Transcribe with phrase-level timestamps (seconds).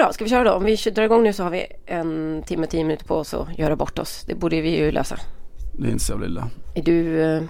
[0.00, 0.52] Bra, ska vi köra då?
[0.52, 3.58] Om vi drar igång nu så har vi en timme, tio minuter på oss att
[3.58, 4.24] göra bort oss.
[4.26, 5.16] Det borde vi ju lösa.
[5.78, 6.50] Det är inte så jävla illa.
[6.74, 7.42] Är du eh,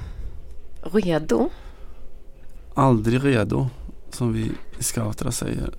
[0.83, 1.49] redo?
[2.75, 3.69] Aldrig redo,
[4.11, 5.75] som vi scouterna säger.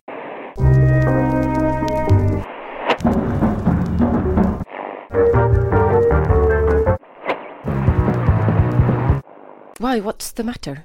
[9.80, 10.82] Why, what's the matter?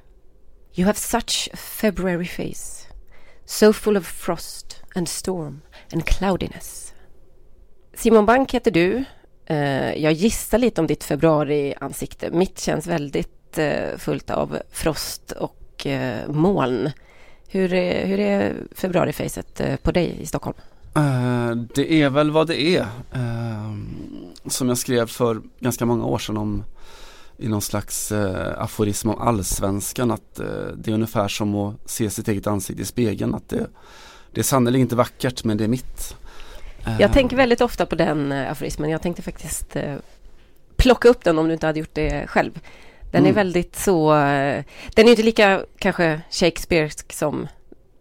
[0.75, 2.87] You have such a February face,
[3.45, 5.60] so full of frost and storm
[5.92, 6.92] and cloudiness.
[7.94, 9.04] Simon Bank heter du.
[9.46, 12.30] Eh, jag gissar lite om ditt februari-ansikte.
[12.30, 16.90] Mitt känns väldigt eh, fullt av frost och eh, moln.
[17.48, 20.57] Hur är, hur är februarifejset på dig i Stockholm?
[21.74, 22.86] det är väl vad det är.
[24.46, 26.64] som jag skrev för ganska många år sedan om
[27.38, 32.10] i någon slags eh, aforism om allsvenskan att eh, det är ungefär som att se
[32.10, 33.66] sitt eget ansikte i spegeln att det,
[34.36, 36.17] det är sannerligen inte vackert men det är mitt.
[36.86, 37.00] Eh.
[37.00, 38.91] Jag tänker väldigt ofta på den eh, aforismen.
[38.91, 39.94] Jag tänkte faktiskt eh,
[40.77, 42.60] plocka upp den om du inte hade gjort det själv.
[43.12, 43.30] Den mm.
[43.30, 47.48] är väldigt så, eh, den är inte lika kanske Shakespearesk som,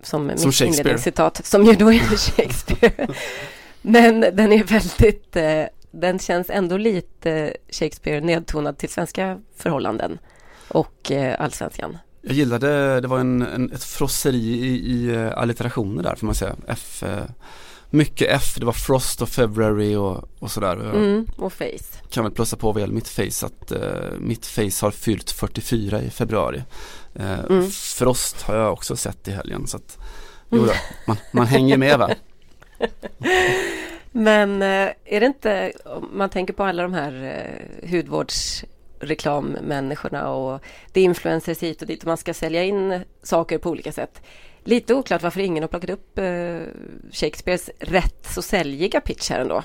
[0.04, 3.08] som, som mitt inledningscitat som ju då är Shakespeare.
[3.82, 5.38] men den är väldigt
[5.92, 10.20] den känns ändå lite Shakespeare nedtonad till svenska förhållanden
[10.68, 11.98] och eh, allsvenskan.
[12.28, 16.36] Jag gillade, det var en, en, ett frosseri i, i eh, allitterationer där får man
[16.36, 16.56] säga.
[16.68, 17.24] F, eh,
[17.90, 20.76] mycket F, det var Frost och February och, och sådär.
[20.76, 22.10] Mm, och Face.
[22.10, 26.02] Kan väl plussa på vad gäller mitt Face att uh, mitt Face har fyllt 44
[26.02, 26.64] i februari.
[27.20, 27.72] Uh, mm.
[27.72, 29.98] Frost har jag också sett i helgen så att
[30.50, 30.74] jo då,
[31.08, 32.10] man, man hänger med va.
[34.12, 37.90] Men är det inte, om man tänker på alla de här eh,
[39.00, 40.62] reklammänniskorna och
[40.94, 44.22] det är influencers hit och dit och man ska sälja in saker på olika sätt.
[44.64, 46.60] Lite oklart varför ingen har plockat upp eh,
[47.12, 49.64] Shakespeares rätt så säljiga pitch här ändå.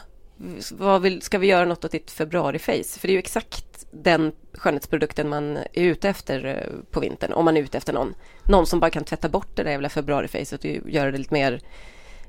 [0.73, 3.01] Vad vill, ska vi göra något åt ditt februariface?
[3.01, 7.45] För det är ju exakt den skönhetsprodukten man är ute efter eh, på vintern, om
[7.45, 8.15] man är ute efter någon.
[8.45, 11.61] Någon som bara kan tvätta bort det där jävla februarifacet och göra det lite mer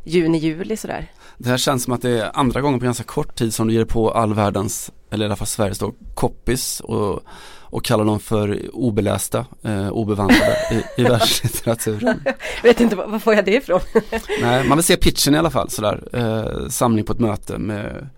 [0.03, 1.11] juni, juli sådär.
[1.37, 3.73] Det här känns som att det är andra gången på ganska kort tid som du
[3.73, 7.23] ger på all världens, eller i alla fall Sveriges då, koppis och,
[7.61, 12.23] och kallar dem för obelästa, eh, obevandrade i, i världslitteraturen.
[12.63, 13.79] vet inte, var får jag det ifrån?
[14.41, 18.09] Nej, man vill se pitchen i alla fall sådär, eh, samling på ett möte med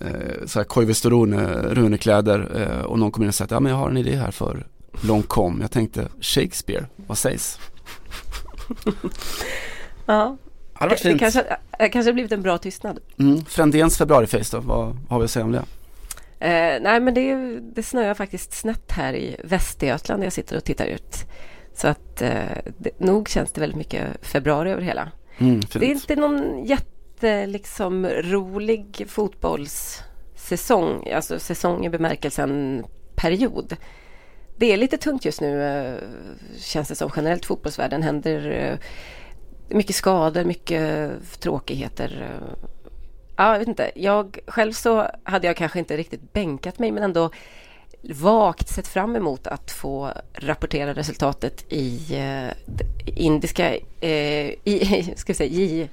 [0.00, 3.78] eh, såhär Koivistorone, runekläder eh, och någon kommer in och säger att ja men jag
[3.78, 4.66] har en idé här för
[5.00, 5.60] Long Com.
[5.60, 7.58] Jag tänkte Shakespeare, vad sägs?
[10.06, 10.36] ja,
[10.80, 11.02] det.
[11.02, 12.98] Det kanske, det kanske blivit en bra tystnad.
[13.18, 13.44] Mm.
[13.44, 15.64] Frändéns februariface då, vad har vi att säga om det?
[16.40, 20.64] Eh, nej men det, det snöar faktiskt snett här i Västergötland där jag sitter och
[20.64, 21.16] tittar ut.
[21.74, 22.44] Så att eh,
[22.78, 25.10] det, nog känns det väldigt mycket februari över hela.
[25.38, 32.84] Mm, det är inte någon jätte liksom rolig fotbollssäsong, alltså säsong i bemärkelsen
[33.14, 33.76] period.
[34.56, 35.94] Det är lite tungt just nu eh,
[36.58, 38.78] känns det som generellt fotbollsvärlden händer eh,
[39.76, 42.40] mycket skador, mycket tråkigheter.
[43.40, 43.90] Ja, jag vet inte.
[43.94, 47.30] Jag själv så hade jag kanske inte riktigt bänkat mig men ändå
[48.02, 52.74] vagt sett fram emot att få rapportera resultatet i eh,
[53.06, 55.88] indiska, eh, i, ska säga, i,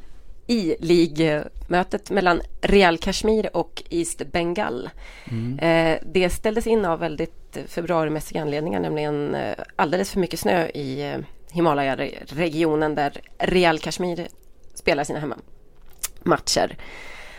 [0.48, 4.90] i ligmötet mellan Real Kashmir och East Bengal.
[5.32, 5.60] Mm.
[5.60, 11.12] Eh, det ställdes in av väldigt februarimässiga anledningar, nämligen eh, alldeles för mycket snö i
[11.12, 11.18] eh,
[11.52, 14.28] Himalaya-regionen där Real Kashmir
[14.74, 16.78] spelar sina hemmamatcher.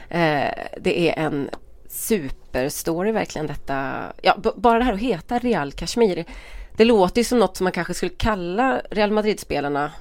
[0.08, 1.50] Eh, det är en
[1.88, 4.02] superstory verkligen detta.
[4.22, 6.24] Ja, bara det här att heta Real Kashmir.
[6.76, 9.92] Det låter ju som något som man kanske skulle kalla Real Madrid-spelarna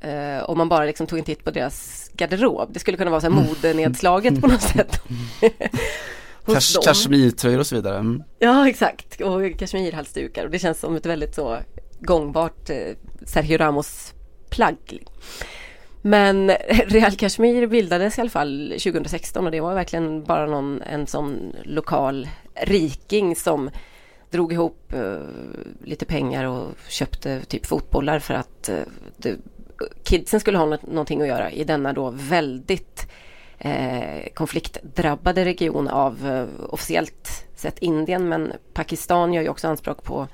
[0.00, 2.72] eh, om man bara liksom tog en titt på deras garderob.
[2.72, 5.02] Det skulle kunna vara så här modenedslaget på något sätt.
[6.46, 7.98] Kash, Kashmirtröjor och så vidare.
[7.98, 8.22] Mm.
[8.38, 11.58] Ja exakt och kashmirhalsdukar och det känns som ett väldigt så
[12.00, 12.76] gångbart eh,
[13.26, 14.14] Sergio Ramos
[14.50, 15.04] plagg.
[16.06, 16.50] Men
[16.86, 21.56] Real Kashmir bildades i alla fall 2016 och det var verkligen bara någon, en sån
[21.62, 23.70] lokal riking som
[24.30, 25.18] drog ihop uh,
[25.84, 28.80] lite pengar och köpte typ fotbollar för att uh,
[29.16, 29.36] det,
[30.02, 33.12] kidsen skulle ha något, någonting att göra i denna då väldigt
[33.64, 38.28] uh, konfliktdrabbade region av officiellt sett Indien.
[38.28, 40.28] Men Pakistan gör ju också anspråk på,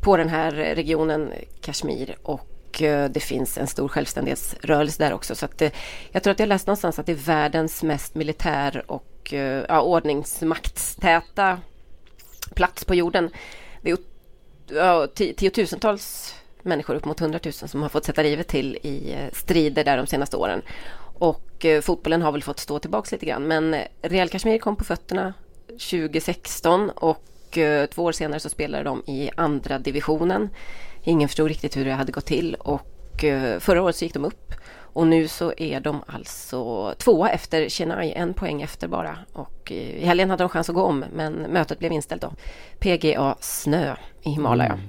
[0.00, 2.16] på den här regionen Kashmir.
[2.22, 5.34] Och och eh, det finns en stor självständighetsrörelse där också.
[5.34, 5.74] Så att det,
[6.12, 9.80] jag tror att jag läst någonstans att det är världens mest militär och eh, ja,
[9.82, 11.60] ordningsmaktstäta
[12.54, 13.30] plats på jorden.
[13.82, 13.98] Det är
[14.68, 19.96] ja, tiotusentals människor, upp mot hundratusen, som har fått sätta livet till i strider där
[19.96, 20.62] de senaste åren.
[21.18, 23.46] Och eh, fotbollen har väl fått stå tillbaks lite grann.
[23.46, 25.34] Men Real Kashmir kom på fötterna
[25.68, 30.50] 2016 och eh, två år senare så spelade de i andra divisionen.
[31.04, 34.24] Ingen förstod riktigt hur det hade gått till och eh, förra året så gick de
[34.24, 34.54] upp.
[34.76, 39.18] Och nu så är de alltså tvåa efter Chennai, en poäng efter bara.
[39.32, 42.32] Och i helgen hade de chans att gå om men mötet blev inställt då.
[42.78, 44.72] PGA Snö i Himalaya.
[44.72, 44.86] Mm.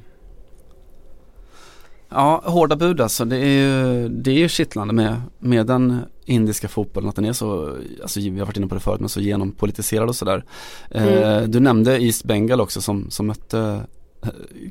[2.09, 3.25] Ja, hårda bud alltså.
[3.25, 7.33] Det är ju, det är ju kittlande med, med den indiska fotbollen att den är
[7.33, 10.45] så, alltså vi har varit inne på det förut, men så genompolitiserad och sådär.
[10.91, 11.23] Mm.
[11.23, 13.81] Eh, du nämnde East Bengal också som, som mötte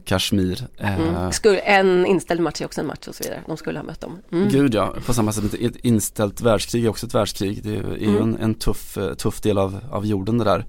[0.05, 0.67] Kashmir.
[0.79, 1.15] Mm.
[1.15, 3.43] Eh, skulle, en inställd match är också en match och så vidare.
[3.47, 4.19] De skulle ha mött dem.
[4.33, 4.49] Mm.
[4.49, 7.63] Gud ja, på samma sätt ett inställt världskrig är också ett världskrig.
[7.63, 8.23] Det är ju mm.
[8.23, 10.65] en, en, tuff, eh, tuff del av, av jorden det där.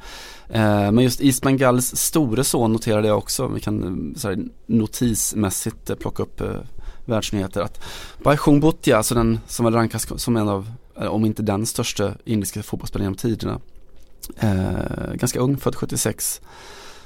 [0.50, 3.48] Eh, men just East Bengals store son noterade jag också.
[3.48, 6.56] Vi kan så här, notismässigt plocka upp eh,
[7.06, 7.62] världsnyheter.
[7.62, 7.84] Att
[8.24, 12.64] Baishung Bhutia, alltså den som väl rankas som en av, om inte den största indiska
[12.64, 13.60] fotbollsspelaren genom tiderna.
[14.40, 16.42] Eh, ganska ung, född 76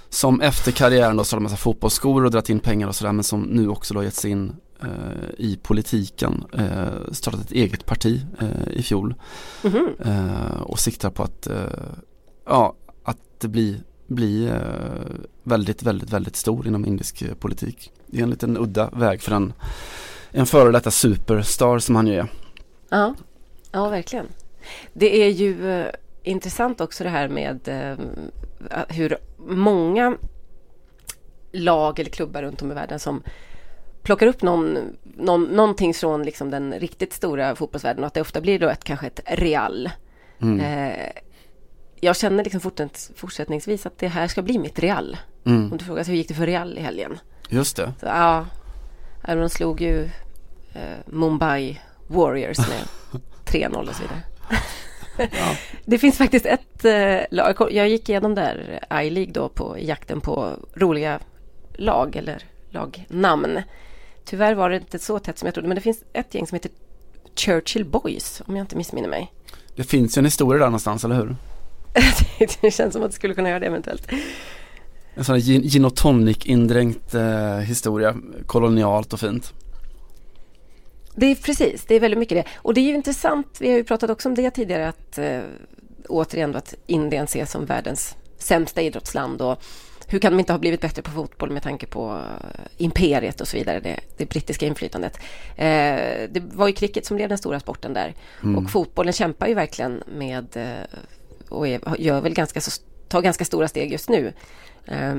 [0.09, 3.41] som efter karriären då sålt massa fotbollsskor och dragit in pengar och sådär men som
[3.41, 6.43] nu också då gett sig in eh, i politiken.
[6.53, 9.15] Eh, startat ett eget parti eh, i fjol.
[9.63, 10.61] Mm -hmm.
[10.61, 11.55] och siktar på att, eh,
[12.45, 14.57] ja, att bli, bli eh,
[15.43, 17.91] väldigt, väldigt, väldigt stor inom indisk politik.
[18.07, 19.53] Det är en liten udda väg för en,
[20.31, 22.27] en före detta superstar som han ju är.
[22.89, 23.15] Ja,
[23.71, 24.25] ja verkligen.
[24.93, 25.85] Det är ju
[26.23, 27.59] intressant också det här med
[28.89, 29.17] hur
[29.47, 30.17] många
[31.51, 33.23] lag eller klubbar runt om i världen som
[34.03, 38.41] plockar upp någon, någon, någonting från liksom den riktigt stora fotbollsvärlden och att det ofta
[38.41, 39.89] blir då ett, kanske ett Real.
[40.41, 40.59] Mm.
[40.59, 41.11] Eh,
[41.99, 42.71] jag känner liksom
[43.15, 45.17] fortsättningsvis att det här ska bli mitt Real.
[45.45, 45.71] Mm.
[45.71, 47.19] Om du frågar hur gick det för Real i helgen?
[47.49, 47.93] Just det.
[47.99, 48.45] Så, ja,
[49.27, 50.03] de slog ju
[50.73, 54.23] eh, Mumbai Warriors med 3-0 och så vidare.
[55.19, 55.55] Ja.
[55.85, 60.53] Det finns faktiskt ett eh, lag, jag gick igenom där I-League då på jakten på
[60.73, 61.19] roliga
[61.73, 63.61] lag eller lagnamn.
[64.25, 66.55] Tyvärr var det inte så tätt som jag trodde men det finns ett gäng som
[66.55, 66.71] heter
[67.35, 69.31] Churchill Boys om jag inte missminner mig.
[69.75, 71.35] Det finns ju en historia där någonstans, eller hur?
[72.61, 74.07] det känns som att det skulle kunna göra det eventuellt.
[75.13, 78.15] En sån här gin och tonic indränkt eh, historia,
[78.45, 79.53] kolonialt och fint.
[81.19, 82.51] Det är precis, det är väldigt mycket det.
[82.55, 85.41] Och det är ju intressant, vi har ju pratat också om det tidigare, att äh,
[86.09, 89.63] återigen att Indien ses som världens sämsta idrottsland och
[90.07, 93.47] hur kan de inte ha blivit bättre på fotboll med tanke på eh, imperiet och
[93.47, 95.17] så vidare, det, det brittiska inflytandet.
[95.55, 98.13] Eh, det var ju cricket som blev den stora sporten där
[98.43, 98.57] mm.
[98.57, 100.99] och fotbollen kämpar ju verkligen med eh,
[101.49, 102.61] och är, gör väl ganska,
[103.07, 104.33] tar ganska stora steg just nu.
[104.85, 105.15] Eh,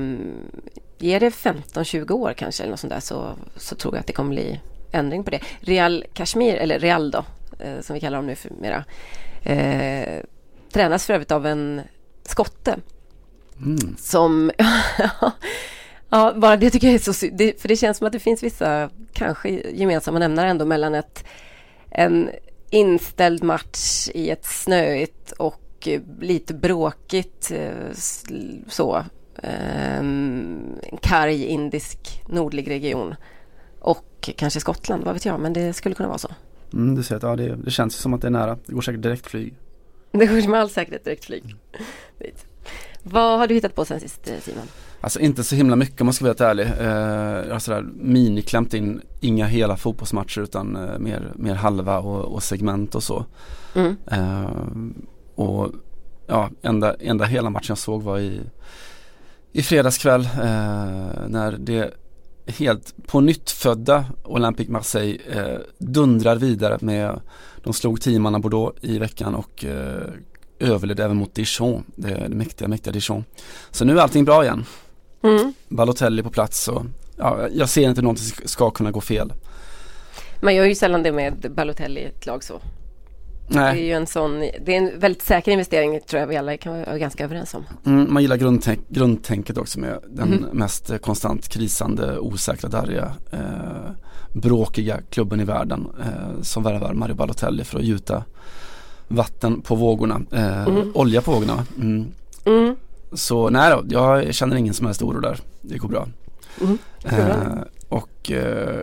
[0.97, 4.13] ger det 15-20 år kanske eller något sånt där så, så tror jag att det
[4.13, 4.59] kommer bli
[4.91, 5.39] ändring på det.
[5.59, 7.25] Real Kashmir, eller Real då,
[7.59, 8.83] eh, som vi kallar dem nu för mera,
[9.43, 10.23] eh,
[10.71, 11.81] tränas för övrigt av en
[12.23, 12.75] skotte.
[13.57, 13.95] Mm.
[13.97, 14.51] Som,
[16.09, 18.43] ja, bara det tycker jag är så det, För det känns som att det finns
[18.43, 21.25] vissa, kanske gemensamma nämnare ändå mellan ett,
[21.89, 22.29] en
[22.69, 25.87] inställd match i ett snöigt och
[26.19, 27.91] lite bråkigt eh,
[28.67, 29.05] så,
[29.43, 33.15] en karg indisk nordlig region
[33.81, 36.29] och kanske Skottland, vad vet jag, men det skulle kunna vara så.
[36.73, 38.57] Mm, du ser att ja, det, det känns som att det är nära.
[38.65, 39.53] Det går säkert direktflyg.
[40.11, 42.33] Det går med all säkerhet direktflyg mm.
[43.03, 44.63] Vad har du hittat på sen sist eh, Simon?
[45.01, 46.65] Alltså inte så himla mycket om man ska vara helt ärlig.
[46.65, 52.33] Eh, jag har sådär miniklämt in, inga hela fotbollsmatcher utan eh, mer, mer halva och,
[52.33, 53.25] och, segment och så.
[53.75, 53.97] Mm.
[54.11, 54.49] Eh,
[55.35, 55.71] och
[56.27, 58.41] ja, enda, enda hela matchen jag såg var i,
[59.51, 61.93] i fredagskväll eh, när det
[62.45, 67.21] helt på nytt födda Olympique Marseille eh, dundrar vidare med
[67.63, 70.07] De slog teamarna Bordeaux i veckan och eh,
[70.59, 73.23] överlevde även mot Dijon, det, det mäktiga, mäktiga Dijon.
[73.71, 74.65] Så nu är allting bra igen.
[75.23, 75.53] Mm.
[75.69, 76.85] Balotelli på plats och
[77.17, 79.33] ja, jag ser inte någonting ska kunna gå fel.
[80.41, 82.61] Man gör ju sällan det med Balotelli i ett lag så.
[83.53, 83.75] Nej.
[83.75, 86.57] Det är ju en sån, det är en väldigt säker investering tror jag vi alla
[86.57, 87.63] kan vara ganska överens om.
[87.85, 90.49] Mm, man gillar grundtänk, grundtänket också med den mm.
[90.53, 93.91] mest konstant krisande, osäkra, darriga, eh,
[94.33, 98.23] bråkiga klubben i världen eh, som värvar Mario Balotelli för att gjuta
[99.07, 100.91] vatten på vågorna, eh, mm.
[100.93, 101.65] olja på vågorna.
[101.77, 102.05] Mm.
[102.45, 102.75] mm.
[103.13, 105.39] Så nej då, jag känner ingen som helst oro där.
[105.61, 106.07] Det går bra.
[106.61, 106.77] Mm.
[107.03, 108.79] Eh, och eh,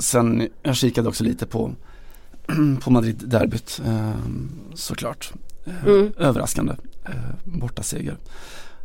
[0.00, 1.72] sen, jag kikade också lite på
[2.80, 4.10] på Madrid-derbyt eh,
[4.74, 5.32] såklart.
[5.66, 6.12] Eh, mm.
[6.18, 6.72] Överraskande
[7.04, 7.12] eh,
[7.44, 8.16] bortaseger.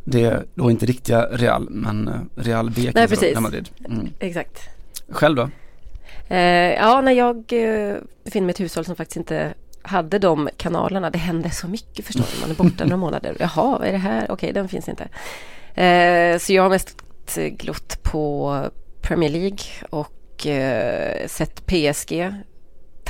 [0.04, 3.40] Det är då inte riktiga Real men Real B Nej, precis.
[3.40, 3.68] Madrid.
[3.84, 4.08] Mm.
[4.18, 4.58] Exakt.
[5.08, 5.50] Själv då?
[6.28, 10.48] Eh, ja, när jag eh, befinner mig i ett hushåll som faktiskt inte hade de
[10.56, 13.36] kanalerna, det hände så mycket förstår du, man är borta några månader.
[13.40, 14.30] Jaha, vad är det här?
[14.30, 15.08] Okej, den finns inte.
[15.82, 16.96] Eh, så jag har mest
[17.58, 18.56] glott på
[19.00, 19.58] Premier League
[19.90, 22.34] och eh, sett PSG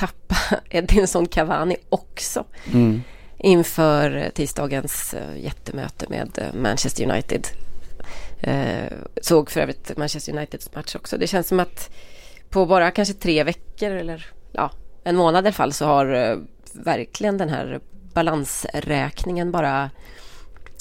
[0.07, 0.35] tappa
[0.69, 2.45] Edinson Cavani också.
[2.73, 3.01] Mm.
[3.37, 7.47] Inför tisdagens eh, jättemöte med eh, Manchester United.
[8.39, 11.17] Eh, såg för övrigt Manchester Uniteds match också.
[11.17, 11.89] Det känns som att
[12.49, 14.71] på bara kanske tre veckor eller ja,
[15.03, 16.39] en månad i alla fall så har
[16.73, 17.79] verkligen den här
[18.13, 19.89] balansräkningen bara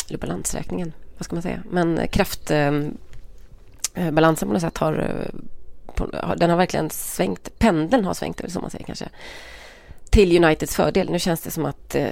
[0.09, 1.63] eller balansräkningen, vad ska man säga?
[1.71, 2.99] Men kraftbalansen
[3.95, 5.31] eh, på något sätt har
[6.37, 7.59] den har verkligen svängt.
[7.59, 9.09] Pendeln har svängt, som man säger kanske.
[10.11, 11.11] Till Uniteds fördel.
[11.11, 12.07] Nu känns det som att eh,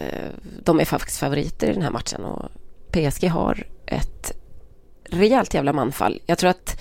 [0.65, 2.51] de är faktiskt favoriter i den här matchen och
[2.91, 4.33] PSG har ett
[5.05, 6.21] rejält jävla manfall.
[6.27, 6.81] Jag tror att,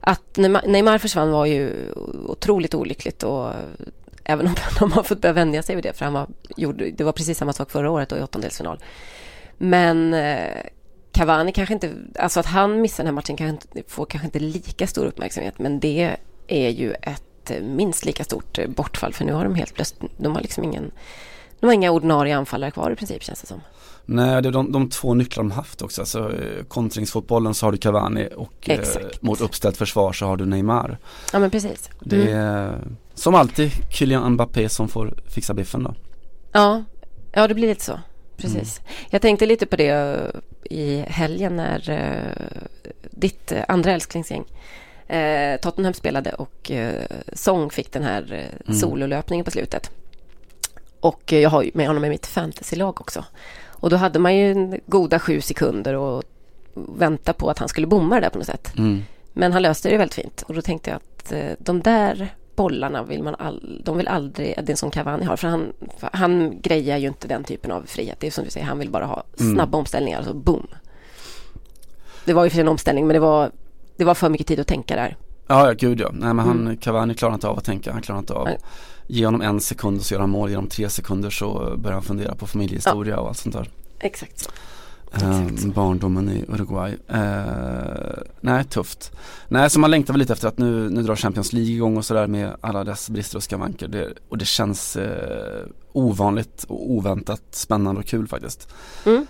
[0.00, 1.92] att Neymar försvann var ju
[2.28, 3.52] otroligt olyckligt och
[4.24, 7.04] även om de har fått börja vänja sig vid det för han var, gjorde, det
[7.04, 8.78] var precis samma sak förra året och i åttondelsfinal.
[9.58, 10.62] Men eh,
[11.16, 14.86] Cavani kanske inte, alltså att han missar den här matchen kanske får kanske inte lika
[14.86, 17.22] stor uppmärksamhet men det är ju ett
[17.62, 20.90] minst lika stort bortfall för nu har de helt plötsligt, de har liksom ingen,
[21.60, 23.60] de har inga ordinarie anfallare kvar i princip känns det som.
[24.08, 26.02] Nej, det är de, de två nycklar de haft också.
[26.02, 28.80] Alltså, eh, kontringsfotbollen så har du Cavani och eh,
[29.20, 30.98] mot uppställt försvar så har du Neymar.
[31.32, 31.90] Ja men precis.
[31.90, 31.98] Mm.
[31.98, 32.78] Det är
[33.14, 35.94] som alltid Kylian Mbappé som får fixa biffen då.
[36.52, 36.84] Ja,
[37.32, 38.00] ja det blir lite så.
[38.36, 38.80] Precis.
[38.84, 38.92] Mm.
[39.10, 40.40] Jag tänkte lite på det eh,
[40.78, 42.46] i helgen när uh,
[43.10, 44.44] ditt uh, andra älsklingsgäng
[45.10, 46.90] uh, Tottenham spelade och uh,
[47.32, 48.80] Song fick den här uh, mm.
[48.80, 49.90] sololöpningen på slutet.
[51.00, 53.24] Och jag har med honom i mitt fantasylag också.
[53.66, 56.24] Och då hade man ju goda sju sekunder och
[56.74, 58.72] vänta på att han skulle bomma det där på något sätt.
[58.78, 59.02] Mm.
[59.32, 63.02] Men han löste det väldigt fint och då tänkte jag att eh, de där bollarna
[63.02, 66.98] vill man all, de vill aldrig, det som Cavani har, för han, för han grejar
[66.98, 68.20] ju inte den typen av frihet.
[68.20, 69.54] Det är som du säger, han vill bara ha mm.
[69.54, 69.78] snabba mm.
[69.78, 70.66] omställningar, alltså boom.
[72.24, 73.50] Det var ju för en omställning, men det var,
[73.96, 75.16] det var för mycket tid att tänka där.
[75.46, 76.08] Ja, ja gud ja.
[76.12, 76.76] Nej, men han, mm.
[76.76, 78.58] Cavani klarar inte av att tänka, han klarar inte av Nej.
[79.06, 82.02] Ge honom en sekund så gör han mål, ge honom tre sekunder så börjar han
[82.02, 83.20] fundera på familjehistoria ja.
[83.20, 83.70] och allt sånt där.
[84.00, 84.50] Exakt
[85.22, 86.92] Uh, barndomen i Uruguay.
[86.92, 89.12] Uh, nej, tufft.
[89.48, 92.04] Nej, så man längtar väl lite efter att nu, nu drar Champions League igång och
[92.04, 93.88] sådär med alla dess brister och skavanker.
[93.88, 95.04] Det, och det känns uh,
[95.92, 98.68] ovanligt och oväntat spännande och kul faktiskt.
[99.04, 99.26] Mm.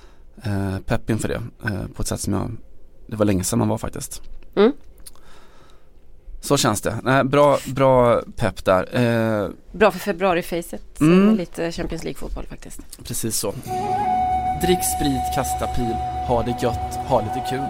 [0.47, 1.43] Uh, pepp inför det
[1.95, 2.51] på ett sätt som jag,
[3.07, 4.23] det var länge sedan man var faktiskt.
[4.55, 4.73] Mm.
[6.47, 6.97] Så känns det.
[7.03, 8.99] Nej, bra, bra pepp där.
[9.43, 11.01] Eh, bra för februarifacet.
[11.01, 11.37] Mm.
[11.37, 12.81] Lite Champions League-fotboll faktiskt.
[13.05, 13.55] Precis så.
[14.63, 15.97] Drick sprit, kasta pil,
[16.29, 17.67] ha det gött, ha lite kul.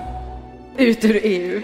[0.87, 1.63] Ut ur EU.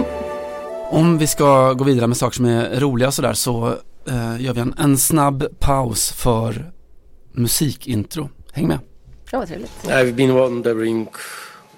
[0.90, 3.68] Om vi ska gå vidare med saker som är roliga och sådär så
[4.08, 6.72] eh, gör vi en, en snabb paus för
[7.32, 8.30] musikintro.
[8.52, 8.78] Häng med.
[9.30, 9.84] Ja, vad trevligt.
[9.84, 11.08] I've been wondering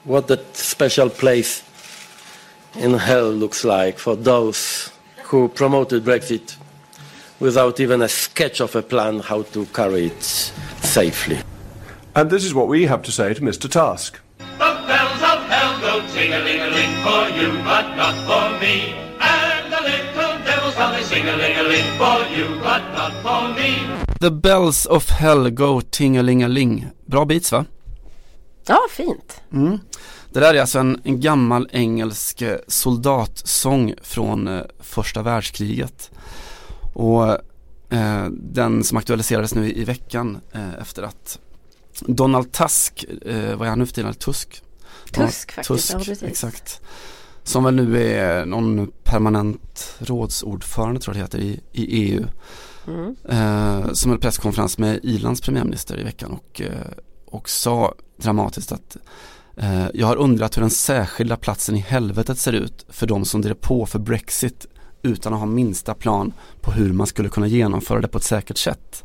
[0.03, 1.63] what that special place
[2.75, 4.91] in hell looks like for those
[5.25, 6.57] who promoted Brexit
[7.41, 11.41] without even a sketch of a plan how to carry it safely.
[12.15, 13.71] And this is what we have to say to Mr.
[13.71, 14.21] Task.
[14.39, 18.93] The bells of hell go ting-a-ling-a-ling for you, but not for me.
[19.21, 24.05] And the little devils how they sing-a-ling-a-ling for you, but not for me.
[24.21, 26.93] The bells of hell go ting-a-ling-a-ling.
[27.09, 27.67] Bra beats va?
[28.69, 29.41] Ja, fint.
[29.53, 29.81] Mm.
[30.33, 36.11] Det där är alltså en, en gammal engelsk eh, soldatsång från eh, första världskriget.
[36.95, 37.31] Och
[37.93, 41.39] eh, den som aktualiserades nu i, i veckan eh, efter att
[42.01, 44.15] Donald Tusk, eh, vad är han nu för tiden?
[44.15, 44.63] Tusk?
[45.13, 46.81] Tusk ja, faktiskt, Tusk, ja, exakt.
[47.43, 52.25] Som väl nu är någon permanent rådsordförande tror jag det heter i, i EU.
[52.87, 53.17] Mm.
[53.29, 56.87] Eh, som höll presskonferens med Irlands premiärminister i veckan och, eh,
[57.27, 58.97] och sa dramatiskt att
[59.93, 63.55] jag har undrat hur den särskilda platsen i helvetet ser ut för de som drev
[63.55, 64.67] på för Brexit
[65.03, 68.59] utan att ha minsta plan på hur man skulle kunna genomföra det på ett säkert
[68.59, 69.05] sätt.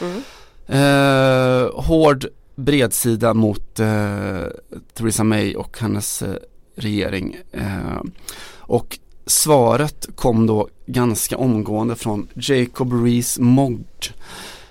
[0.00, 0.22] Mm.
[0.66, 4.44] Eh, hård bredsida mot eh,
[4.94, 6.34] Theresa May och hennes eh,
[6.76, 7.36] regering.
[7.52, 8.02] Eh,
[8.58, 13.84] och svaret kom då ganska omgående från Jacob Rees-Mogg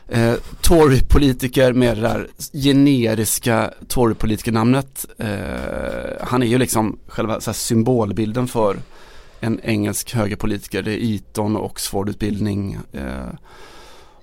[0.07, 5.05] Eh, Tory-politiker med det där generiska Tory-politikernamnet.
[5.17, 8.77] Eh, han är ju liksom själva här, symbolbilden för
[9.39, 10.83] en engelsk högerpolitiker.
[10.83, 12.77] Det är Eton och Oxford-utbildning.
[12.91, 13.33] Eh,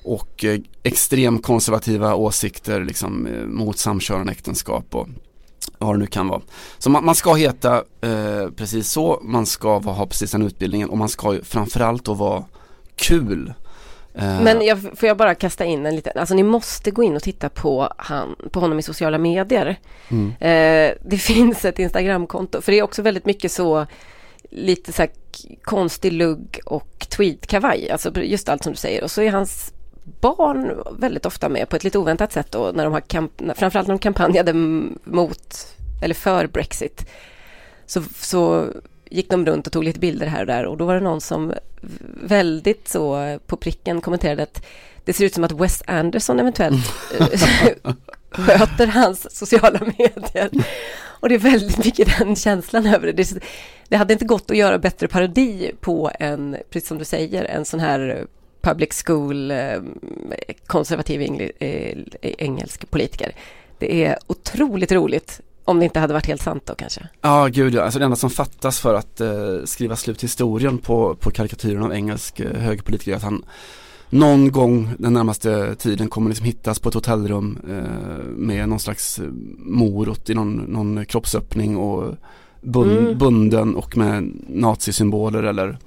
[0.03, 5.09] och eh, extremkonservativa åsikter liksom, eh, mot samkörande äktenskap och
[5.79, 6.41] vad det nu kan vara.
[6.79, 10.99] Så man, man ska heta eh, precis så, man ska ha precis den utbildningen och
[10.99, 12.45] man ska ju framförallt då vara
[12.97, 13.53] kul.
[14.15, 17.17] Eh, Men jag, får jag bara kasta in en liten, alltså ni måste gå in
[17.17, 19.77] och titta på, han, på honom i sociala medier.
[20.09, 20.29] mm.
[20.41, 23.87] Eh, det finns ett Instagramkonto, för det är också väldigt mycket så
[24.51, 25.11] lite så här
[25.63, 29.03] konstig lugg och tweedkavaj, alltså just allt som du säger.
[29.05, 29.73] Och så är hans
[30.21, 33.89] barn väldigt ofta med på ett lite oväntat sätt då, när de har kamp- framförallt
[33.89, 34.53] när de kampanjade
[35.05, 37.07] mot, eller för Brexit.
[37.87, 38.67] Så, så
[39.11, 41.21] gick de runt och tog lite bilder här och där och då var det någon
[41.21, 41.53] som
[42.25, 44.67] väldigt så på pricken kommenterade att
[45.05, 46.87] det ser ut som att Wes Anderson eventuellt
[48.31, 50.51] sköter hans sociala medier.
[51.21, 53.41] Och det är väldigt mycket den känslan över det.
[53.89, 53.97] det.
[53.97, 57.81] Hade inte gått att göra bättre parodi på en, precis som du säger, en sån
[57.81, 58.27] här
[58.61, 59.81] public school eh,
[60.67, 61.99] konservativ engl- eh,
[62.39, 63.33] engelsk politiker.
[63.79, 65.41] Det är otroligt roligt
[65.71, 67.09] om det inte hade varit helt sant då kanske.
[67.21, 67.83] Ja, gud ja.
[67.83, 69.31] Alltså det enda som fattas för att eh,
[69.65, 73.45] skriva slut historien på, på karikatyren av engelsk eh, högerpolitiker är att han
[74.11, 79.19] någon gång den närmaste tiden kommer liksom hittas på ett hotellrum eh, med någon slags
[79.19, 79.25] eh,
[79.59, 82.15] morot i någon, någon kroppsöppning och
[82.63, 83.19] bun, Mm.
[83.19, 85.79] bunden och med nazisymboler eller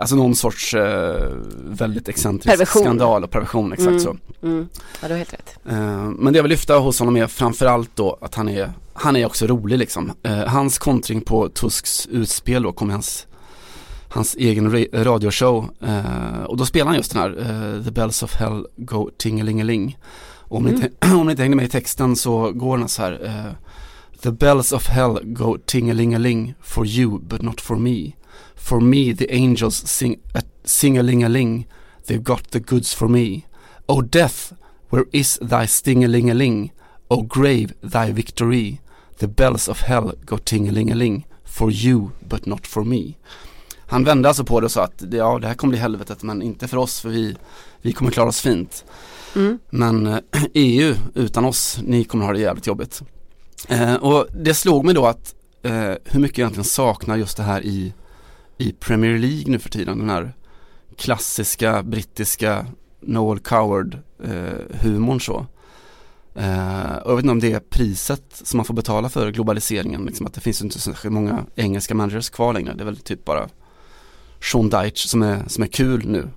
[0.00, 1.28] Alltså någon sorts eh,
[1.64, 2.82] väldigt excentrisk Perversion.
[2.82, 4.00] skandal och perversion, exakt Mm.
[4.00, 4.16] så.
[4.42, 4.68] Mm.
[5.02, 5.58] Ja, du har helt rätt.
[5.68, 9.16] Eh, Men det jag vill lyfta hos honom är framförallt då att han är, han
[9.16, 10.12] är också rolig liksom.
[10.22, 13.26] Eh, Hans kontring på Tusks utspel då kom hans,
[14.08, 17.38] hans egen ra- radioshow eh, och då spelar han just den här
[17.78, 19.98] eh, The Bells of Hell Go Tingelingeling.
[20.22, 23.02] Och om, ni inte, om ni inte hängde med i texten så går den så
[23.02, 23.52] här eh,
[24.22, 28.12] The bells of hell go tingelingaling for you but not for me.
[28.60, 31.66] For me the angels sing a sing-a-ling-a-ling.
[32.06, 33.46] They've got the goods for me.
[33.88, 34.52] O death,
[34.90, 36.70] where is thy sting-a-ling-a-ling?
[37.08, 38.80] O grave, thy victory.
[39.18, 41.24] The bells of hell go ting-a-ling-a-ling.
[41.44, 43.14] For you but not for me.
[43.86, 46.42] Han vände alltså på det och sa att ja, det här kommer bli helvetet men
[46.42, 47.36] inte för oss för vi,
[47.82, 48.84] vi kommer klara oss fint.
[49.36, 49.58] Mm.
[49.70, 50.18] Men eh,
[50.54, 53.02] EU utan oss, ni kommer ha det jävligt jobbigt.
[53.68, 57.42] Eh, och det slog mig då att eh, hur mycket jag egentligen saknar just det
[57.42, 57.92] här i,
[58.60, 59.98] i Premier League nu för tiden.
[59.98, 60.32] Den här
[60.96, 62.66] klassiska brittiska
[63.00, 65.46] Noel Coward eh, så.
[66.34, 70.04] Eh, och jag vet inte om det är priset som man får betala för globaliseringen.
[70.04, 72.74] Liksom att det finns inte så särskilt många engelska managers kvar längre.
[72.74, 73.48] Det är väl typ bara
[74.52, 76.28] Sean Dyche som är, som är kul nu.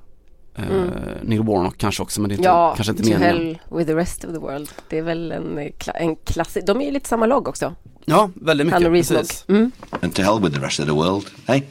[0.56, 0.90] Eh, Mm.
[1.24, 3.36] Neil Warnock kanske också men det är inte, Ja, kanske inte to meningen.
[3.38, 4.70] hell with the rest of the world.
[4.90, 7.76] Det är väl en, eh, en klassisk, de är ju lite samma lag också.
[8.06, 8.82] Ja, väldigt mycket.
[8.82, 9.46] Han och Reece.
[9.48, 9.72] Mm.
[10.02, 11.62] And to hell with the rest of the world, eh?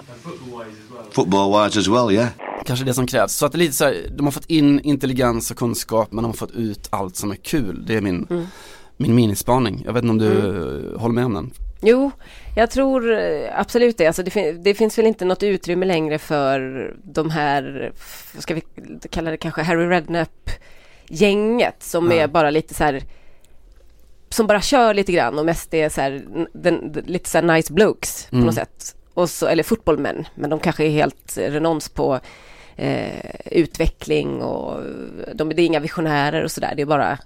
[1.13, 2.29] Football wise as well, yeah.
[2.67, 3.33] Kanske det som krävs.
[3.33, 6.23] Så att det är lite så här, de har fått in intelligens och kunskap men
[6.23, 7.85] de har fått ut allt som är kul.
[7.87, 8.47] Det är min, Mm.
[8.97, 9.83] min minispaning.
[9.87, 10.33] Jag vet inte om du
[10.95, 11.51] eh, håller med om den?
[11.83, 12.11] Jo,
[12.57, 14.07] jag tror eh, absolut det.
[14.07, 17.93] Alltså det, fin- det finns väl inte något utrymme längre för de här,
[18.35, 18.63] vad ska vi
[19.11, 22.17] kalla det kanske, Harry Redknapp-gänget som Ja.
[22.17, 23.03] är bara lite så här
[24.29, 27.45] som bara kör lite grann och mest är så här, den, den, lite så här
[27.45, 28.47] nice blokes på Mm.
[28.47, 28.97] något sätt.
[29.15, 32.21] Och så, eller fotbollmän, men de kanske är helt renons på
[32.77, 34.83] eh, utveckling och
[35.35, 36.73] de, det är inga visionärer och sådär.
[36.77, 37.19] Det är bara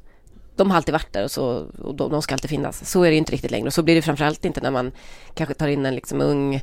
[0.57, 2.90] de har alltid varit där och, så, och de, de ska alltid finnas.
[2.90, 4.92] Så är det inte riktigt längre och så blir det framförallt inte när man
[5.35, 6.61] kanske tar in en liksom ung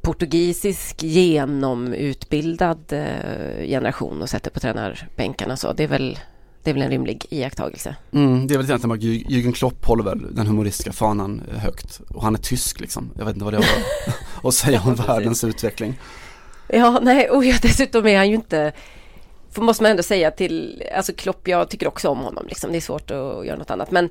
[0.00, 5.72] portugisisk genomutbildad eh, generation och sätter på tränarbänkarna så.
[5.72, 6.18] Det är väl,
[6.66, 7.96] det är väl en rimlig iakttagelse.
[8.12, 12.00] Mm, det är väl egentligen Jür- Jürgen Klopp håller väl den humoristiska fanan högt.
[12.08, 13.10] Och han är tysk liksom.
[13.18, 13.66] Jag vet inte vad det har
[14.48, 15.94] att säga om världens utveckling.
[16.68, 18.72] Ja, nej, och dessutom är han ju inte
[19.50, 22.78] för måste man ändå säga till, alltså Klopp, jag tycker också om honom liksom, det
[22.78, 24.10] är svårt att göra något annat, men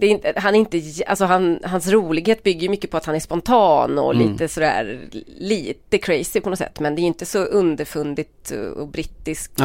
[0.00, 3.14] är inte, han är inte, alltså han, hans rolighet bygger ju mycket på att han
[3.14, 4.32] är spontan och Mm.
[4.32, 5.00] lite sådär,
[5.38, 9.60] lite crazy på något sätt, men det är inte så underfundigt och brittiskt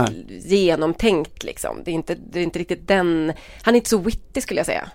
[0.46, 1.82] genomtänkt liksom.
[1.86, 4.65] Det är, inte, det är inte riktigt den, han är inte så witty skulle jag
[4.65, 4.89] säga.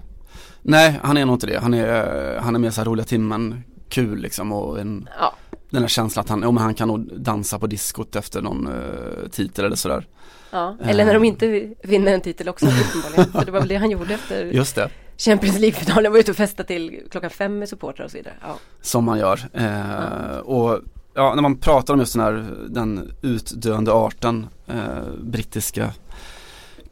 [0.63, 1.59] Nej, han är nog inte det.
[1.59, 5.35] Han är, eh, han är mer så här roliga timmen, kul liksom och en, Ja,
[5.71, 9.29] den här känslan att han, men han kan nog dansa på diskot efter någon eh,
[9.31, 10.07] titel eller sådär.
[10.51, 10.77] ja.
[10.85, 13.91] eller när de inte vinner en titel också uppenbarligen, för det var väl det han
[13.91, 14.91] gjorde efter Just det.
[15.19, 18.35] Champions League-finalen, var ute och festade till klockan fem med supportrar och så vidare.
[18.43, 18.59] Ja.
[18.81, 19.41] Som man gör.
[19.53, 20.81] Eh, Och
[21.15, 25.91] ja, när man pratar om just den här, den utdöende arten, eh, brittiska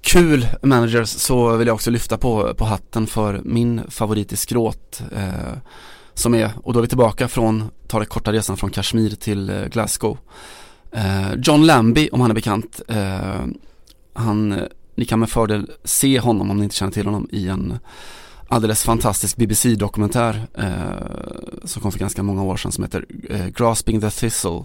[0.00, 5.02] kul managers så vill jag också lyfta på, på hatten för min favorit i skråt.
[5.16, 5.58] Eh,
[6.14, 9.50] som är, och då är vi tillbaka från, tar den korta resan från Kashmir till
[9.50, 10.18] eh, Glasgow.
[10.92, 13.44] Eh, John Lambie, om han är bekant, eh,
[14.12, 14.60] han,
[14.94, 17.78] ni kan med fördel se honom om ni inte känner till honom i en
[18.48, 24.00] alldeles fantastisk BBC-dokumentär eh, som kom för ganska många år sedan som heter eh, Grasping
[24.00, 24.64] the Thistle.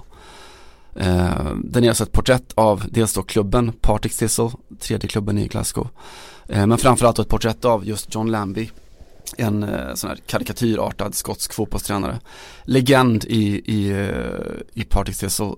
[0.96, 5.48] Eh, den är alltså ett porträtt av dels då klubben Partick Thistle, tredje klubben i
[5.48, 5.88] Glasgow.
[6.48, 8.70] Eh, men framförallt då ett porträtt av just John Lambie.
[9.38, 12.20] En eh, sån här karikatyrartad skotsk fotbollstränare.
[12.64, 15.54] Legend i, i, eh, i Partick Thistle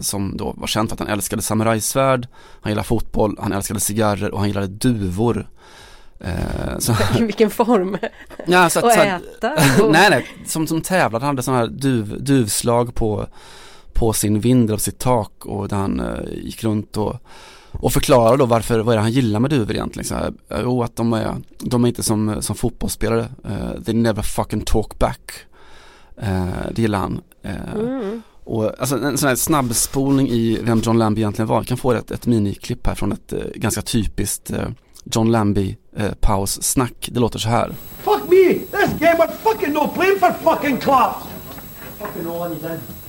[0.00, 2.28] som då var känt för att han älskade samurajsvärd,
[2.60, 5.48] han gillade fotboll, han älskade cigarrer och han gillade duvor.
[6.24, 7.96] Eh, så, I vilken form?
[8.46, 9.84] ja, så att, Och så att, äta?
[9.84, 9.92] Och...
[9.92, 13.26] nej nej, som, som tävlade, han hade sådana här duv, duvslag på,
[13.92, 17.16] på sin vindel av sitt tak och där han eh, gick runt och,
[17.70, 20.04] och förklarade då varför, vad är det han gillar med duvor egentligen?
[20.04, 23.94] Så här, eh, jo att de är, de är inte som, som fotbollsspelare, uh, they
[23.94, 25.32] never fucking talk back.
[26.22, 27.20] Uh, det gillar han.
[27.44, 28.22] Uh, Mm.
[28.44, 31.56] Och alltså en sån här snabbspolning i vem John Lambie egentligen var.
[31.56, 34.68] Jag kan få ett, ett miniklipp här från ett eh, ganska typiskt eh,
[35.04, 37.08] John Lambie eh, paussnack.
[37.12, 37.74] Det låter så här.
[38.02, 38.54] Fuck me!
[38.54, 41.16] This game was fucking no playing for fucking class!
[41.98, 42.58] Fucking all in.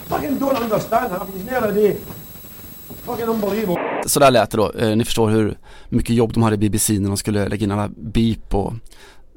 [0.07, 1.97] Fucking don't understand half he's near a day.
[3.05, 4.03] Fucking unbelievable.
[4.05, 4.71] Så där lät det då.
[4.71, 5.57] Eh, ni förstår hur
[5.89, 8.73] mycket jobb de hade i BBC när de skulle lägga in alla beep och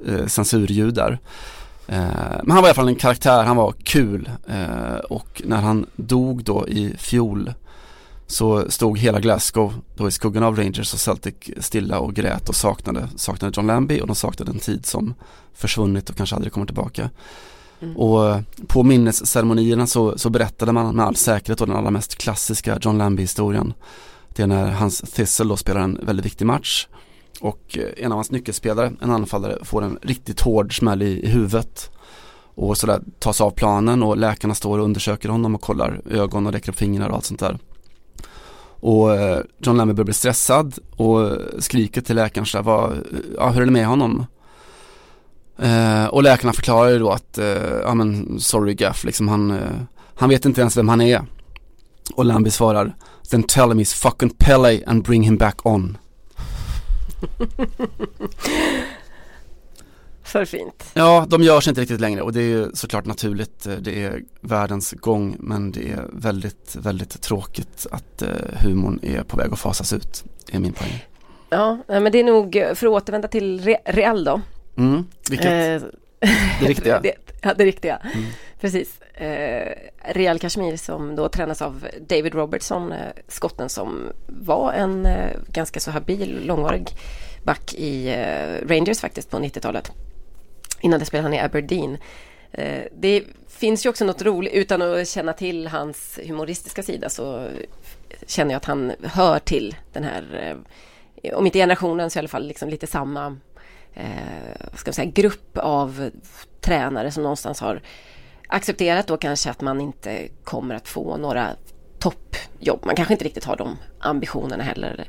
[0.06, 1.18] eh, censurljud där.
[1.88, 5.56] Eh, men han var i alla fall en karaktär, han var kul eh, och när
[5.56, 7.52] han dog då i fjol
[8.26, 12.54] så stod hela Glasgow då i skuggan av Rangers och Celtic stilla och grät och
[12.54, 15.14] saknade, saknade John Lambie och de saknade en tid som
[15.54, 17.10] försvunnit och kanske aldrig kommer tillbaka.
[17.96, 22.18] Och eh, på minnesceremonierna så, så berättade man med all säkerhet då den allra mest
[22.18, 23.74] klassiska John Lambie-historien.
[24.28, 26.86] Det är när hans Thistle då spelar en väldigt viktig match
[27.40, 31.28] och eh, en av hans nyckelspelare, en anfallare, får en riktigt hård smäll i, i
[31.28, 31.90] huvudet.
[32.54, 36.52] Och sådär tas av planen och läkarna står och undersöker honom och kollar ögon och
[36.52, 37.58] räcker upp fingrar och allt sånt där.
[38.80, 42.98] Och eh, John Lambert börjar bli stressad och eh, skriker till läkaren sådär, vad,
[43.36, 44.26] ja, hur är det med honom?
[45.58, 49.80] Eh, och läkarna förklarar ju då att, eh, ja men sorry Gaff, liksom han, eh,
[50.14, 51.22] han vet inte ens vem han är.
[52.14, 52.96] Och Lambie svarar,
[53.30, 55.98] then tell him he's fucking Pele and bring him back on.
[60.22, 60.84] För fint.
[60.94, 63.66] Ja, de görs inte riktigt längre och det är såklart naturligt.
[63.66, 68.28] eh, Det är världens gång men det är väldigt, väldigt tråkigt att eh,
[68.62, 70.24] humorn är på väg att fasas ut.
[70.52, 71.04] är min poäng.
[71.50, 74.40] Ja, men det är nog, för att återvända till Re- Real då.
[74.76, 75.88] Mm, vilket, Eh,
[76.60, 77.00] det riktiga.
[77.02, 77.96] det, ja, det riktiga.
[77.96, 78.26] Mm.
[78.60, 79.00] Precis.
[79.02, 79.72] Eh,
[80.04, 85.80] Real Kashmir som då tränas av David Robertson, eh, skotten som var en eh, ganska
[85.80, 86.88] så habil, långvarig
[87.44, 89.92] back i eh, Rangers faktiskt på 90-talet.
[90.80, 91.98] Innan det spelade han i Aberdeen.
[92.52, 97.48] Eh, det finns ju också något roligt, utan att känna till hans humoristiska sida så
[98.26, 100.56] känner jag att han hör till den här,
[101.22, 103.36] eh, om inte generationen så i alla fall liksom lite samma
[103.94, 106.10] eh, vad ska man säga, grupp av
[106.60, 107.80] tränare som någonstans har
[108.48, 111.56] accepterat då kanske att man inte kommer att få några
[111.98, 112.86] toppjobb.
[112.86, 115.08] Man kanske inte riktigt har de ambitionerna heller.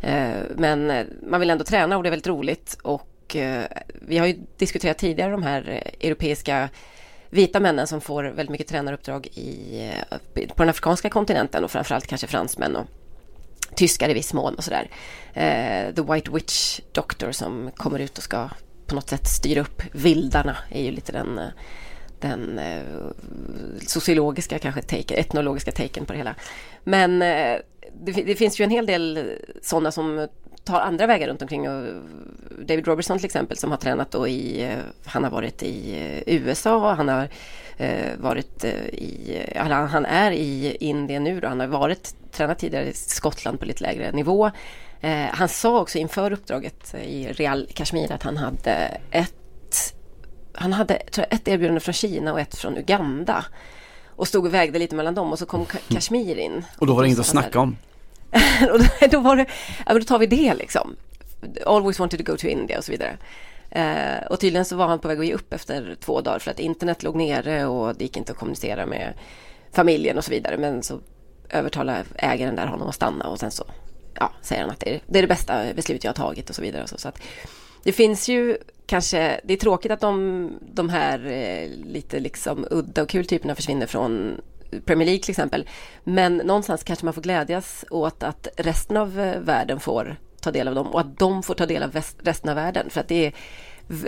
[0.00, 4.18] Eh, men eh, man vill ändå träna och det är väldigt roligt och eh, vi
[4.18, 6.68] har ju diskuterat tidigare de här europeiska
[7.30, 9.90] vita männen som får väldigt mycket tränaruppdrag i,
[10.34, 12.86] på den afrikanska kontinenten och framförallt kanske fransmän och
[13.74, 14.90] tyskar i viss mån och sådär.
[15.92, 18.48] The White Witch Doctor som kommer ut och ska
[18.86, 21.40] på något sätt styra upp vildarna är ju lite den,
[22.20, 22.82] den eh,
[23.86, 26.34] sociologiska kanske take, etnologiska taken på det hela.
[26.84, 27.58] Men eh,
[28.00, 30.28] det, det finns ju en hel del sådana som
[30.64, 31.84] tar andra vägar runt omkring och
[32.58, 35.92] David Robertson till exempel som har tränat då i, eh, han har varit i
[36.26, 37.28] eh, USA, han har
[37.76, 42.14] eh, varit eh, i, eller han han är i Indien nu då, han har varit,
[42.32, 44.50] tränat tidigare i Skottland på lite lägre nivå.
[45.00, 49.94] Eh, han sa också inför uppdraget i Real Kashmir att han hade ett,
[50.52, 53.44] han hade tror jag, ett erbjudande från Kina och ett från Uganda.
[54.06, 56.64] Och stod och vägde lite mellan dem och så kom Ka- Kashmir in.
[56.78, 57.76] Och då var det inget att snacka om.
[58.72, 59.46] och då, då var det,
[59.86, 60.96] ja men då tar vi det liksom.
[61.66, 63.16] Always wanted to go to India och så vidare.
[63.70, 66.50] Eh, och tydligen så var han på väg att ge upp efter två dagar för
[66.50, 69.14] att internet låg nere och det gick inte att kommunicera med
[69.72, 70.58] familjen och så vidare.
[70.58, 71.00] Men så
[71.50, 73.64] övertalade ägaren där honom att stanna och sen så
[74.14, 76.56] ja, säger han att det är, det är det bästa beslut jag har tagit och
[76.56, 76.82] så vidare.
[76.82, 77.22] Och så, så att
[77.82, 78.58] det finns ju
[78.88, 83.54] kanske, det är tråkigt att de, de här eh, lite liksom udda och kul typerna
[83.54, 84.40] försvinner från
[84.84, 85.68] Premier League till exempel.
[86.04, 90.68] Men någonstans kanske man får glädjas åt att resten av eh, världen får ta del
[90.68, 92.90] av dem och att de får ta del av resten av världen.
[92.90, 93.32] För att det är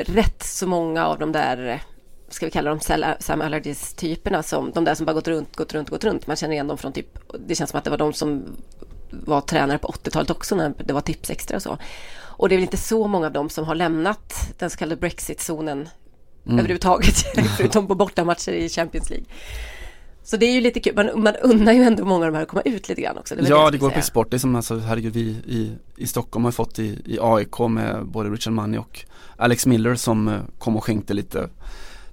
[0.04, 1.80] rätt så många av de där, eh,
[2.28, 2.80] ska vi kalla dem
[3.20, 6.26] Sam Allardyce-typerna, som, de där som bara gått runt, gått runt, gått runt.
[6.26, 8.56] Man känner igen dem från typ, det känns som att det var de som
[9.10, 11.78] var tränare på 80-talet också när det var tips extra och så.
[12.40, 15.00] Och det är väl inte så många av dem som har lämnat den så kallade
[15.00, 15.88] Brexit-zonen
[16.46, 17.14] överhuvudtaget,
[17.56, 19.26] förutom på bortamatcher i Champions League.
[20.22, 22.42] Så det är ju lite kul, man, man unnar ju ändå många av de här
[22.42, 23.34] att komma ut lite grann också.
[23.34, 26.44] Det Ja det går på export, det är som alltså, herregud vi i, i Stockholm
[26.44, 29.04] har fått i, i AIK med både Richard Money och
[29.36, 31.48] Alex Miller som eh, kom och skänkte lite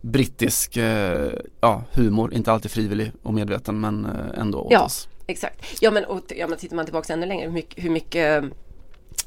[0.02, 4.84] brittisk eh, ja, humor, inte alltid frivillig och medveten men eh, ändå åt Ja.
[4.86, 5.08] oss.
[5.28, 5.66] Exakt.
[5.82, 8.44] Ja men, och, ja, men tittar man tillbaka ännu längre, hur mycket, hur mycket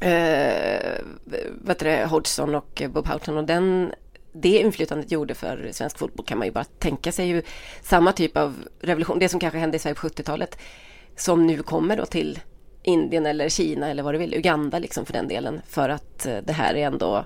[0.01, 0.93] eh,
[1.61, 3.39] vad heter det, Hodgson och Bob Houghton.
[3.39, 3.93] Och den
[4.33, 7.43] det inflytandet gjorde för svensk fotboll kan man ju bara tänka sig ju
[7.83, 10.59] samma typ av revolution, det som kanske hände i Sverige på 70-talet
[11.17, 12.41] som nu kommer då till
[12.83, 16.39] Indien eller Kina eller vad du vill, Uganda liksom för den delen för att eh,
[16.45, 17.25] det här är ändå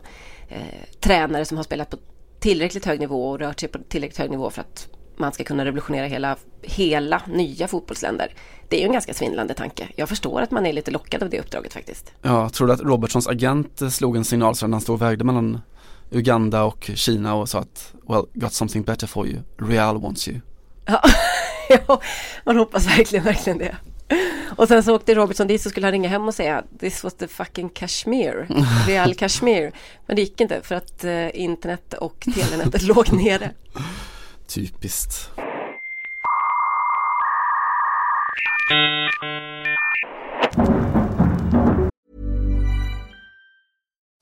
[0.48, 1.96] eh, tränare som har spelat på
[2.40, 5.64] tillräckligt hög nivå och rört sig på tillräckligt hög nivå för att man ska kunna
[5.64, 8.34] revolutionera hela, hela nya fotbollsländer.
[8.68, 9.88] Det är ju en ganska svindlande tanke.
[9.96, 12.12] Jag förstår att man är lite lockad av det uppdraget faktiskt.
[12.22, 15.02] Ja, tror du att Robertsons agent eh, slog en signal så när han stod och
[15.02, 15.60] vägde mellan
[16.10, 20.40] Uganda och Kina och sa att Well, got something better for you, Real wants you.
[20.86, 21.02] Ja,
[21.68, 22.00] ja,
[22.44, 23.76] man hoppas verkligen, verkligen det.
[24.56, 27.14] Och sen så åkte Robertson dit så skulle han ringa hem och säga This was
[27.14, 28.48] the fucking Kashmir,
[28.86, 29.72] Real Kashmir.
[30.06, 33.50] Men det gick inte för att eh, internet och telenätet låg nere.
[34.54, 35.30] Typiskt.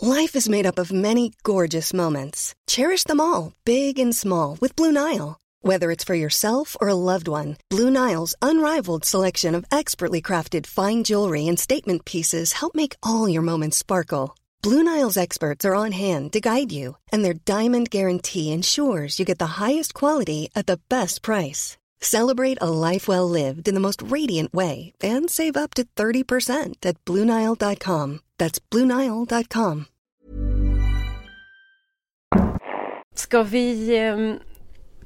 [0.00, 2.54] Life is made up of many gorgeous moments.
[2.66, 5.38] Cherish them all, big and small, with Blue Nile.
[5.60, 10.66] Whether it's for yourself or a loved one, Blue Nile's unrivaled selection of expertly crafted
[10.66, 14.34] fine jewelry and statement pieces help make all your moments sparkle.
[14.62, 19.24] Blue Nile's experts are on hand to guide you, and their diamond guarantee ensures you
[19.24, 21.76] get the highest quality at the best price.
[22.00, 26.86] Celebrate a life well lived in the most radiant way and save up to 30%
[26.86, 28.20] at BlueNile.com.
[28.38, 29.84] That's BlueNile.com.
[33.14, 34.38] Ska vi um,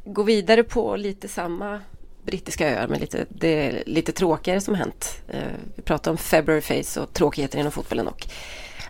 [0.04, 1.80] gå vidare på lite samma
[2.22, 5.22] brittiska öar men lite, det är lite tråkigare som hänt.
[5.34, 5.40] Uh,
[5.74, 8.26] vi pratar om February Face och tråkigheter inom fotbollen och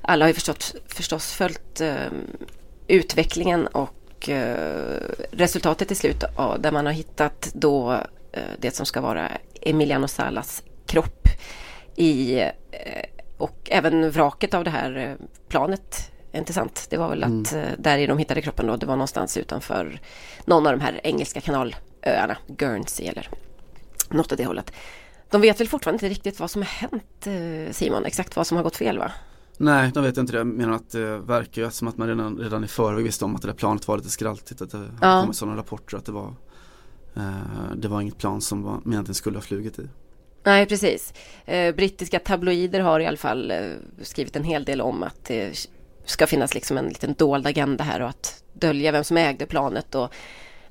[0.02, 2.10] alla har ju förstått, förstås följt eh,
[2.86, 7.92] utvecklingen och eh, resultatet till slut ja, där man har hittat då
[8.32, 9.30] eh, det som ska vara
[9.62, 11.28] Emiliano Salas kropp
[11.96, 12.50] i eh,
[13.38, 16.86] och även vraket av det här eh, planet inte sant?
[16.90, 20.00] Det var väl att eh, där de hittade kroppen då, det var någonstans utanför
[20.44, 23.28] någon av de här engelska kanalöarna, Guernsey eller
[24.08, 24.72] något åt det hållet.
[25.30, 27.26] De vet väl fortfarande inte riktigt vad som har hänt
[27.76, 29.12] Simon, exakt vad som har gått fel va?
[29.58, 30.38] Nej, de vet inte det.
[30.38, 33.36] Jag menar att det verkar ju som att man redan, redan i förväg visste om
[33.36, 34.62] att det där planet var lite skraltigt.
[34.62, 35.06] Att det Ja.
[35.08, 36.34] har kommit sådana rapporter att det var
[37.16, 39.88] eh, Det var inget plan som var, man egentligen skulle ha flugit i.
[40.44, 41.14] Nej, precis.
[41.44, 43.58] Eh, brittiska tabloider har i alla fall eh,
[44.02, 45.68] skrivit en hel del om att det
[46.04, 49.94] ska finnas liksom en liten dold agenda här och att dölja vem som ägde planet
[49.94, 50.12] och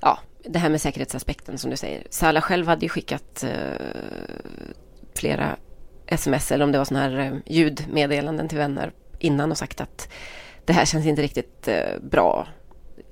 [0.00, 0.18] ja,
[0.48, 2.06] det här med säkerhetsaspekten som du säger.
[2.10, 3.86] Salah själv hade ju skickat eh,
[5.14, 5.56] flera
[6.06, 10.08] sms eller om det var sådana här eh, ljudmeddelanden till vänner innan och sagt att
[10.64, 12.48] det här känns inte riktigt eh, bra.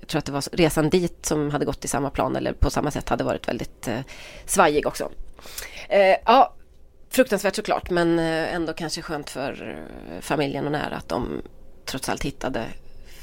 [0.01, 2.71] Jag tror att det var resan dit som hade gått i samma plan eller på
[2.71, 4.01] samma sätt hade varit väldigt eh,
[4.47, 5.11] svajig också.
[6.25, 6.55] Ja,
[7.11, 9.79] fruktansvärt såklart men ändå kanske skönt för
[10.21, 11.43] familjen och nära att de
[11.85, 12.65] trots allt hittade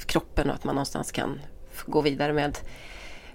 [0.06, 1.40] kroppen och att man någonstans kan
[1.86, 2.58] gå vidare med,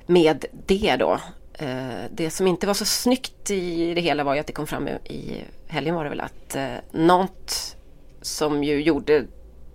[0.06, 1.20] med det då.
[1.58, 4.66] Eh, det som inte var så snyggt i det hela var ju att det kom
[4.66, 7.76] fram i, helgen var det väl att eh, Nantes
[8.22, 9.24] som ju gjorde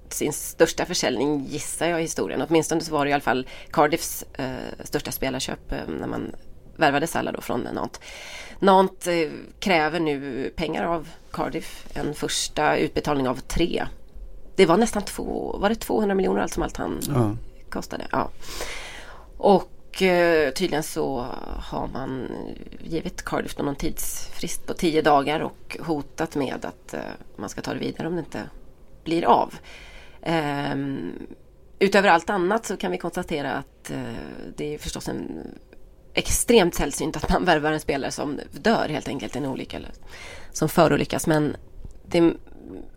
[0.09, 2.41] sin största försäljning gissar jag i historien.
[2.49, 6.35] Åtminstone så var det i alla fall Cardiffs eh, största spelarköp när man
[6.75, 8.01] värvade Salah då från Nantes.
[8.59, 11.85] Nantes kräver nu pengar av Cardiff.
[11.93, 13.85] En första utbetalning av tre.
[14.55, 17.35] Det var nästan två, var det 200 miljoner allt som allt han Ja.
[17.69, 18.07] kostade?
[18.11, 18.29] Ja.
[19.37, 19.69] Och
[20.01, 21.25] eh, tydligen så
[21.59, 22.27] har man
[22.79, 26.99] givit Cardiff någon tidsfrist på tio dagar och hotat med att eh,
[27.35, 28.49] man ska ta det vidare om det inte
[29.03, 29.53] blir av.
[30.21, 31.27] Ehm,
[31.79, 34.01] utöver allt annat så kan vi konstatera att eh,
[34.57, 35.47] det är förstås en
[36.13, 39.91] extremt sällsynt att man värvar en spelare som dör helt enkelt i en olycka eller
[40.51, 41.27] som förolyckas.
[41.27, 41.55] Men
[42.05, 42.33] det,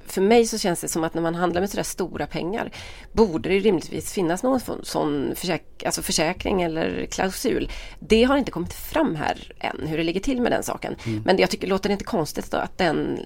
[0.07, 2.71] för mig så känns det som att när man handlar med sådär stora pengar
[3.13, 7.71] borde det rimligtvis finnas någon sån- försäk, alltså försäkring eller klausul.
[7.99, 10.95] Det har inte kommit fram här än hur det ligger till med den saken.
[11.25, 13.19] Men jag tycker, låter det inte konstigt då att den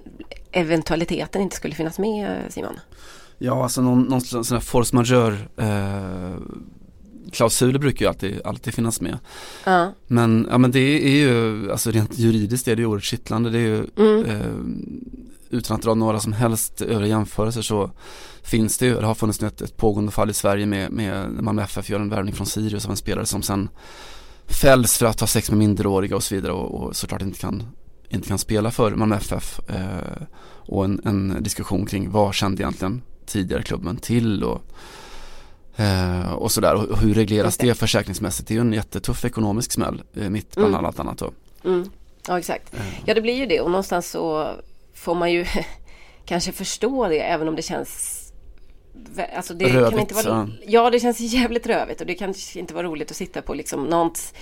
[0.52, 2.80] eventualiteten inte skulle finnas med Simon?
[3.38, 6.36] Ja, alltså någon, någon sån här force majeure eh,
[7.32, 9.18] klausuler brukar ju alltid, alltid finnas med.
[9.64, 13.50] Ja, Men, ja, men det är ju, alltså rent juridiskt är det ju oerhört kittlande.
[13.50, 13.84] Det är ju,
[14.26, 14.40] eh,
[15.50, 17.90] utan att dra några som helst övriga jämförelser så
[18.42, 21.62] finns det ju, det har funnits ett, ett pågående fall i Sverige med, med Malmö
[21.62, 23.68] FF gör en värvning från Sirius av en spelare som sen
[24.46, 27.62] fälls för att ha sex med minderåriga och så vidare och, och såklart inte kan,
[28.08, 29.60] inte kan spela för Malmö FF.
[29.68, 30.22] Eh,
[30.68, 34.62] och en, en, diskussion kring vad kände egentligen tidigare klubben till och,
[35.76, 36.74] eh, och sådär.
[36.74, 37.66] Och hur regleras det.
[37.66, 38.48] det försäkringsmässigt?
[38.48, 40.84] Det är ju en jättetuff ekonomisk smäll eh, mitt bland mm.
[40.84, 41.18] allt annat.
[41.18, 41.32] Då.
[41.64, 41.90] Mm.
[42.28, 42.74] Ja exakt.
[42.74, 42.80] Eh.
[43.04, 44.50] Ja det blir ju det och någonstans så
[44.98, 45.46] får man ju
[46.24, 48.14] kanske förstå det även om det känns
[49.36, 52.74] Alltså det rövigt, kan inte vara, ja det känns jävligt rövigt och det kan inte
[52.74, 54.34] vara roligt att sitta på liksom någons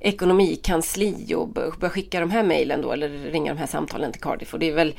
[0.00, 4.54] ekonomikansli och börja skicka de här mejlen då eller ringa de här samtalen till Cardiff.
[4.54, 4.94] Och det är väl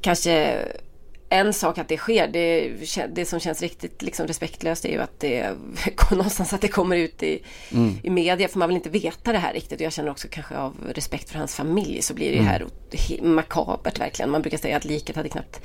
[0.00, 0.64] kanske
[1.32, 2.28] en sak att det sker.
[2.28, 2.72] Det,
[3.14, 5.50] det som känns riktigt liksom respektlöst är ju att det
[6.10, 7.94] någonstans att det kommer ut i, mm.
[8.02, 9.80] i media för man vill inte veta det här riktigt.
[9.80, 12.46] Och jag känner också kanske av respekt för hans familj så blir det mm.
[12.46, 12.66] här
[13.22, 14.30] makabert verkligen.
[14.30, 15.60] Man brukar säga att liket hade knappt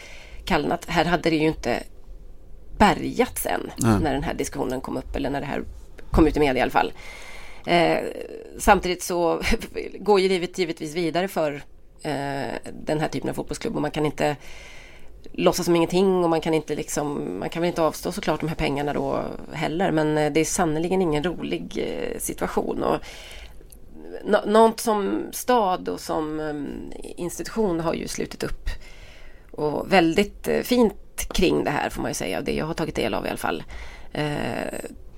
[0.45, 0.85] kallnat.
[0.85, 1.83] Här hade det ju inte
[2.77, 4.01] bärgats än mm.
[4.01, 5.63] när den här diskussionen kom upp eller när det här
[6.11, 6.93] kom ut i media i alla fall.
[7.65, 7.97] Eh,
[8.59, 9.41] samtidigt så
[9.99, 11.63] går ju livet givetvis vidare för
[12.01, 12.53] eh,
[12.85, 14.35] den här typen av fotbollsklubb och man kan inte
[15.33, 18.47] låtsas som ingenting och man kan inte liksom, man kan väl inte avstå såklart de
[18.47, 22.83] här pengarna då heller men eh, det är sannerligen ingen rolig eh, situation.
[22.83, 26.41] Och eh, något som stad och som
[27.17, 28.69] institution har ju slutit upp
[29.51, 33.13] och väldigt fint kring det här får man ju säga, det jag har tagit del
[33.13, 33.63] av i alla fall.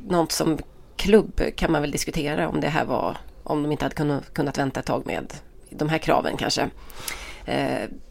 [0.08, 0.58] Något som
[0.96, 4.80] klubb kan man väl diskutera om det här var, om de inte hade kunnat vänta
[4.80, 5.34] ett tag med
[5.70, 6.70] de här kraven kanske.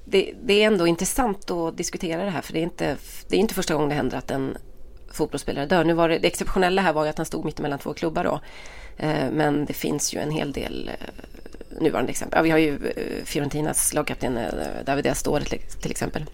[0.09, 2.97] Det, det, är ändå intressant att diskutera det här för det är inte,
[3.29, 4.57] det är inte första gången det händer att en
[5.13, 5.85] fotbollsspelare dör.
[5.85, 8.25] Nu var det, det exceptionella här var ju att han stod mitt emellan två klubbar
[8.25, 8.41] då.
[8.97, 12.39] Eh, men det finns ju en hel del eh, nuvarande exempel.
[12.39, 14.39] Ja, vi har ju eh, Fiorentinas lagkapten
[14.87, 15.41] David Astor
[15.81, 16.25] till exempel.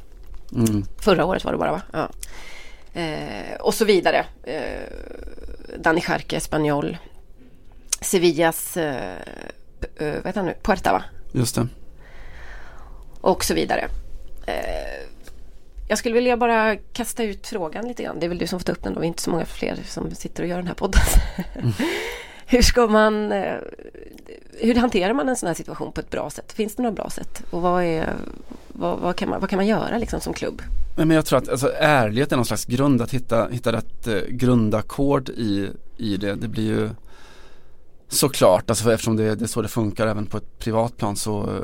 [0.55, 0.85] Mm.
[1.01, 1.83] Förra året var det bara va?
[1.93, 2.09] Ja.
[3.01, 4.27] Eh, och så vidare.
[4.43, 6.97] Eh, Dani Charke, Espanyol.
[8.01, 9.17] Sevillas, eh,
[9.99, 10.55] vad heter han nu?
[10.63, 11.05] Puerta va?
[11.33, 11.69] Just det.
[13.23, 13.89] Och så vidare.
[14.47, 15.09] Eh,
[15.89, 18.21] jag skulle vilja bara kasta ut frågan lite grann.
[18.21, 19.01] Det är väl du som får ta upp den då.
[19.01, 21.03] Vi är inte så många fler som sitter och gör den här podden.
[21.55, 21.73] Mm.
[22.47, 23.33] hur ska man...
[23.33, 23.55] Eh,
[24.61, 26.53] hur hanterar man en sån här situation på ett bra sätt?
[26.53, 27.43] Finns det några bra sätt?
[27.51, 28.15] Och vad, är,
[28.69, 30.63] vad, vad, kan, man, vad kan man göra liksom som klubb?
[30.97, 34.21] Men jag tror att alltså, ärlighet är någon slags grund, att hitta, hitta rätt eh,
[34.29, 36.35] grundackord i, i det.
[36.35, 36.91] Det blir ju
[38.13, 41.61] såklart, alltså eftersom det, det är så det funkar även på ett privat plan så,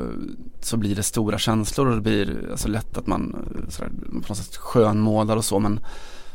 [0.61, 3.35] så blir det stora känslor och det blir alltså, lätt att man
[3.69, 5.79] sådär, på något sätt skönmålar och så men,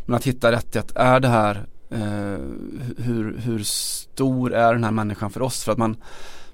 [0.07, 2.39] men att hitta rätt i att är det här eh,
[2.97, 5.65] hur, hur stor är den här människan för oss?
[5.65, 5.97] För att man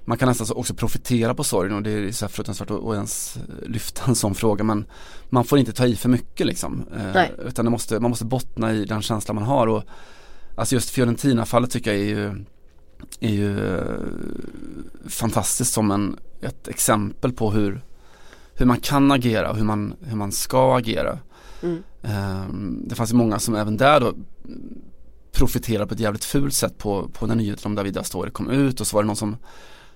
[0.05, 3.37] man kan nästan också profitera på sorgen och det är så här fruktansvärt att, ens
[3.65, 4.85] lyfta en sån fråga men
[5.29, 6.85] man får inte ta i för mycket liksom.
[6.97, 9.83] Eh, utan måste, man måste bottna i den känsla man har och
[10.55, 12.45] alltså just Fiorentina-fallet tycker jag är ju,
[13.19, 13.83] är ju eh,
[15.07, 17.81] fantastiskt som en, ett exempel på hur,
[18.55, 21.19] hur man kan agera och hur man, hur man ska agera.
[21.61, 21.83] Mm.
[22.01, 22.45] Eh,
[22.87, 24.13] det fanns ju många som även där då
[25.31, 28.81] profiterade på ett jävligt fult sätt på, på när nyheten om David Astori kom ut
[28.81, 29.37] och så var det någon som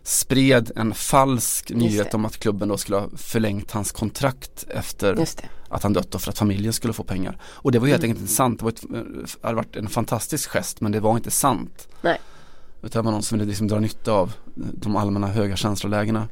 [0.04, 5.26] spred en falsk nyhet om att klubben då skulle ha förlängt hans kontrakt efter
[5.70, 7.38] att han dött och för att familjen skulle få pengar.
[7.44, 8.10] Och det var helt mm.
[8.10, 8.60] enkelt inte sant.
[8.60, 8.84] Det, var ett,
[9.42, 11.88] det hade varit en fantastisk gest men det var inte sant.
[12.02, 12.20] Nej.
[12.86, 16.28] Utan det var någon som ville liksom dra nytta av de allmänna höga känslolägena.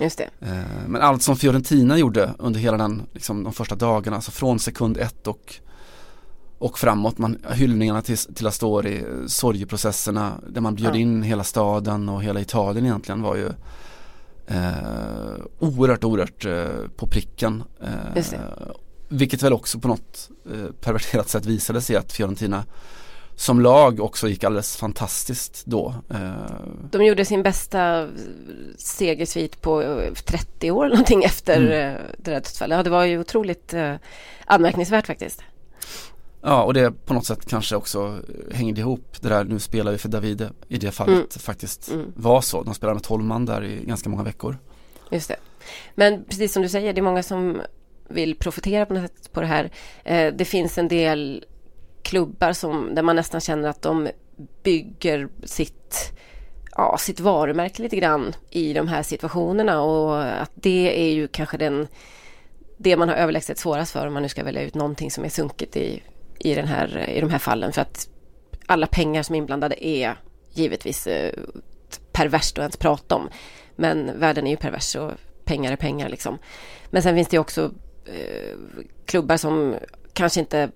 [0.00, 0.28] Just det.
[0.40, 4.58] Eh, men allt som Fiorentina gjorde under hela den, liksom, de första dagarna, alltså från
[4.58, 5.60] sekund ett och
[6.58, 10.98] och framåt, man, hyllningarna till, till Astori, sorgeprocesserna där man bjöd ja.
[10.98, 13.46] in hela staden och hela Italien egentligen var ju
[14.46, 17.62] eh, oerhört, oerhört eh, på pricken.
[17.80, 18.24] Eh,
[19.08, 22.64] vilket väl också på något eh, perverterat sätt visade sig att Fiorentina
[23.36, 25.94] som lag också gick alldeles fantastiskt då.
[26.10, 26.50] Eh.
[26.90, 28.08] De gjorde sin bästa
[28.78, 31.70] segersvit på 30 år någonting efter mm.
[31.70, 32.76] Eh, det där dödsfallet.
[32.76, 33.94] Ja, det var ju otroligt eh,
[34.46, 35.42] anmärkningsvärt faktiskt.
[36.42, 38.18] Ja och det på något sätt kanske också
[38.52, 41.28] hängde ihop det där, nu spelar vi för Davide i det fallet mm.
[41.28, 42.12] faktiskt mm.
[42.16, 42.62] var så.
[42.62, 44.58] De spelade med 12 man där i ganska många veckor.
[45.10, 45.36] Just det.
[45.94, 47.60] Men precis som du säger, det är många som
[48.08, 49.70] vill profitera på något sätt på det här.
[50.04, 51.44] Eh, det finns en del
[52.06, 54.08] klubbar som, där man nästan känner att de
[54.62, 56.12] bygger sitt,
[56.72, 61.56] ja, sitt varumärke lite grann i de här situationerna och att det är ju kanske
[61.56, 61.88] den
[62.78, 65.28] det man har överlägset svårast för om man nu ska välja ut någonting som är
[65.28, 66.02] sunket i
[66.38, 68.08] i, den här, i de här fallen för att
[68.66, 70.16] alla pengar som är inblandade är
[70.52, 71.32] givetvis eh,
[72.12, 73.28] perverst att ens prata om.
[73.76, 75.12] Men världen är ju pervers och
[75.44, 76.38] pengar är pengar liksom.
[76.90, 77.70] Men sen finns det också
[78.04, 78.56] eh,
[79.06, 79.74] klubbar som
[80.12, 80.70] kanske inte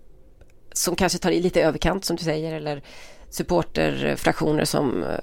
[0.73, 2.83] som kanske tar i lite överkant som du säger eller
[3.31, 5.19] supporterfraktioner som eh,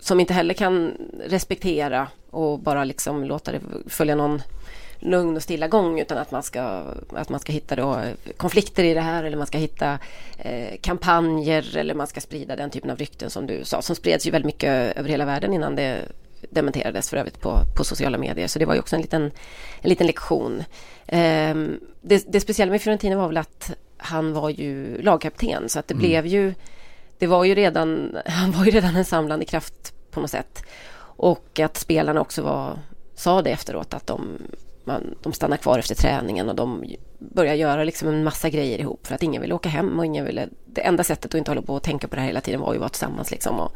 [0.00, 0.92] som inte heller kan
[1.26, 4.42] respektera och bara liksom låta det följa någon
[4.98, 6.82] lugn och stilla gång utan att man ska,
[7.12, 9.98] att man ska hitta då eh, konflikter i det här eller man ska hitta
[10.38, 14.26] eh, kampanjer eller man ska sprida den typen av rykten som du sa som spreds
[14.26, 16.02] ju väldigt mycket över hela världen innan det
[16.50, 18.46] dementerades för övrigt på, på sociala medier.
[18.46, 19.22] Så det var ju också en liten,
[19.80, 20.64] en liten lektion.
[21.06, 21.54] Eh,
[22.00, 25.94] det, det speciella med Fiorentina var väl att han var ju lagkapten så att det
[25.94, 26.06] mm.
[26.06, 26.54] blev ju
[27.18, 30.62] det var ju redan, han var ju redan en samlande kraft på något sätt.
[31.00, 32.78] Och att spelarna också var,
[33.14, 34.38] sa det efteråt att de,
[34.84, 36.84] man, de stannar kvar efter träningen och de
[37.18, 40.24] börjar göra liksom en massa grejer ihop för att ingen vill åka hem och ingen
[40.24, 40.48] ville...
[40.66, 42.72] Det enda sättet att inte hålla på och tänka på det här hela tiden var
[42.72, 43.72] ju att vara tillsammans liksom och,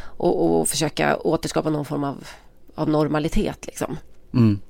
[0.00, 2.28] och, och försöka återskapa någon form av,
[2.74, 3.96] av normalitet liksom.
[4.34, 4.60] Mm.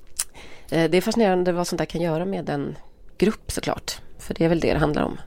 [0.71, 2.75] Eh, det är fascinerande vad sånt där kan göra med en
[3.19, 4.01] grupp såklart.
[4.19, 5.17] För det är väl det det handlar om.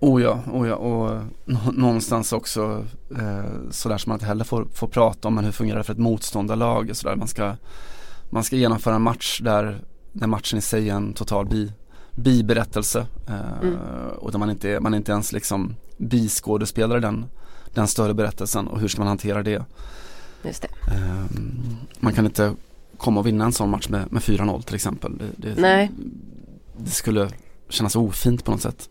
[0.00, 1.20] Oh ja, oh ja och
[1.74, 5.78] någonstans också eh, sådär som man inte heller får, får prata om men hur fungerar
[5.78, 7.16] det för ett motståndarlag sådär.
[7.16, 7.56] Man ska,
[8.30, 9.80] man ska genomföra en match där,
[10.12, 11.72] när matchen i sig är en total bi,
[12.14, 13.78] biberättelse eh, mm.
[14.18, 17.26] och där man inte, man inte ens liksom biskådespelare den,
[17.74, 19.64] den större berättelsen och hur ska man hantera det.
[20.42, 20.68] Just det.
[20.94, 21.24] Eh,
[22.00, 22.54] man kan inte
[22.96, 25.18] komma och vinna en sån match med, med 4-0 till exempel.
[25.18, 25.90] Det, det, Nej.
[26.78, 27.30] Det skulle
[27.68, 28.88] kännas ofint på något sätt.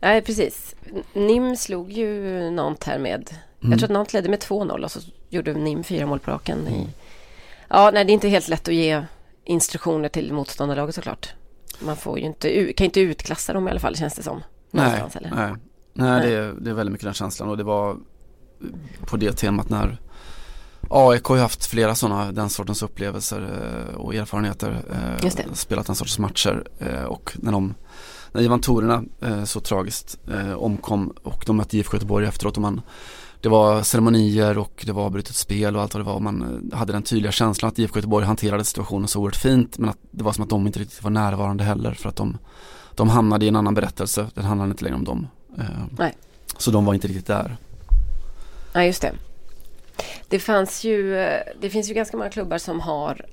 [0.00, 0.74] Nej, precis.
[1.12, 3.70] NIM slog ju Nant här med, mm.
[3.70, 6.68] jag tror att Nant ledde med 2-0 och så gjorde NIM fyra mål på raken.
[6.68, 6.88] I,
[7.68, 9.02] ja, nej, det är inte helt lätt att ge
[9.44, 11.34] instruktioner till motståndarlaget såklart.
[11.80, 14.42] Man får ju inte, kan inte utklassa dem i alla fall känns det som.
[14.70, 15.30] Nej, nej.
[15.34, 15.52] nej.
[15.92, 17.96] nej det, är, det är väldigt mycket den känslan och det var
[19.00, 19.98] på det temat när
[20.94, 24.82] AIK har haft flera sådana, den sortens upplevelser eh, och erfarenheter.
[24.92, 27.74] Eh, spelat den sortens matcher eh, och när de
[28.32, 30.18] när Ivan Torina eh, så tragiskt
[30.56, 32.80] omkom och de mötte IFK Göteborg efteråt och man
[33.40, 36.20] det var ceremonier och det var brutet spel och allt vad det var.
[36.20, 39.98] Man hade den tydliga känslan att IFK Göteborg hanterade situationen så oerhört fint men att
[40.10, 42.38] det var som att de inte riktigt var närvarande heller för att de,
[42.94, 44.26] de hamnade i en annan berättelse.
[44.34, 45.26] Den handlade inte längre om dem.
[45.98, 46.16] Nej.
[46.58, 47.56] Så de var inte riktigt där.
[48.74, 49.12] Nej, just det.
[50.28, 53.26] Det fanns ju, eh, det finns ju ganska många klubbar som har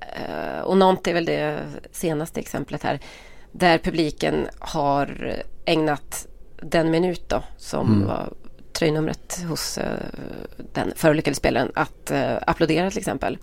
[0.00, 1.58] eh, och Nantes är väl det
[1.92, 3.00] senaste exemplet här
[3.52, 6.26] där publiken har ägnat
[6.62, 8.08] den minut då som mm.
[8.08, 8.32] var
[8.72, 9.84] tröjnumret hos uh,
[10.72, 13.38] den förolyckade spelaren att uh, applådera till exempel.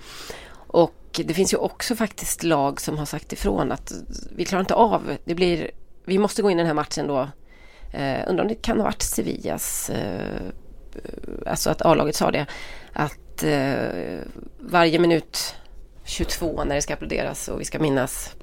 [0.51, 3.93] Och det finns ju också faktiskt lag som har sagt ifrån att
[4.35, 5.71] vi klarar inte av, det blir,
[6.05, 7.19] vi måste gå in i den här matchen då.
[7.93, 10.51] Uh, undrar om det kan ha varit Sevillas, uh,
[11.49, 12.45] alltså att A-laget sa det,
[12.93, 14.19] att uh,
[14.59, 15.55] varje minut
[16.03, 18.35] 22 när det ska applåderas och vi ska minnas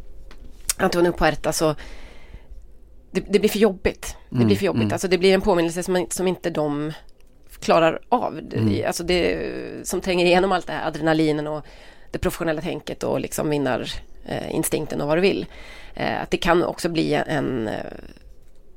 [0.76, 1.74] Antonio Puerta så
[3.11, 4.16] det, det, blir för jobbigt.
[4.28, 4.82] Det mm, blir för jobbigt.
[4.82, 4.92] Mm.
[4.92, 6.92] Alltså det blir en påminnelse som, som inte de
[7.61, 8.38] klarar av.
[8.52, 8.86] Mm.
[8.86, 9.50] Alltså det
[9.82, 11.66] som tränger igenom allt det här adrenalinen och
[12.11, 15.46] det professionella tänket och liksom vinnarinstinkten och vad du vill.
[15.94, 17.70] Eh, att det kan också bli en,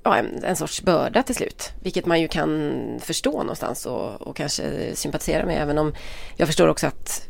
[0.10, 1.72] ja, en, en, sorts börda till slut.
[1.80, 5.62] Vilket man ju kan förstå någonstans och, och kanske sympatisera med.
[5.62, 5.94] Även om
[6.36, 7.28] jag förstår också att,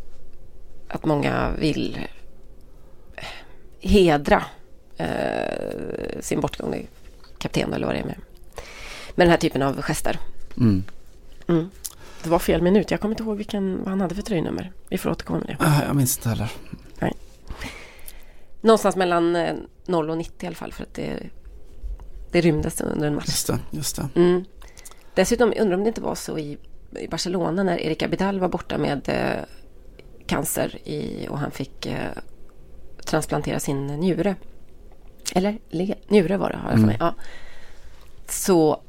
[0.87, 2.07] att många vill
[3.81, 4.43] hedra
[4.97, 6.81] eh, sin bortgångne
[7.37, 8.19] kapten eller vad det är med,
[9.15, 10.19] med den här typen av gester.
[10.57, 10.83] Mm.
[11.47, 11.69] Mm.
[12.23, 12.91] Det var fel minut.
[12.91, 14.71] Jag kommer inte ihåg vilken, vad han hade för tröjnummer.
[14.89, 15.65] Vi får återkomma med det.
[15.65, 16.51] Ah, jag minns inte heller.
[16.99, 17.13] Nej.
[18.61, 19.33] Någonstans mellan
[19.85, 20.73] 0 eh, och 90 i alla fall.
[20.73, 21.19] För att det,
[22.31, 23.27] det rymdes under en match.
[23.27, 23.59] Just det.
[23.71, 24.09] Just det.
[24.15, 24.45] Mm.
[25.15, 26.57] Dessutom undrar om det inte var så i,
[26.99, 29.45] i Barcelona när Erik Abidal var borta med eh,
[30.27, 32.11] cancer i, och han fick eh,
[33.05, 34.35] transplantera sin njure
[35.35, 35.57] eller
[36.07, 36.95] njure var det har jag för mig.
[36.95, 37.07] Mm.
[37.07, 37.23] Ja.
[38.27, 38.81] Så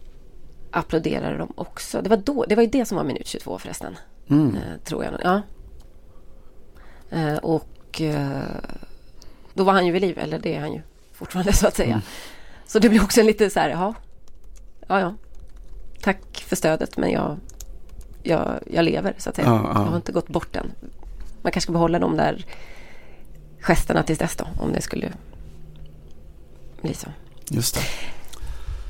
[0.70, 2.02] applåderade de också.
[2.02, 3.96] Det var, då, det var ju det som var minut 22 förresten.
[4.28, 4.56] Mm.
[4.56, 5.14] Eh, tror jag.
[5.22, 5.42] Ja.
[7.10, 8.42] Eh, och eh,
[9.54, 10.80] då var han ju vid liv, eller det är han ju
[11.12, 11.88] fortfarande så att säga.
[11.88, 12.00] Mm.
[12.70, 13.94] Så det blir också en lite så här, ja,
[14.88, 15.14] ja, ja.
[16.00, 17.36] Tack för stödet men jag,
[18.22, 19.48] jag, jag lever så att säga.
[19.48, 19.80] Ja, ja.
[19.80, 20.72] Jag har inte gått bort än.
[21.42, 22.46] Man kanske ska behålla de där
[23.60, 25.12] gesterna tills dess då, om det skulle
[26.82, 27.08] bli så.
[27.48, 27.80] Just det.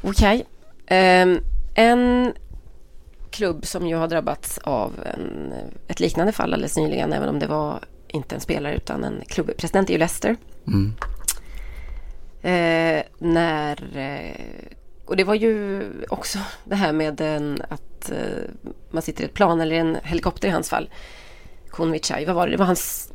[0.02, 0.46] Okej.
[0.84, 1.22] Okay.
[1.22, 1.40] Um, ehm,
[1.74, 2.32] en
[3.30, 5.52] klubb som ju har drabbats av en,
[5.88, 9.88] ett liknande fall alldeles nyligen, även om det var inte en spelare utan en klubbpresident
[9.88, 10.36] är ju Leicester.
[10.66, 10.92] Mm.
[12.42, 14.72] Eh, när, eh,
[15.06, 18.44] och det var ju också det här med en, att eh,
[18.90, 20.90] man sitter i ett plan eller en helikopter i hans fall.
[21.70, 22.52] Konvichai, vad var det?
[22.52, 23.12] Det var hans,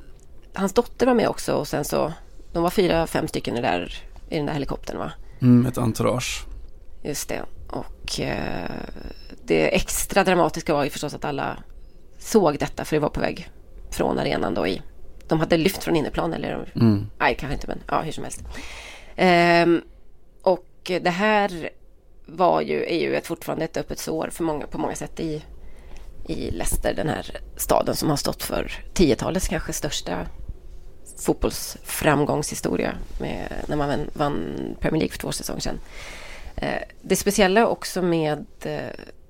[0.53, 2.13] hans dotter var med också och sen så,
[2.53, 3.93] de var fyra, fem stycken i där
[4.30, 5.11] i den där helikoptern va?
[5.41, 6.45] Mm, ett entourage.
[7.03, 7.41] Just det.
[7.67, 8.69] Och eh,
[9.43, 11.57] det extra dramatiska var ju förstås att alla
[12.19, 13.49] såg detta för det var på väg
[13.91, 14.82] från arenan då i
[15.28, 17.07] de hade lyft från inneplan eller Mm.
[17.19, 18.43] nej kanske inte men ja hur som helst.
[19.16, 19.82] Ehm,
[20.41, 21.70] och det här
[22.26, 25.43] var ju, är ju ett, fortfarande ett öppet sår för många, på många sätt i,
[26.28, 30.28] i Leicester, den här staden som har stått för 10-talets kanske största
[31.18, 35.80] fotbollsframgångshistoria med, när man vann- Premier League för två säsonger sedan.
[36.55, 38.80] Eh, det speciella också med eh,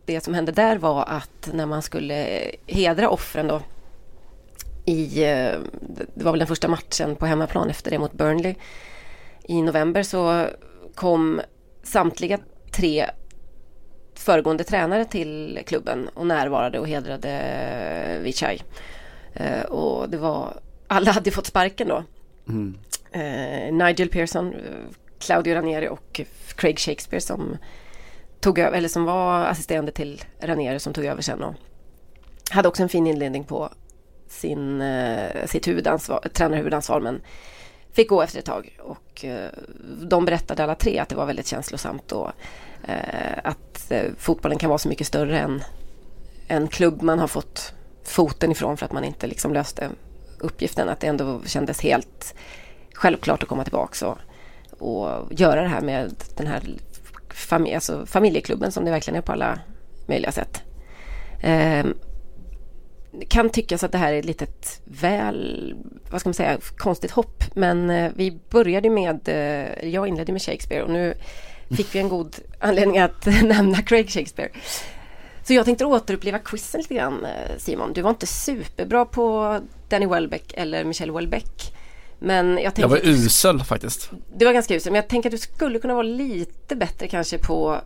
[0.06, 3.62] det som hände där var att när man skulle hedra offren då
[4.86, 5.52] i, eh,
[6.16, 8.56] det var väl den första matchen på hemmaplan efter det mot Burnley
[9.48, 10.48] i november så
[10.96, 11.42] kom
[11.84, 12.40] samtliga
[12.72, 13.10] tre
[14.16, 18.62] föregående tränare till klubben och närvarade och hedrade Vichai.
[19.34, 22.04] Eh, och det var, alla hade fått sparken då.
[22.48, 22.78] Mm.
[23.12, 24.60] Eh, Nigel Pearson, eh,
[25.20, 26.22] Claudio Ranieri och
[26.56, 27.58] Craig Shakespeare som
[28.40, 31.56] tog över, eller som var assisterande till Ranieri som tog över sen och
[32.50, 33.70] hade också en fin inledning på
[34.28, 34.84] sin,
[35.46, 37.22] sitt huvudansvar, tränarhuvudansvar men
[37.96, 39.50] fick gå efter ett tag och eh,
[40.02, 42.32] de berättade alla tre att det var väldigt känslosamt och
[42.88, 45.64] eh, att eh, fotbollen kan vara så mycket större än
[46.48, 47.74] en klubb man har fått
[48.04, 49.90] foten ifrån för att man inte liksom löste
[50.40, 50.90] uppgiften.
[50.90, 52.36] Att det ändå kändes helt
[52.94, 54.18] självklart att komma tillbaka och,
[54.80, 56.62] och göra det här med den här
[57.30, 59.60] fami- alltså familjeklubben som det verkligen är på alla
[60.08, 60.62] möjliga sätt.
[61.42, 61.94] Ehm,
[63.28, 65.74] kan tyckas att det här är ett litet väl,
[66.10, 67.44] vad ska man säga, konstigt hopp.
[67.56, 71.14] Men eh, vi började med, eh, jag inledde med Shakespeare och nu
[71.78, 74.50] fick vi en god anledning att nämna Craig Shakespeare.
[75.44, 77.94] Så jag tänkte återuppleva quizen lite grann eh, Simon.
[77.94, 79.60] Du var inte superbra på
[79.90, 81.74] Danny Welbeck eller Michelle Welbeck.
[82.20, 84.12] Men jag Jag var du- usel faktiskt.
[84.36, 87.38] du var ganska usel, men jag tänker att du skulle kunna vara lite bättre kanske
[87.38, 87.82] på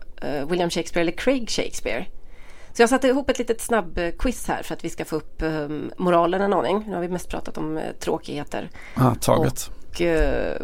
[0.48, 2.06] William Shakespeare eller Craig Shakespeare.
[2.80, 5.68] Så jag satte ihop ett litet snabbquiz här för att vi ska få upp eh,
[5.96, 6.84] moralen en aning.
[6.86, 9.70] Nu har vi mest pratat om eh, tråkigheter Ah, taget.
[9.90, 10.56] och eh,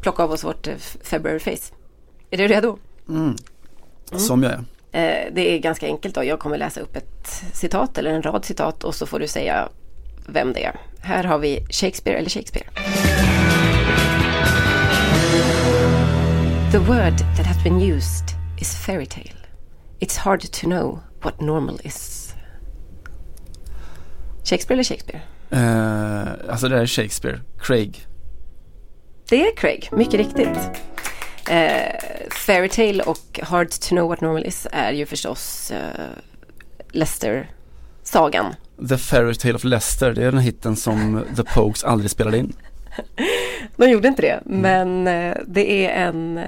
[0.00, 1.74] plocka av oss vårt eh, February face.
[2.30, 2.78] Är du redo?
[3.08, 3.36] Mm.
[4.12, 4.52] Som jag
[4.92, 5.30] är.
[5.32, 6.24] Det är ganska enkelt då.
[6.24, 9.68] Jag kommer läsa upp ett citat eller en rad citat och så får du säga
[10.26, 10.76] vem det är.
[11.00, 12.66] Här har vi Shakespeare eller Shakespeare.
[16.72, 18.24] The word that has been used
[18.60, 19.36] is fairy tale.
[20.00, 22.34] It's hard to know what normal is.
[24.44, 25.20] Shakespeare eller Shakespeare?
[25.50, 27.40] Eh, alltså det är Shakespeare.
[27.58, 28.06] Craig.
[29.28, 30.58] Det är Craig, mycket riktigt.
[31.50, 31.94] Eh,
[32.30, 36.06] Fairytale och Hard to know what normal is är ju förstås eh,
[36.92, 38.54] Leicester-sagan.
[38.88, 40.12] The Fairy Tale of Leicester.
[40.12, 42.52] Det är den hitten som The Pogues aldrig spelade in.
[43.76, 46.40] De gjorde inte det, men eh, det är en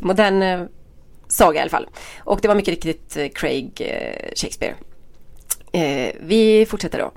[0.00, 0.68] modern
[1.34, 1.88] saga i alla fall.
[2.18, 4.74] Och det var mycket riktigt eh, Craig eh, Shakespeare.
[5.72, 7.12] Eh, vi fortsätter då.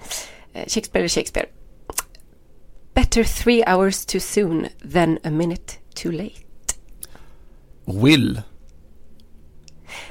[0.53, 1.47] Shakespeare eller Shakespeare.
[2.93, 6.35] Better three hours too soon than a minute too late.
[7.85, 8.41] Will.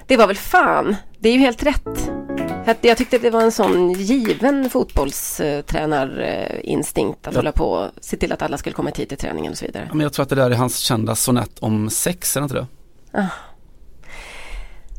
[0.07, 2.11] Det var väl fan, det är ju helt rätt.
[2.81, 7.39] Jag tyckte det var en sån given fotbollstränarinstinkt att Ja.
[7.39, 9.85] hålla på och se till att alla skulle komma tid till träningen och så vidare.
[9.89, 12.45] Ja, Men jag tror att det där är hans kända sonett om sex, är det
[12.45, 12.55] inte
[13.13, 13.29] det?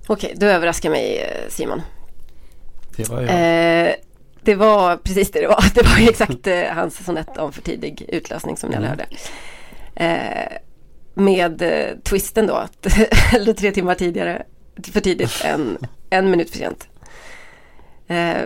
[0.08, 1.82] Okej, du överraskar mig eh, Simon.
[2.95, 3.88] Det var jag.
[3.88, 3.95] Eh,
[4.41, 5.66] det var precis det det var.
[5.74, 9.05] Det var exakt eh, hans sonett om för tidig utlösning som ni alla hörde.
[9.95, 10.58] Eh,
[11.14, 12.86] med eh, twisten då, att
[13.34, 14.43] eller tre timmar tidigare,
[14.91, 15.78] för tidigt än
[16.10, 16.88] en minut för sent.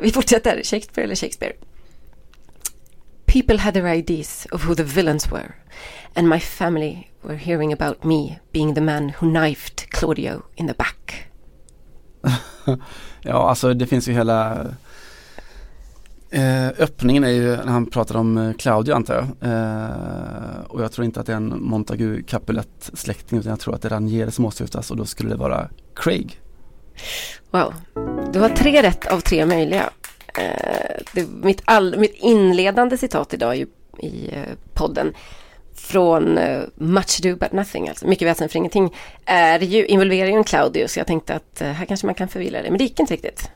[0.01, 1.53] Vi fortsätter, Shakespeare eller Shakespeare.
[3.26, 5.53] People had their ideas of who the villains were
[6.16, 10.74] and my family were hearing about me being the man who knifed Claudio in the
[10.74, 11.30] back.
[13.24, 14.65] Ja, alltså det finns ju hela
[16.30, 19.51] eh, Öppningen är ju när han pratar om eh, Claudio antar jag.
[19.51, 23.76] Eh, och jag tror inte att det är en Montagu Capulet släkting utan jag tror
[23.76, 26.39] att det är Ranieri som åsyftas och då skulle det vara Craig.
[27.51, 27.74] Wow.
[28.34, 29.89] Du har tre rätt av tre möjliga.
[30.39, 33.65] Eh, det, mitt, all, mitt inledande citat idag i,
[33.97, 35.13] i eh, podden
[35.82, 40.34] från eh, Much Do But Nothing, alltså mycket väsen för ingenting, är ju, involverar ju
[40.34, 42.84] en Claudio så jag tänkte att eh, här kanske man kan förvilla det, men det
[42.84, 43.49] gick inte riktigt.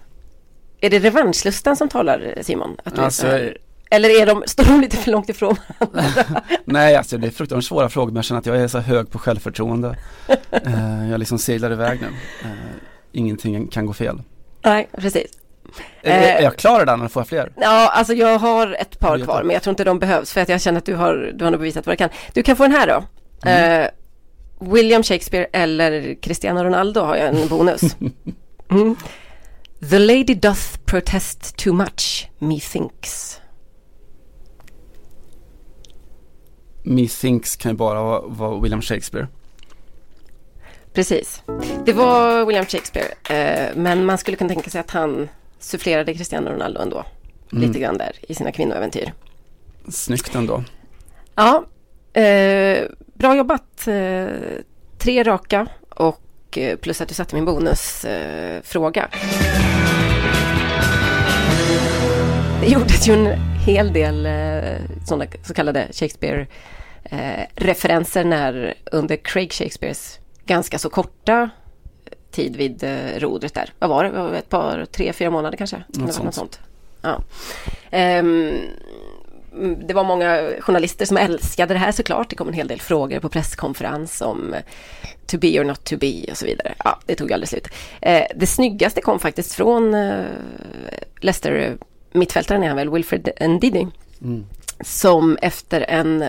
[0.82, 2.78] Är det revanschlustan som talar Simon?
[2.84, 3.28] Att är Alltså,
[3.90, 5.56] eller är de, står de lite för långt ifrån?
[6.66, 9.12] Nej, alltså det är fruktansvärt svåra frågor men jag känner att jag är så hög
[9.12, 9.98] på självförtroende.
[10.52, 12.08] Eh, jag liksom seglar iväg nu.
[12.50, 12.56] Eh,
[13.12, 14.22] ingenting kan gå fel.
[14.64, 15.28] Nej, precis.
[16.02, 16.36] Är, Eh.
[16.36, 17.52] är jag klar redan eller får jag fler?
[17.58, 20.50] Ja, alltså jag har ett par kvar, men jag tror inte de behövs för att
[20.50, 22.10] jag känner att du har, du har nog bevisat vad du kan.
[22.34, 23.04] Du kan få den här då.
[23.50, 23.82] Mm.
[23.82, 23.88] Eh,
[24.60, 27.82] William Shakespeare eller Cristiano Ronaldo har jag en bonus.
[28.72, 28.96] Mm.
[29.90, 33.42] The lady doth protest too much, methinks.
[36.84, 39.28] Methinks kan ju bara vara, vara William Shakespeare.
[40.94, 41.44] Precis.
[41.86, 43.08] Det var William Shakespeare.
[43.30, 45.30] Eh, men man skulle kunna tänka sig att han
[45.60, 47.06] sufflerade Cristiano Ronaldo ändå.
[47.52, 47.68] Mm.
[47.68, 49.14] Lite grann där i sina kvinnoäventyr.
[49.90, 50.64] Snyggt ändå.
[51.36, 51.66] Ja,
[52.22, 52.84] eh,
[53.14, 53.88] bra jobbat.
[53.88, 54.28] Eh,
[54.98, 58.56] tre raka och eh, plus att du satte min bonusfråga.
[58.56, 59.10] Eh, fråga.
[62.62, 63.28] det gjordes ju en
[63.66, 71.50] hel del eh, sådana så kallade Shakespeare-referenser när under Craig Shakespeares ganska så korta
[72.36, 73.74] tid vid eh, rodret där.
[73.80, 74.38] Vad var det?
[74.38, 75.84] Ett par, tre, fyra månader kanske?
[75.88, 76.24] Det sånt.
[76.24, 76.60] Något sånt.
[77.02, 77.22] Ja.
[77.92, 78.58] Mm,
[79.88, 82.30] det var många journalister som älskade det här såklart.
[82.30, 84.62] Det kom en hel del frågor på presskonferens om eh,
[85.26, 86.76] to be or not to be och så vidare.
[86.84, 87.68] Ja, det tog aldrig slut.
[88.02, 89.96] Eh, det snyggaste kom faktiskt från
[91.20, 91.78] Leicester
[92.16, 93.88] mittfältaren är han väl, Wilfred Ndidi.
[94.82, 96.26] Som efter en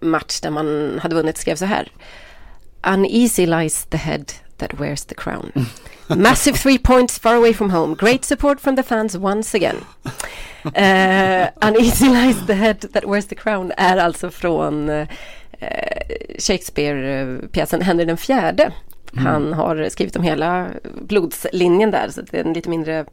[0.00, 1.92] match där man hade vunnit skrev så här.
[2.82, 4.24] Uneasy lies the head
[4.58, 5.52] that wears the crown.
[6.08, 7.94] Massive three points far away from home.
[7.94, 9.76] Great support from the fans once again.
[10.64, 15.06] Uh, uneasy lies the head that wears the crown är alltså från uh,
[16.38, 18.72] Shakespeare-pjäsen Henry den fjärde.
[19.14, 20.68] Han har skrivit om hela
[21.00, 23.04] blodslinjen där, så det är den lite mindre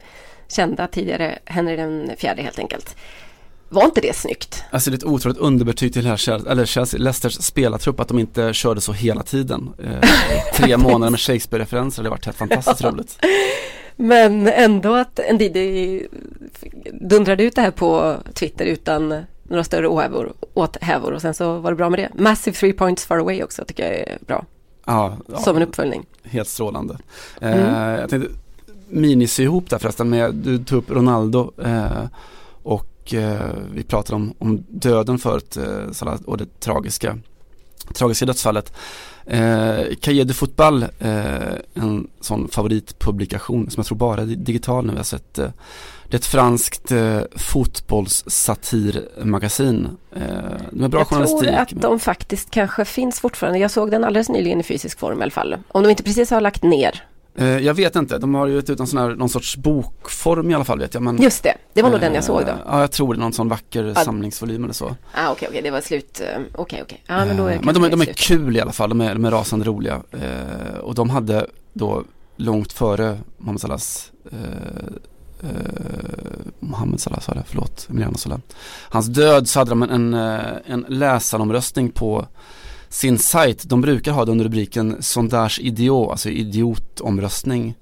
[0.47, 2.95] kända tidigare Henry den fjärde helt enkelt.
[3.75, 4.63] Var inte det snyggt?
[4.71, 8.19] Alltså det är ett otroligt underbetyg till här Chelsea, eller Chelsea, Leicesters spelartrupp att de
[8.19, 9.69] inte körde så hela tiden.
[9.83, 10.09] Eh,
[10.53, 13.17] tre månader med Shakespeare-referenser, det har varit helt fantastiskt roligt.
[13.95, 16.07] Men ändå att Ndidi
[17.01, 21.71] dundrade ut det här på Twitter utan några större åhävor, åthävor och sen så var
[21.71, 22.23] det bra med det.
[22.23, 24.45] Massive three points far away också tycker jag är bra.
[24.85, 26.05] Ja, ja, Som en uppföljning.
[26.23, 26.97] helt strålande.
[27.41, 27.59] Eh,
[27.99, 28.31] Jag tänkte
[28.89, 31.87] minisy ihop där förresten med, du tog upp Ronaldo eh,
[33.05, 37.17] och eh, vi pratade om, om döden förut eh, och det tragiska,
[37.93, 38.73] tragiska dödsfallet.
[39.25, 44.91] Eh, Cahiers de Fotboll, eh, en sån favoritpublikation som jag tror bara är digital nu.
[44.91, 45.49] Jag har sett eh,
[46.09, 49.87] det är ett franskt eh, fotbollssatirmagasin.
[50.15, 50.21] Eh,
[50.71, 51.49] med bra jag journalistik.
[51.49, 53.59] tror att de faktiskt kanske finns fortfarande.
[53.59, 55.57] Jag såg den alldeles nyligen i fysisk form i alla fall.
[55.67, 57.03] Om de inte precis har lagt ner.
[57.37, 60.51] Eh, jag vet inte, de har ju gett ut en sån här, någon sorts bokform
[60.51, 61.03] i alla fall vet jag.
[61.03, 62.51] Men, Just det, det var nog den jag såg då.
[62.51, 64.95] Eh, Ja, jag tror det, någon sån vacker samlingsvolym eller så.
[65.13, 66.21] Ah, okej, okej, det var slut.
[66.21, 67.03] eh, Okej, okej.
[67.07, 69.01] Ja, men då är Eh, men de, är- de är kul i alla fall, de
[69.01, 70.01] är, de är rasande roliga.
[70.11, 72.03] Eh, och de hade då
[72.37, 74.39] långt före Mohammed Salahs eh,
[75.43, 75.49] eh,
[76.59, 78.39] Mohammed Salah sa det, förlåt, Emiliano Salah.
[78.89, 82.25] Hans död så hade de en, en, eh, en läsaromröstning på
[82.95, 83.63] sin sajt.
[83.63, 87.75] De brukar ha det under rubriken Sondage Idiot, alltså idiotomröstning.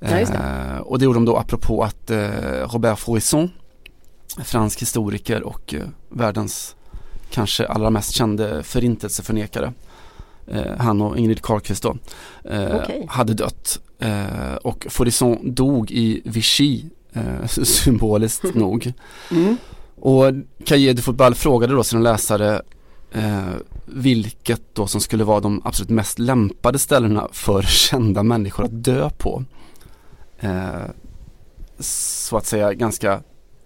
[0.00, 0.20] Ja, det.
[0.20, 2.28] Eh, och det gjorde de då apropå att eh,
[2.72, 3.50] Robert Fourisson,
[4.44, 6.76] fransk historiker och eh, världens
[7.30, 9.72] kanske allra mest kände förintelseförnekare.
[10.78, 11.96] Han och Ingrid Carlqvist då.
[12.44, 13.06] Okej.
[13.08, 13.80] Hade dött.
[14.62, 16.84] Och Fourisson dog i Vichy,
[17.62, 18.92] symboliskt nog.
[19.30, 19.56] Mm.
[20.00, 20.24] Och
[20.64, 22.62] Cahiers de Fotboll frågade då sina läsare
[23.12, 23.54] eh,
[23.86, 29.10] vilket då som skulle vara de absolut mest lämpade ställena för kända människor att dö
[29.18, 29.44] på.
[30.40, 30.82] Eh,
[31.78, 33.22] så att säga ganska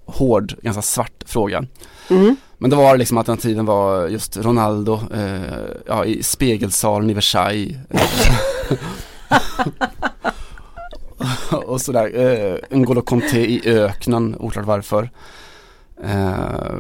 [0.07, 1.67] hård, ganska svart fråga.
[2.11, 2.37] Mm.
[2.59, 7.77] Men det var liksom alternativen var just Ronaldo, eh, ja i spegelsalen i Versailles.
[11.67, 15.11] Och sådär, eh, N'Golo Conte i öknen, oklart varför.
[16.03, 16.79] Eh,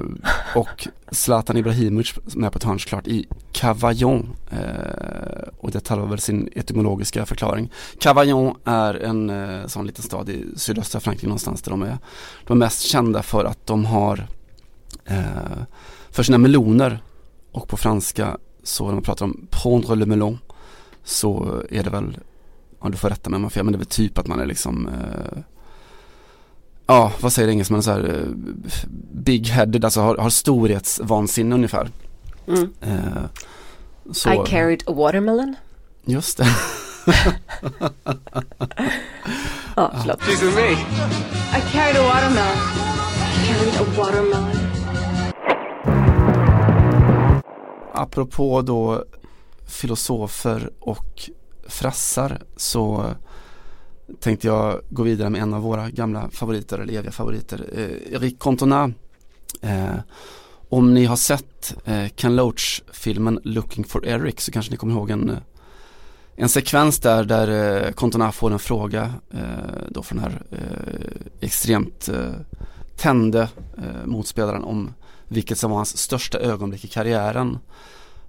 [0.55, 4.37] och Zlatan Ibrahimovic som är på ett hörn såklart i Cavaillon.
[4.51, 7.73] Eh, och det tarvar väl sin etymologiska förklaring.
[7.99, 11.99] Cavaillon är en eh, sån liten stad i sydöstra Frankrike någonstans där de är,
[12.47, 14.27] de är mest kända för att de har
[15.05, 15.63] eh,
[16.11, 17.03] för sina meloner
[17.53, 20.39] och på franska så när man pratar om prendre le melon
[21.05, 22.19] så är det väl,
[22.81, 24.27] ja du får rätta mig om jag har fel, men det är väl typ att
[24.27, 25.39] man är liksom eh,
[26.87, 28.29] Ja, vad säger engelsmännen så här eh,
[29.13, 31.91] Big headed, alltså har, har storhetsvansinne ungefär
[32.49, 32.73] Mm.
[32.81, 33.25] eh,
[34.13, 35.57] så, I carried a watermelon.
[36.05, 36.47] Just det
[39.77, 40.19] Ja, förlåt.
[40.23, 42.57] I carried a watermelon.
[43.47, 44.51] Carried a watermelon.
[47.95, 49.05] Apropå då
[49.67, 51.31] filosofer och
[51.69, 53.05] frassar så
[54.21, 58.39] tänkte jag gå vidare med en av våra gamla favoriter eller eviga favoriter, eh, Eric
[58.39, 58.93] Cantona.
[59.61, 59.95] Eh,
[60.69, 65.11] om ni har sett eh, Ken Loach-filmen Looking for Eric så kanske ni kommer ihåg
[65.11, 65.39] en, eh,
[66.37, 71.21] en sekvens där, där eh, Cantona får en fråga eh, då från den här eh,
[71.41, 72.33] extremt eh,
[72.97, 74.95] tände eh, motspelaren om
[75.29, 77.59] vilket som var hans största ögonblick i karriären.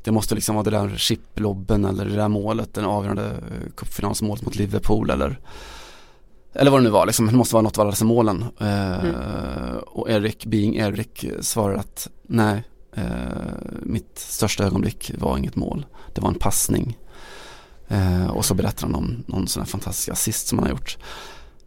[0.06, 4.45] Det måste liksom vara det där chiplobben eller det där målet, den avgörande eh, cupfinalsmålet
[4.45, 5.39] mot Liverpool eller
[6.53, 8.45] eller vad det nu var, liksom, det måste vara något av alla dessa målen.
[8.60, 9.16] Eh, mm.
[9.88, 13.03] Och Erik, being Erik, svarar att nej, eh,
[13.82, 15.86] mitt största ögonblick var inget mål.
[16.14, 16.97] Det var en passning.
[17.88, 20.97] Eh, och så berättar han om någon sån här fantastisk assist som han har gjort.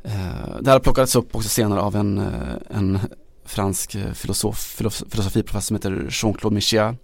[0.02, 2.98] Eh, det här plockades upp också senare av en, eh, en
[3.44, 6.96] fransk filosof, filosof, filosofiprofessor som heter Jean-Claude Michéa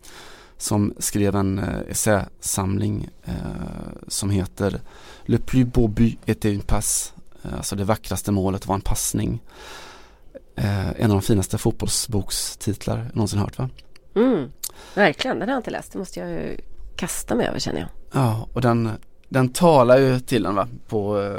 [0.59, 3.35] som skrev en eh, essäsamling eh,
[4.09, 4.81] som heter
[5.25, 9.43] Le plus beau but était une passe Eh, alltså det vackraste målet var en passning.
[10.57, 13.69] En av de finaste fotbollsbokstitlar jag någonsin hört va?
[14.15, 14.51] Mm,
[14.95, 15.93] verkligen, den har jag inte läst.
[15.93, 16.57] Det måste jag ju
[16.97, 17.89] kasta mig över känner jag.
[18.13, 18.91] Ja, och den,
[19.29, 20.69] den talar ju till en va?
[20.89, 21.33] På,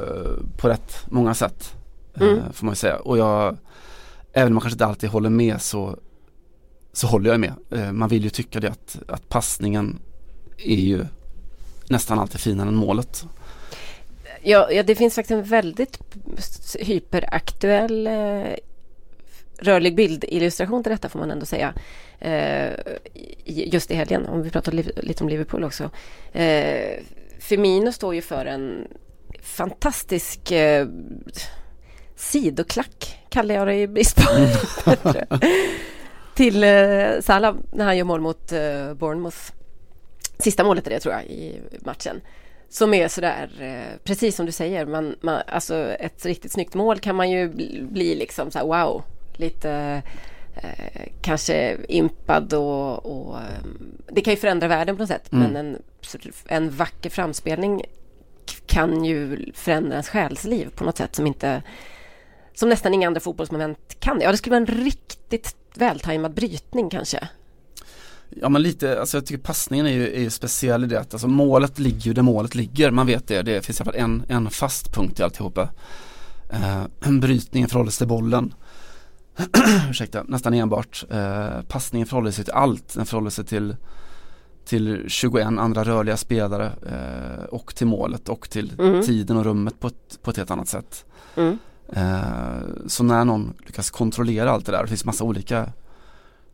[0.57, 1.76] på rätt många sätt.
[2.16, 2.53] Mm.
[2.53, 2.97] Får man ju säga.
[2.97, 3.57] Och jag,
[4.34, 5.97] även om man kanske inte alltid håller med så,
[6.96, 7.54] så håller jag med.
[7.93, 10.00] Man vill ju tycka det att, att passningen
[10.58, 11.06] är ju
[11.89, 13.26] nästan alltid finare än målet.
[14.41, 16.00] Ja, ja, det finns faktiskt en väldigt
[16.80, 18.56] hyperaktuell eh,
[19.60, 21.74] rörlig bildillustration till detta får man ändå säga.
[22.20, 22.74] Eh,
[23.43, 25.89] just i helgen, om vi pratar li lite om Liverpool också.
[26.34, 27.00] Eh,
[27.39, 28.88] Firmino står ju för en
[29.41, 30.88] fantastisk eh,
[32.16, 34.16] sidoklack, kallar jag det i brist
[34.84, 34.91] på
[36.36, 39.38] Till eh, Salah när han gör mål mot eh, Bournemouth.
[40.38, 42.22] Sista målet är det tror jag i matchen.
[42.70, 47.00] Som är sådär, eh, precis som du säger, man, man, alltså ett riktigt snyggt mål
[47.00, 47.50] kan man ju
[47.82, 49.04] bli liksom så här, wow,
[49.36, 50.02] lite
[50.56, 53.66] eh, kanske impad och, och, eh,
[54.08, 55.32] det kan ju förändra världen på något sätt.
[55.32, 55.52] Mm.
[55.52, 55.82] Men en,
[56.48, 57.84] en vacker framspelning
[58.66, 61.62] kan ju förändra ens själsliv på något sätt som inte
[62.56, 64.22] som nästan inga andra fotbollsmoment kan.
[64.22, 67.28] Ja, det skulle vara en riktigt vältajmad brytning kanske.
[68.30, 71.14] Ja men lite, alltså jag tycker passningen är ju, är ju speciell i det att
[71.14, 72.91] alltså målet ligger ju där målet ligger.
[72.91, 75.70] Man vet det, det finns i alla fall en, en fast punkt i alltihopa.
[76.49, 78.53] Eh, brytningen förhåller sig till bollen.
[79.89, 81.03] Ursäkta, nästan enbart.
[81.10, 82.93] Eh, passningen förhåller sig till allt.
[82.93, 83.76] Den förhåller sig till
[84.66, 89.03] till 21 andra rörliga spelare eh, och till målet och till mm.
[89.03, 91.06] tiden och rummet på ett, på ett helt annat sätt.
[91.36, 91.58] Mm.
[91.94, 95.74] Eh, så när någon lyckas kontrollera allt det där, det finns massa olika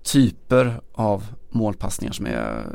[0.04, 2.66] typer av målpassningar som är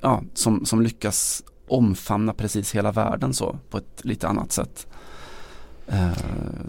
[0.00, 4.86] ja, som, som lyckas omfamna precis hela världen så på ett lite annat sätt.
[5.86, 6.10] Eh,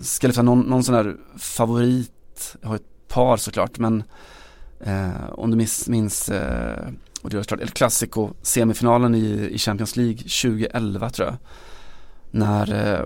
[0.01, 4.03] ska lyfta någon, någon sån här favorit, jag har ett par såklart men
[4.80, 6.88] eh, om du minns, minns eh,
[7.22, 11.38] och det är klart El Clasico semifinalen i, i Champions League 2011 tror jag.
[12.32, 13.05] När eh,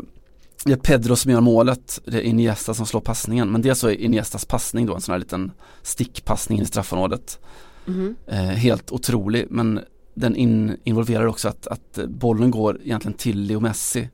[0.66, 3.51] det är Pedro som gör målet, det är Iniesta som slår passningen.
[3.51, 5.51] Men det så är Iniestas passning då en sån här liten
[5.82, 7.39] stickpassning i straffområdet.
[7.88, 8.16] Mm.
[8.28, 9.80] Eh, helt otrolig, men
[10.14, 14.09] den in, involverar också att, att bollen går egentligen till Leo Messi.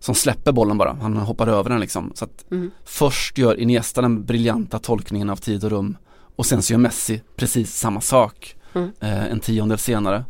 [0.00, 2.12] Som släpper bollen bara, han hoppar över den liksom.
[2.14, 2.70] Så att mm.
[2.84, 5.96] först gör Iniesta den briljanta tolkningen av tid och rum
[6.36, 8.90] och sen så gör Messi precis samma sak mm.
[9.00, 10.24] eh, en tiondel senare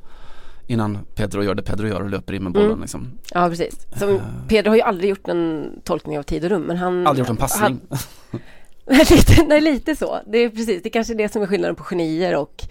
[0.66, 2.68] innan Pedro gör det Pedro gör och löper in med bollen.
[2.68, 2.80] Mm.
[2.80, 3.18] Liksom.
[3.30, 3.86] Ja, precis.
[3.96, 6.62] Så uh, Pedro har ju aldrig gjort en tolkning av tid och rum.
[6.62, 7.80] Men han, aldrig gjort en passning.
[7.88, 7.98] Han,
[9.10, 10.20] lite, nej, lite så.
[10.26, 12.64] Det är precis, det är kanske är det som är skillnaden på genier och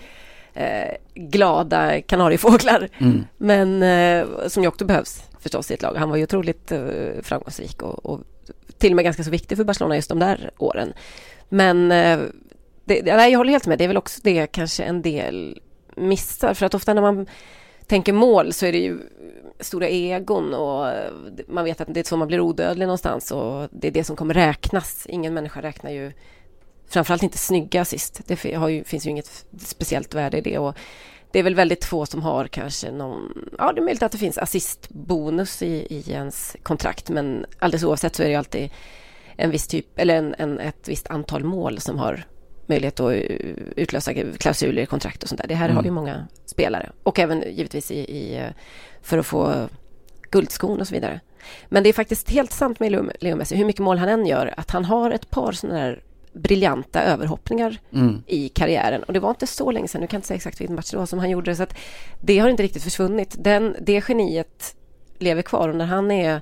[0.53, 2.89] eh, glada kanariefåglar.
[2.97, 3.23] Mm.
[3.37, 5.95] Men eh, som ju också behövs förstås i ett lag.
[5.95, 6.81] Han var ju otroligt eh,
[7.21, 8.21] framgångsrik och, och,
[8.77, 10.93] till och med ganska så viktig för Barcelona just de där åren.
[11.49, 12.19] Men eh,
[12.85, 13.77] det, nej, jag håller helt med.
[13.77, 15.59] Det är väl också det kanske en del
[15.95, 16.53] missar.
[16.53, 17.25] För att ofta när man
[17.87, 18.99] tänker mål så är det ju
[19.59, 20.93] stora egon och
[21.47, 24.15] man vet att det är så man blir odödlig någonstans och det är det som
[24.15, 25.05] kommer räknas.
[25.09, 26.11] Ingen människa räknar ju
[26.87, 28.21] framförallt inte snygga assist.
[28.25, 30.77] Det ju, finns ju inget speciellt värde i det och
[31.31, 34.17] det är väl väldigt få som har kanske någon, ja det är möjligt att det
[34.17, 38.69] finns assistbonus i, i ens kontrakt men alldeles oavsett så är det ju alltid
[39.35, 42.25] en viss typ, eller en, en, ett visst antal mål som har
[42.65, 43.13] möjlighet att
[43.75, 45.47] utlösa klausuler i kontrakt och sånt där.
[45.47, 45.77] Det här mm.
[45.77, 48.49] har ju många spelare och även givetvis i, i,
[49.01, 49.67] för att få
[50.31, 51.19] guldskon och så vidare.
[51.69, 54.53] Men det är faktiskt helt sant med Leo Messi, hur mycket mål han än gör,
[54.57, 58.23] att han har ett par sådana där briljanta överhoppningar mm.
[58.27, 59.03] i karriären.
[59.03, 60.91] Och det var inte så länge sedan, nu kan jag inte säga exakt vilken match
[60.91, 61.75] det var som han gjorde det, så att
[62.21, 63.35] det har inte riktigt försvunnit.
[63.39, 64.75] Den, det geniet
[65.19, 66.41] lever kvar och när han är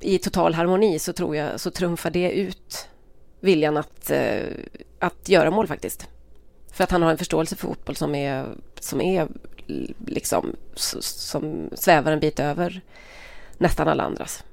[0.00, 2.88] i total harmoni så tror jag så trumfar det ut
[3.40, 4.46] viljan att, eh,
[4.98, 6.08] att göra mål faktiskt.
[6.78, 8.46] För att han har en förståelse för fotboll som är,
[8.80, 9.28] som är
[10.06, 10.52] liksom
[11.00, 12.80] som svävar en bit över
[13.58, 14.44] nästan alla andras.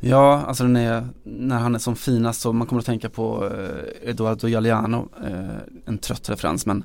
[0.00, 3.50] Ja, alltså den är, när han är som finast så man kommer att tänka på
[3.50, 5.56] eh, Eduardo Galeano, eh,
[5.86, 6.84] en trött referens men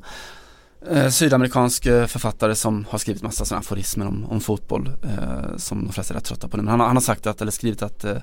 [0.90, 5.84] eh, sydamerikansk eh, författare som har skrivit massa sådana aforismer om, om fotboll eh, som
[5.86, 6.64] de flesta är rätt trötta på nu.
[6.64, 8.18] Men han, har- han har sagt att, eller skrivit att eh,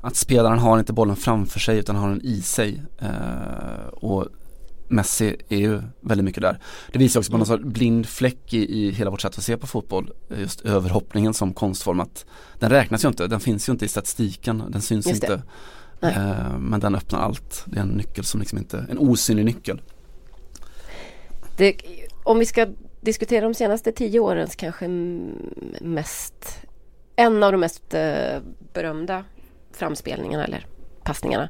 [0.00, 2.82] att spelaren har inte bollen framför sig utan har den i sig.
[2.98, 4.26] Eh, och
[4.88, 6.58] Messi är ju väldigt mycket där.
[6.92, 9.56] Det visar också på någon sorts blind fläck i, i hela vårt sätt att se
[9.56, 10.12] på fotboll.
[10.38, 12.00] Just överhoppningen som konstform.
[12.00, 12.26] Att
[12.58, 15.42] den räknas ju inte, den finns ju inte i statistiken, den syns inte.
[16.02, 17.64] Eh, men den öppnar allt.
[17.66, 19.82] Det är en nyckel som liksom inte, en osynlig nyckel.
[21.56, 21.76] Det,
[22.24, 22.66] om vi ska
[23.00, 24.88] diskutera de senaste tio årens kanske
[25.80, 26.60] mest,
[27.16, 28.38] en av de mest eh,
[28.72, 29.24] berömda
[29.72, 30.66] framspelningarna eller
[31.02, 31.48] passningarna,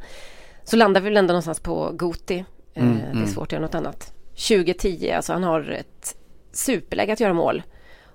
[0.64, 2.45] så landar vi väl ändå någonstans på Goti.
[2.75, 3.27] Eh, Mm, Det är mm.
[3.29, 4.12] svårt att göra något annat.
[4.49, 6.16] 2010, alltså han har ett
[6.53, 7.62] superläge att göra mål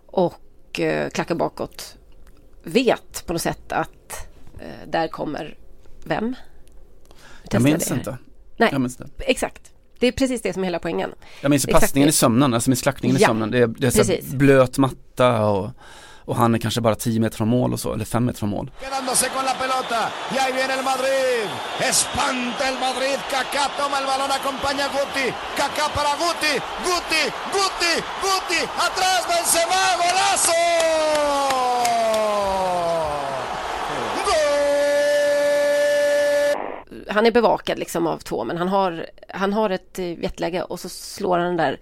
[0.06, 1.98] och eh, klackar bakåt.
[2.64, 4.28] Vet på något sätt att
[4.60, 5.58] eh, där kommer
[6.04, 6.36] vem?
[7.52, 8.18] Jag minns det inte.
[8.58, 9.08] Nej, minns det.
[9.20, 9.72] exakt.
[10.00, 11.12] Det är precis det som är hela poängen.
[11.42, 13.52] Jag minns passningen i sömnen, alltså minns klackningen i Ja, sömnen.
[13.52, 15.70] Det är, det är så blöt matta och,
[16.30, 18.50] och han är kanske bara 10 meter från mål och så, eller 5 meter från
[18.50, 18.72] mål.
[37.10, 40.80] Han är bevakad liksom av två men han har, han har ett eh, jätteläge och
[40.80, 41.80] så slår han den där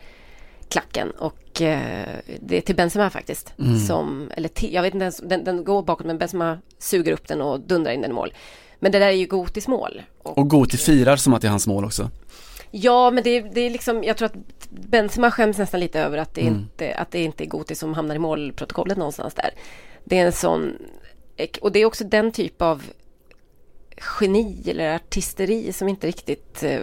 [0.70, 2.08] klacken och eh,
[2.40, 3.54] det är till Benzema faktiskt.
[3.60, 3.80] Mm.
[3.80, 7.28] Som, eller till, jag vet inte ens, den, den går bakåt men Benzema suger upp
[7.28, 8.34] den och dundrar in den i mål.
[8.80, 10.02] Men det där är ju Gotis mål.
[10.24, 12.10] Och, Och Goti firar som att det är hans mål också.
[12.72, 14.36] ja men det, är- det är liksom, jag tror att
[14.70, 16.54] Benzema skäms nästan lite över att det, Mm.
[16.54, 19.50] inte, att det inte är Gotis som hamnar i målprotokollet någonstans där.
[20.04, 20.74] Det är en sån,
[21.62, 22.84] och det är också den typ av
[24.22, 26.80] geni eller artisteri som inte riktigt eh,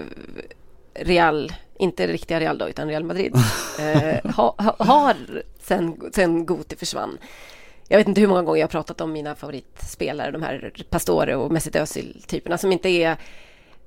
[0.94, 3.34] Real, inte riktiga Real då, utan Real Madrid
[3.78, 5.16] eh, ha, ha, har
[5.60, 7.18] sen, sen Goti försvann.
[7.88, 11.36] Jag vet inte hur många gånger jag har pratat om mina favoritspelare, de här Pastore
[11.36, 13.16] och Mesut Özil-typerna som inte är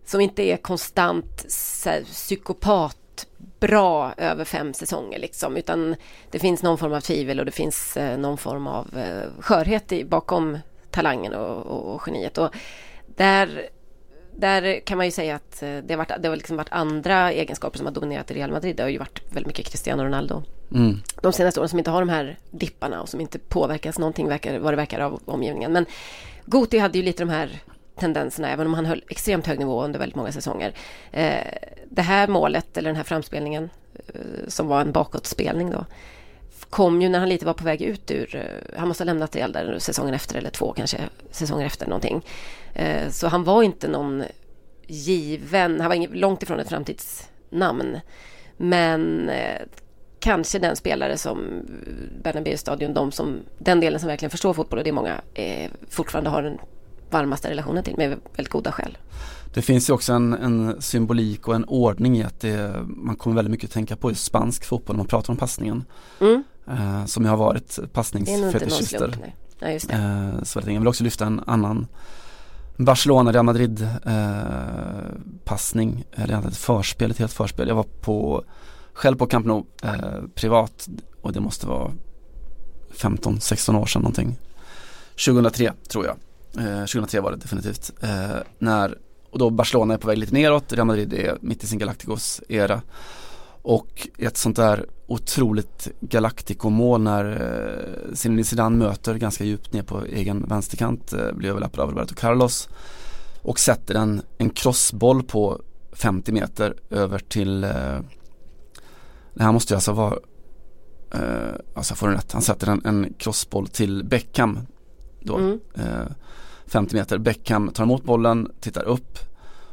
[0.05, 1.45] som inte är konstant
[1.85, 3.27] här, psykopat
[3.59, 5.95] bra över fem säsonger liksom, utan
[6.31, 9.91] det finns någon form av tvivel och det finns eh, någon form av eh, skörhet
[9.91, 10.57] i, bakom
[10.91, 12.37] talangen och, och, och geniet.
[12.37, 12.55] Och
[13.07, 13.69] där,
[14.37, 17.31] där kan man ju säga att eh, det har, varit, det har liksom varit andra
[17.31, 18.75] egenskaper som har dominerat i Real Madrid.
[18.75, 20.99] Det har ju varit väldigt mycket Cristiano Ronaldo Mm.
[21.21, 24.59] de senaste åren som inte har de här dipparna och som inte påverkas någonting verkar,
[24.59, 25.71] vad det verkar av omgivningen.
[25.71, 25.85] Men
[26.45, 27.61] Goti hade ju lite de här
[27.99, 30.73] tendenserna, även om han höll extremt hög nivå under väldigt många säsonger.
[31.11, 31.47] Eh,
[31.89, 33.69] det här målet, eller den här framspelningen,
[34.07, 35.85] eh, som var en bakåtspelning då,
[36.69, 38.35] kom ju när han lite var på väg ut ur...
[38.35, 40.97] eh, Han måste ha lämnat Real där säsongen efter, eller två kanske,
[41.31, 42.25] säsonger efter någonting.
[42.73, 44.23] Eh, så han var inte någon
[44.87, 47.99] given, han var långt ifrån ett framtidsnamn.
[48.57, 49.61] Men eh,
[50.19, 51.65] kanske den spelare som
[52.23, 55.21] Bernabéu-stadion, de som, den delen som verkligen förstår fotboll och det är många,
[55.89, 56.57] fortfarande har den
[57.09, 58.97] varmaste relationen till med väldigt goda skäl.
[59.53, 63.35] Det finns ju också en, en symbolik och en ordning i att det, man kommer
[63.35, 65.83] väldigt mycket att tänka på just spansk fotboll när man pratar om passningen.
[66.21, 66.43] Mm.
[66.69, 69.33] Eh, som jag har varit passningsfetischister.
[69.59, 69.95] Ja, just det.
[69.95, 71.87] Eh, så jag vill också lyfta en annan
[72.77, 74.37] Barcelona, Real Madrid eh,
[75.43, 77.67] passning, eller ett förspel, ett helt förspel.
[77.67, 78.43] Jag var på,
[78.93, 80.87] själv på Camp Nou, eh, privat
[81.21, 81.91] och det måste vara
[82.93, 84.35] 15-16 år sedan någonting.
[85.25, 86.15] 2003 tror jag.
[86.65, 87.91] Eh, 2003 var det definitivt.
[88.01, 88.97] Eh, när,
[89.31, 92.41] och då Barcelona är på väg lite neråt, Real Madrid är mitt i sin Galacticos
[92.49, 92.81] era.
[93.61, 100.05] Och ett sånt där otroligt Galactico-mål när eh, Zinedine Zidane möter ganska djupt ner på
[100.05, 102.69] egen vänsterkant, eh, blir överlappad av Roberto Carlos
[103.41, 107.99] och sätter en, en crossboll på 50 meter över till eh,
[109.33, 110.13] det här måste ju alltså vara
[111.13, 114.59] eh, alltså får den rätt, han sätter en, en crossboll till Beckham
[115.21, 115.59] då, Mm.
[115.75, 116.07] eh,
[116.65, 119.19] 50 meter, Beckham tar emot bollen, tittar upp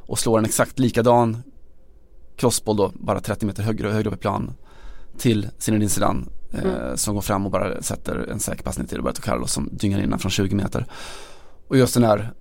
[0.06, 1.42] och slår en exakt likadan
[2.36, 4.52] crossboll då, bara 30 meter högre, högre upp i plan
[5.18, 6.96] till Zinedine Zidane eh, Mm.
[6.96, 10.10] som går fram och bara sätter en säker passning till Roberto Carlos som dyngar in
[10.10, 10.86] den från 20 meter.
[11.68, 12.32] Och just den här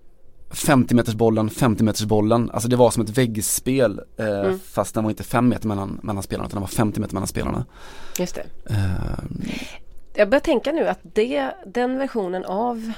[0.52, 4.60] 50 meters bollen, 50 meters bollen, alltså det var som ett väggspel eh, Mm.
[4.60, 7.28] fast den var inte 5 meter mellan, mellan spelarna utan den var 50 meter mellan
[7.28, 7.66] spelarna.
[8.20, 8.46] Just det.
[8.70, 9.20] Eh,
[10.16, 12.92] Jag börjar tänka nu att det, den versionen av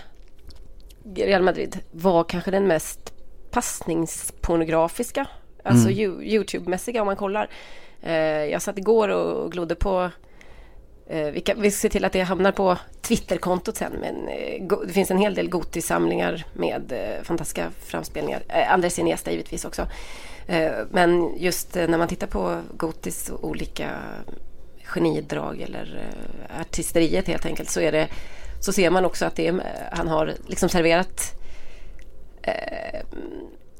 [1.15, 3.13] Real Madrid var kanske den mest
[3.51, 5.27] passningspornografiska.
[5.63, 5.99] Alltså Mm.
[5.99, 7.49] you- Youtube-mässiga om man kollar.
[8.05, 10.09] Eh, jag satt igår och glodde på
[11.07, 14.83] Eh, vi, kan, vi ser till att det hamnar på Twitterkontot sen men eh, go,
[14.87, 18.43] det finns en hel del Gotis-samlingar med eh, fantastiska framspelningar.
[18.47, 19.87] Eh, Andres Iniesta givetvis också.
[20.47, 23.89] Eh, men just eh, när man tittar på Gotis olika
[24.83, 26.15] genidrag eller eh,
[26.61, 28.07] artisteriet helt enkelt så är det
[28.59, 31.35] så ser man också att det är, han har liksom serverat
[32.41, 32.99] eh,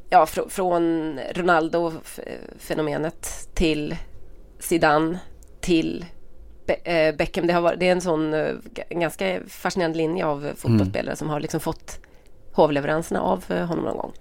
[0.10, 3.96] ja, fr från Ronaldo-fenomenet till
[4.60, 5.20] Zidane
[5.62, 6.06] till
[6.68, 7.48] Be eh, Beckham.
[7.48, 8.54] Det, har varit, det är en sån eh,
[8.90, 11.16] ganska fascinerande linje av fotbollsspelare mm.
[11.16, 12.00] som har liksom fått
[12.52, 14.12] hovleveranserna av eh, honom någon gång.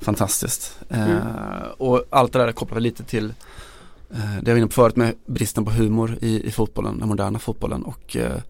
[0.00, 0.80] Fantastiskt.
[0.88, 1.10] Mm.
[1.10, 3.34] Eh, och allt det där kopplar lite till
[4.10, 7.08] eh, det jag var inne på förut med bristen på humor i, i fotbollen, den
[7.08, 8.40] moderna fotbollen och eh,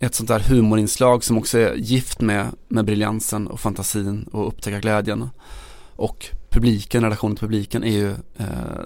[0.00, 4.80] ett sånt där humorinslag som också är gift med, med briljansen och fantasin och upptäcka
[4.80, 5.28] glädjen.
[5.96, 8.14] Och publiken, relationen till publiken är ju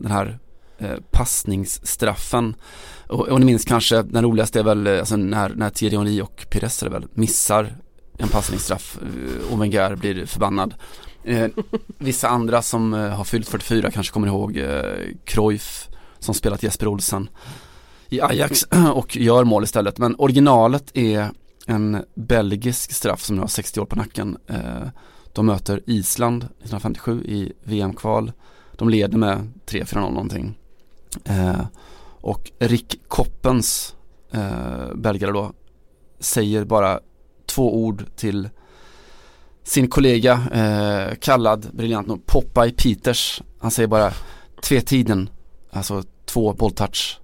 [0.00, 0.38] den här
[0.80, 2.54] Eh, passningsstraffen.
[3.06, 6.20] Och, och ni minns kanske, den roligaste är väl eh, alltså när, när Thierry Henry
[6.20, 7.76] och Pires väl missar
[8.18, 10.74] en passningsstraff eh, och Wenger blir förbannad.
[11.24, 11.48] Eh,
[11.98, 14.82] vissa andra som eh, har fyllt 44 kanske kommer ihåg eh,
[15.24, 17.28] Cruyff som spelat Jesper Olsen
[18.08, 18.62] i Ajax
[18.94, 19.98] och gör mål istället.
[19.98, 21.30] Men originalet är
[21.66, 24.38] en belgisk straff som nu har 60 år på nacken.
[24.46, 24.88] Eh,
[25.32, 28.32] de möter Island 1957 i VM-kval.
[28.76, 30.58] De leder med 3-4-0 någonting.
[31.24, 31.60] Eh,
[32.20, 33.94] och Rick Koppens,
[34.32, 35.52] eh, belgare då,
[36.20, 37.00] säger bara
[37.46, 38.48] två ord till
[39.64, 43.42] sin kollega, eh, kallad briljant nog Popeye Peters.
[43.58, 44.12] Han säger bara
[44.62, 45.30] tvetiden,
[45.70, 47.20] alltså två bolltouch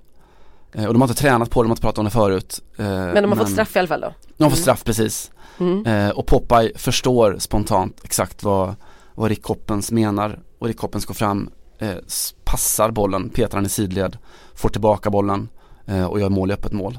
[0.74, 2.60] Eh, och de har inte tränat på det, de har inte pratat om det förut.
[2.76, 4.12] Eh, men de har men fått straff i alla fall då?
[4.36, 4.62] De har fått mm.
[4.62, 5.30] straff precis.
[5.58, 5.86] Mm.
[5.86, 8.74] Eh, och Popeye förstår spontant exakt vad,
[9.14, 10.38] vad Rick Coppens menar.
[10.58, 11.50] Och Rick Coppens går fram,
[12.44, 14.18] passar bollen, petar han i sidled,
[14.54, 15.48] får tillbaka bollen
[16.10, 16.98] och gör mål i öppet mål.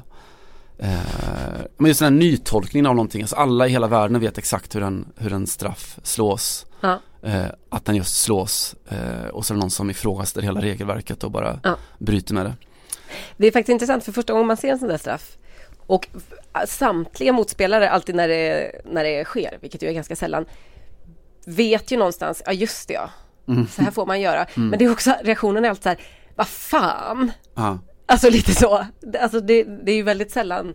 [1.76, 4.82] men just den här nytolkningen av någonting, alltså alla i hela världen vet exakt hur
[4.82, 6.66] en, hur en straff slås.
[6.80, 7.00] Ja.
[7.68, 8.74] att den just slås
[9.32, 11.76] och så är det någon som ifrågasätter hela regelverket och bara ja.
[11.98, 12.54] bryter med det.
[13.36, 15.36] Det är faktiskt intressant för första gången man ser en sån där straff
[15.86, 16.08] och
[16.66, 20.46] samtliga motspelare alltid när det, när det sker, vilket ju är ganska sällan,
[21.46, 23.10] vet ju någonstans, ja just det ja,
[23.48, 23.66] mm.
[23.66, 24.44] så här får man göra.
[24.44, 24.68] Mm.
[24.68, 25.98] Men det är också, reaktionen är alltid så här,
[26.34, 27.32] vad fan!
[27.56, 27.78] Aha.
[28.06, 28.86] Alltså lite så,
[29.20, 30.74] alltså det, det är ju väldigt sällan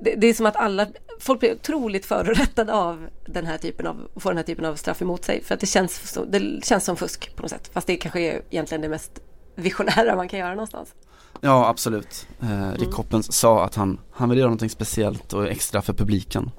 [0.00, 0.86] det, det, är som att alla,
[1.18, 5.02] folk blir otroligt förorättade av den här typen av, får den här typen av straff
[5.02, 5.42] emot sig.
[5.44, 7.70] För att det känns, det känns som fusk på något sätt.
[7.72, 9.20] Fast det kanske är egentligen det mest
[9.54, 10.94] visionära man kan göra någonstans.
[11.40, 12.26] Ja absolut.
[12.40, 13.22] Eh, Rick mm.
[13.22, 16.50] sa att han, han vill göra någonting speciellt och extra för publiken.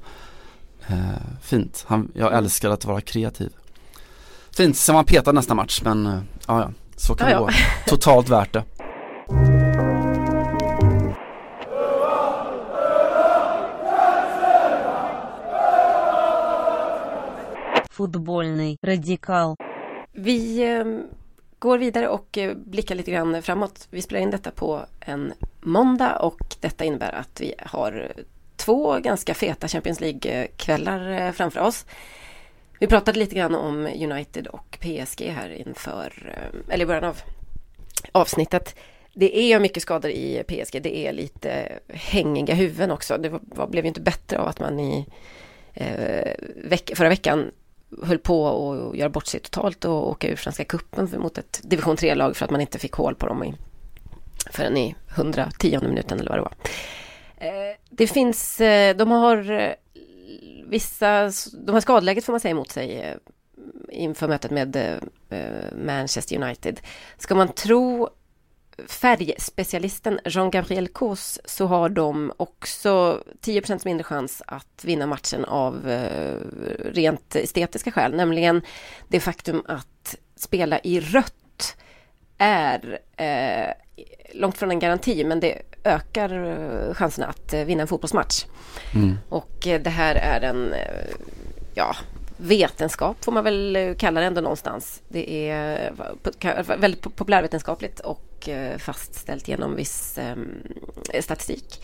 [0.87, 3.53] Eh, fint, han, jag älskar att vara kreativ.
[4.57, 7.41] Fint, sen var han petad nästa match men eh, ja, ja, så kan ja, det
[7.41, 7.49] gå.
[7.87, 8.63] Totalt värt det.
[17.91, 19.55] Fotbollny radikal.
[20.13, 20.85] Vi eh,
[21.59, 23.87] går vidare och eh, blickar lite grann framåt.
[23.89, 28.11] Vi spelar in detta på en måndag och detta innebär att vi har
[28.55, 31.85] två ganska feta Champions League-kvällar eh, framför oss.
[32.81, 37.21] Vi pratade lite grann om United och PSG här inför, eh, eller i början av
[38.11, 38.75] avsnittet.
[39.13, 43.17] Det är mycket skador i PSG, det är lite hängiga huvuden också.
[43.17, 45.05] Det var, blev ju inte bättre av att man i
[45.73, 47.51] eh, veck, förra veckan
[48.03, 51.95] höll på att göra bort sig totalt och åka ur Franska cupen mot ett division
[51.95, 53.53] 3-lag för att man inte fick hål på dem i,
[54.51, 56.53] förrän i 110 minuten eller vad det var.
[57.37, 59.73] Eh, det finns, eh, de har eh,
[60.65, 63.15] vissa, de har skadeläget får man säga emot sig eh,
[63.89, 66.79] inför mötet med eh, eh, Manchester United.
[67.17, 68.09] Ska man tro
[68.87, 75.87] färgspecialisten Jean-Gabriel Cos så har de också 10% mindre chans att vinna matchen av
[76.79, 78.61] rent estetiska skäl, nämligen
[79.07, 81.75] det faktum att spela i rött
[82.41, 83.73] är eh,
[84.33, 88.45] långt från en garanti men det ökar eh, chanserna att eh, vinna en fotbollsmatch.
[88.95, 89.17] Mm.
[89.29, 90.73] Och det här är en,
[91.73, 91.95] ja,
[92.37, 95.01] vetenskap får man väl kalla det ändå någonstans.
[95.07, 95.93] Det är
[96.77, 100.35] väldigt populärvetenskapligt och eh, fastställt genom viss eh,
[101.21, 101.83] statistik.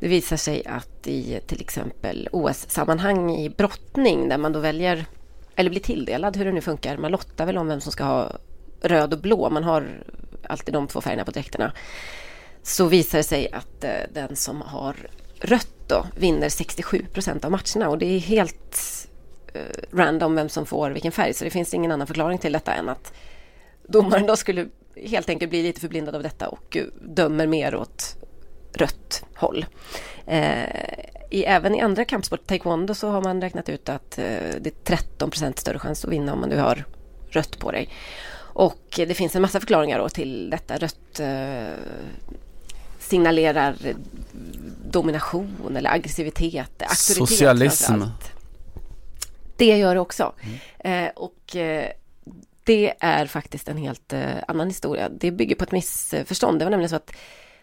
[0.00, 5.04] Det visar sig att i till exempel OS-sammanhang i brottning där man då väljer
[5.56, 6.96] eller blir tilldelad hur det nu funkar.
[6.96, 8.32] Man lottar väl om vem som ska ha
[8.82, 9.50] röd och blå.
[9.50, 9.88] Man har
[10.46, 11.72] alltid de två färgerna på dräkterna.
[12.62, 14.96] Så visar det sig att eh, den som har
[15.40, 18.76] rött då vinner 67 procent av matcherna och det är helt
[19.54, 21.34] Eh, random vem som får vilken färg.
[21.34, 23.12] Så det finns ingen annan förklaring till detta än att
[23.88, 28.16] domaren då skulle helt enkelt bli lite förblindad av detta och eh, dömer mer åt
[28.74, 29.66] rött håll.
[30.26, 30.64] Eh,
[31.30, 34.24] i, även i andra kampsporter, taekwondo, så har man räknat ut att eh,
[34.60, 36.84] det är 13 procent större chans att vinna om man nu har
[37.30, 37.88] rött på dig.
[38.36, 40.76] Och eh, det finns en massa förklaringar då till detta.
[40.76, 41.74] Rött eh,
[43.12, 43.76] signalerar
[44.90, 47.28] domination eller aggressivitet, auktoritet.
[47.28, 48.02] Socialism.
[49.56, 50.34] Det gör det också.
[50.78, 51.88] Eh, och eh,
[52.64, 55.08] det är faktiskt en helt eh, annan historia.
[55.08, 56.58] Det bygger på ett missförstånd.
[56.58, 57.12] Det var nämligen så att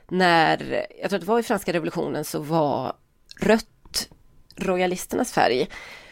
[0.07, 2.93] när, jag tror att det var i franska revolutionen så var
[3.39, 4.09] rött
[4.55, 5.67] royalisternas färg.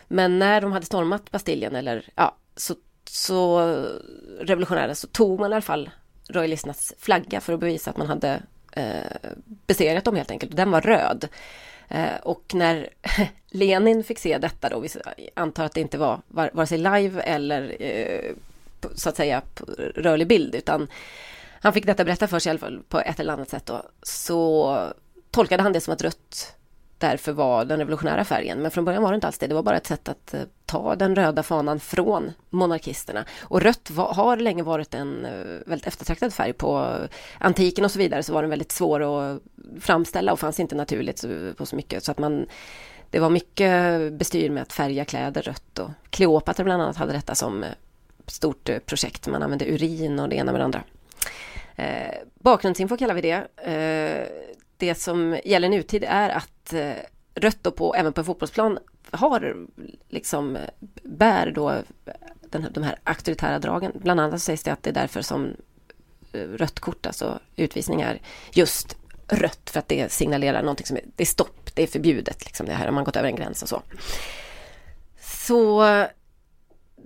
[0.08, 2.76] Men när de hade stormat Bastiljen eller ja, så,
[3.10, 3.60] så
[4.42, 5.90] revolutionära så tog man i alla fall
[6.30, 8.42] royalisternas flagga för att bevisa att man hade
[8.72, 9.32] eh,
[9.68, 10.56] besegrat dem helt enkelt.
[10.56, 11.28] Den var röd.
[11.88, 12.90] Eh, och när
[13.48, 14.90] Lenin fick se detta då, vi
[15.34, 18.34] antar att det inte var vare sig live eller eh,
[18.96, 19.42] så att säga
[19.96, 20.88] rörlig bild, utan
[21.62, 23.84] han fick detta berätta för sig i alla fall på ett eller annat sätt då,
[24.04, 24.78] så
[25.32, 26.56] tolkade han det som att rött
[26.98, 28.62] därför var den revolutionära färgen.
[28.62, 29.48] Men från början var det inte alls det.
[29.48, 33.26] Det var bara ett sätt att eh, ta den röda fanan från monarkisterna.
[33.42, 35.32] Och rött var, har länge varit en eh,
[35.66, 38.24] väldigt eftertraktad färg på eh, antiken och så vidare.
[38.24, 39.42] Så var den väldigt svår att
[39.80, 41.26] framställa och fanns inte naturligt
[41.58, 42.04] på så mycket.
[42.04, 42.46] Så att man,
[43.10, 45.80] det var mycket bestyr med att färga kläder rött.
[45.80, 47.66] Och Kleopatra bland annat hade detta som
[48.28, 49.28] stort projekt.
[49.28, 50.84] Man använde urin och det ena med det andra.
[51.78, 53.48] Eh, bakgrundsinfo kallar vi det.
[53.72, 54.28] Eh,
[54.78, 56.92] det som gäller nutid är att eh,
[57.36, 58.80] rött då på, även på en fotbollsplan
[59.12, 59.56] har
[60.10, 60.58] liksom
[61.04, 61.76] bär då
[62.50, 63.92] den, här- de här auktoritära dragen.
[63.96, 65.56] Bland annat sägs det att det är därför som
[66.34, 68.20] eh, rött kort, alltså utvisningar,
[68.54, 68.98] just
[69.28, 72.66] rött för att det signalerar någonting som är, det är stopp, det är förbjudet liksom
[72.66, 73.82] det här har man gått över en gräns och så.
[75.22, 75.82] Så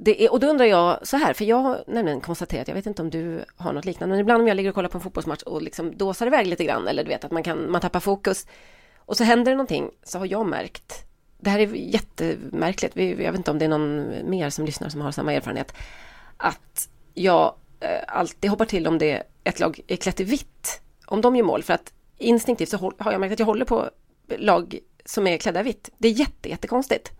[0.03, 2.85] det är, och då undrar jag så här, för jag har nämligen konstaterat, jag vet
[2.85, 5.01] inte om du har något liknande, men ibland om jag ligger och kollar på en
[5.01, 7.99] fotbollsmatch och liksom dåsar iväg lite grann, eller du vet att man kan, man tappar
[7.99, 8.47] fokus
[8.97, 10.93] och så händer det någonting, så har jag märkt,
[11.39, 15.01] det här är jättemärkligt, jag vet inte om det är någon mer som lyssnar som
[15.01, 15.73] har samma erfarenhet,
[16.37, 21.21] att jag eh, alltid hoppar till om det ett lag är klätt i vitt, om
[21.21, 23.89] de gör mål, för att instinktivt så har jag märkt att jag håller på
[24.37, 25.89] lag som är klädda i vitt.
[25.97, 27.11] Det är jätte, jättekonstigt.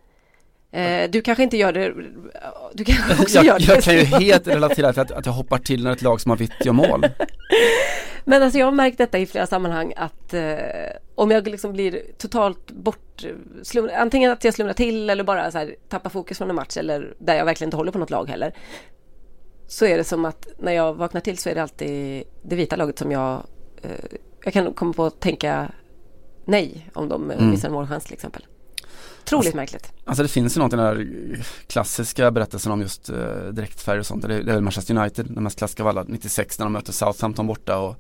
[0.72, 1.94] Eh, du kanske inte gör det,
[2.74, 3.66] du kanske också jag, gör det.
[3.66, 6.30] jag kan ju helt relatera till att, att jag hoppar till när ett lag som
[6.30, 7.08] har vitt gör mål.
[8.26, 10.56] Men alltså jag har märkt detta i flera sammanhang att eh,
[11.16, 13.26] om jag liksom blir totalt bort,
[13.64, 16.78] slum, antingen att jag slumrar till eller bara så här, tappar fokus från en match
[16.78, 18.54] eller där jag verkligen inte håller på något lag heller.
[19.68, 22.76] Så är det som att när jag vaknar till så är det alltid det vita
[22.76, 23.44] laget som jag,
[23.82, 25.72] eh, jag kan komma på att tänka
[26.46, 27.50] nej om de mm.
[27.50, 28.46] missar en målchans till exempel.
[29.24, 29.92] Otroligt märkligt.
[30.06, 31.08] Alltså det finns ju något i den här
[31.68, 33.16] klassiska berättelsen om just eh,
[33.52, 34.28] direktfärg och sånt.
[34.28, 36.94] Det är, det är Manchester United, den mest klassiska av alla, 96 när de möter
[36.94, 37.96] Southampton borta och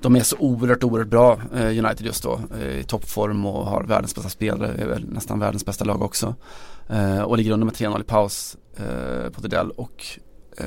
[0.00, 3.82] de är så oerhört, oerhört bra eh, United just då eh, i toppform och har
[3.82, 6.34] världens bästa spelare, är väl nästan världens bästa lag också.
[6.88, 10.06] Eh, och ligger under med 3-0 i paus eh, på Tidell och
[10.56, 10.66] eh,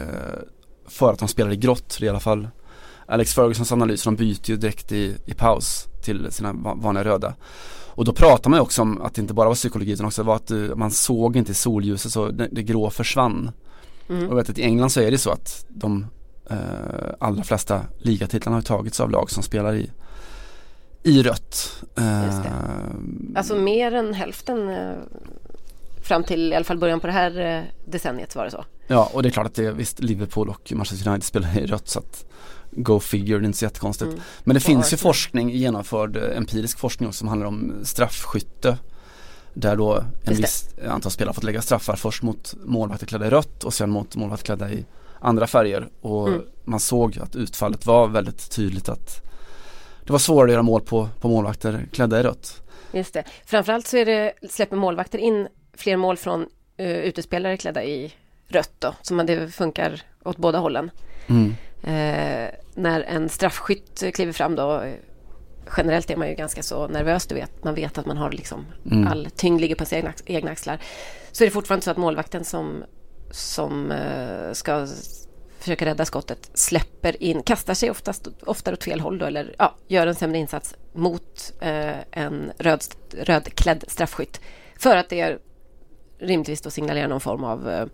[0.88, 2.48] för att de spelar i grått, det är i alla fall
[3.08, 7.36] Alex Fergusons analys, de byter ju direkt i, i paus till sina va- vanliga röda.
[7.95, 10.24] Och då pratar man ju också om att det inte bara var psykologi utan också
[10.24, 13.51] var att eh, man såg inte solljuset så det, det grå försvann.
[14.10, 14.24] Mm.
[14.26, 16.06] Och jag vet att i England så är det så att de
[16.49, 16.58] eh,
[17.20, 19.89] allra flesta ligatitlarna har tagits av lag som spelar i,
[21.04, 21.84] i rött.
[21.97, 22.39] Eh,
[23.36, 24.95] Alltså mer än hälften eh,
[26.04, 28.66] fram till i alla fall början på det här eh, decenniet var det så.
[28.88, 31.88] Ja och det är klart att det visst Liverpool och Manchester United spelar i rött
[31.88, 32.26] så att
[32.76, 34.12] Go figure, det är inte så jättekonstigt.
[34.12, 34.22] Mm.
[34.44, 38.78] Men det Och finns ju forskning, genomförd eh, empirisk forskning också som handlar om straffskytte.
[39.54, 43.64] Där då en viss antal spelare fått lägga straffar först mot målvakter klädda i rött
[43.64, 44.86] och sen mot målvakter klädda i
[45.20, 45.90] andra färger.
[46.02, 46.41] Och Mm.
[46.64, 49.22] man såg att utfallet var väldigt tydligt att
[50.06, 52.64] det var svårare att göra mål på, på målvakter klädda i rött.
[52.94, 53.24] Just det.
[53.45, 56.41] Framförallt så är det, släpper målvakter in fler mål från
[56.80, 58.14] uh, utespelare klädda i
[58.48, 58.94] rött då.
[59.02, 60.91] Så man, det funkar åt båda hållen.
[61.28, 61.56] Mm.
[61.84, 64.84] Eh, när en straffskytt kliver fram då
[65.77, 67.64] Generellt är man ju ganska så nervös, du vet.
[67.64, 69.07] Man vet att man har liksom Mm.
[69.07, 70.80] all tyngd ligger på sina egna, axlar.
[71.31, 72.84] Så är det fortfarande så att målvakten som,
[73.31, 74.88] som eh, ska
[75.60, 79.76] försöka rädda skottet släpper in, kastar sig oftast, oftare åt fel håll då, eller ja,
[79.88, 84.41] gör en sämre insats mot eh, en röd, rödklädd straffskytt.
[84.80, 85.39] För att det är
[86.19, 87.85] rimligtvis då signalerar någon form av eh,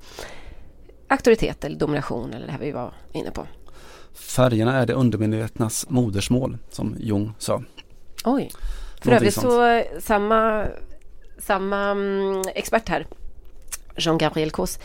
[1.07, 3.47] auktoritet eller domination eller det här vi var inne på.
[4.19, 7.63] Färgerna är det undermedvetnas modersmål som Jung sa.
[8.25, 8.51] Oj.
[9.01, 10.65] För övrigt så eh, samma,
[11.37, 13.07] samma mm, expert här,
[13.95, 14.79] Jean-Gabriel Cos,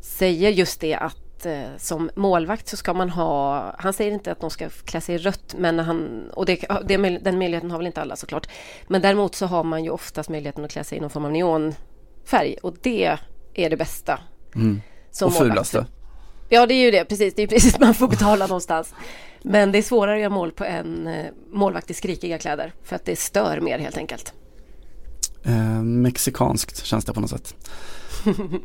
[0.00, 4.40] säger just det att eh, som målvakt så ska man ha, han säger inte att
[4.40, 7.86] de ska klä sig i rött, men han, och det, det, den möjligheten har väl
[7.86, 8.48] inte alla såklart.
[8.88, 11.32] Men däremot så har man ju oftast möjligheten att klä sig i någon form av
[11.32, 13.18] neonfärg och det
[13.54, 14.20] är det bästa.
[14.54, 14.80] Mm.
[15.10, 15.76] Som Och målvakt.
[16.52, 17.34] Ja, det är ju det, precis.
[17.34, 18.94] Det är precis, man får betala någonstans.
[19.42, 22.96] Men det är svårare att göra mål på en eh, målvakt i skrikiga kläder, för
[22.96, 24.32] att det stör mer helt enkelt.
[25.44, 27.54] Eh, mexikanskt känns det på något sätt.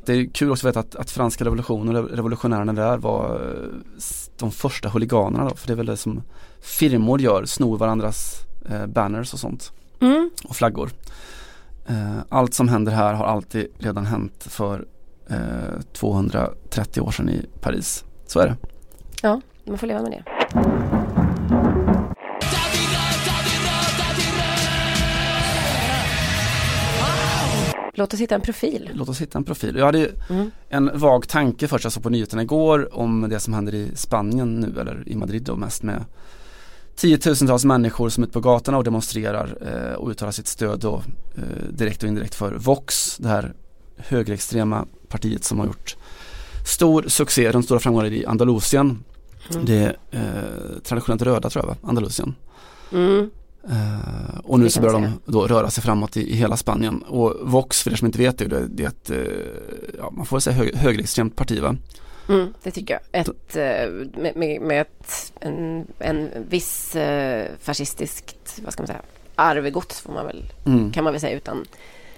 [0.06, 4.16] Det är kul också att veta att, att franska revolutionen och revolutionärerna där var eh,
[4.38, 6.24] de första huliganerna då, för det är väl det som
[6.62, 10.30] firmor gör, snor varandras eh, banners och sånt Mm.
[10.44, 10.90] och flaggor.
[11.88, 14.86] Eh, allt som händer här har alltid redan hänt för
[15.30, 18.04] eh, 230 år sedan i Paris.
[18.28, 18.56] Så är det.
[19.22, 20.24] Ja, man får leva med det.
[27.98, 28.90] Låt oss hitta en profil.
[28.94, 29.76] Låt oss hitta en profil.
[29.78, 30.52] Jag hade Mm.
[30.70, 34.60] en vag tanke först jag såg på nyheterna igår om det som händer i Spanien
[34.60, 36.06] nu eller i Madrid då mest med
[36.96, 41.02] tiotusentals människor som är ute på gatorna och demonstrerar eh, och uttalar sitt stöd då
[41.36, 43.54] eh, direkt och indirekt för Vox, det här
[43.98, 44.86] högerextrema
[45.18, 45.96] partiet som har gjort
[46.66, 49.04] stor succé, de stora framgångar i Andalusien.
[49.52, 49.66] Mm.
[49.66, 52.36] Det är eh, traditionellt röda tror jag va, Andalusien.
[52.92, 53.30] Mm.
[53.70, 57.02] Eh, och nu Det så börjar de då röra sig framåt i, i hela Spanien.
[57.02, 59.18] Och Vox, för er som inte vet det, det är ett, eh,
[59.98, 61.76] ja, man får säga hög, högerextremt parti va?
[62.30, 63.22] Mm, det tycker jag.
[63.22, 69.02] Ett, eh, med, med, med ett, en, en viss eh, fascistiskt, vad ska man säga,
[69.36, 70.92] arvegods får man väl, Mm.
[70.92, 71.66] kan man väl säga utan,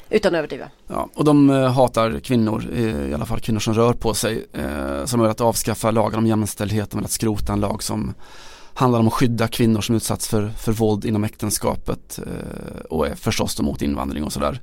[0.09, 0.69] utan att överdriva.
[0.88, 2.69] Ja, och de eh, hatar kvinnor,
[3.09, 4.45] i alla fall kvinnor som rör på sig.
[4.53, 8.13] Eh, som har velat avskaffa lagen om jämställdhet, de har velat skrota en lag som
[8.73, 13.15] handlar om att skydda kvinnor som utsatts för, för våld inom äktenskapet eh, och är
[13.15, 14.61] förstås mot invandring och sådär.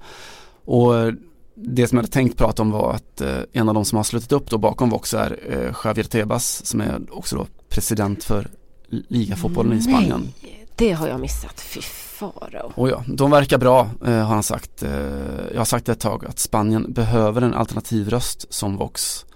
[0.65, 0.95] Och
[1.55, 3.23] det som jag hade tänkt prata om var att
[3.53, 5.39] en av de som har slutit upp då bakom Vox är
[5.85, 8.49] Javier Tebas som är också då president för
[9.09, 10.33] ligafotbollen i Spanien.
[10.43, 11.61] Nej, det har jag missat.
[11.61, 12.73] Fy farao.
[12.75, 14.83] Och ja, de verkar bra eh, har han sagt.
[14.83, 14.91] Eh,
[15.53, 19.27] jag har sagt ett tag att Spanien behöver en alternativröst som Vox.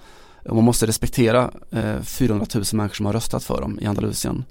[0.50, 4.44] Man måste respektera eh, 400 000 människor som har röstat för dem i Andalusien.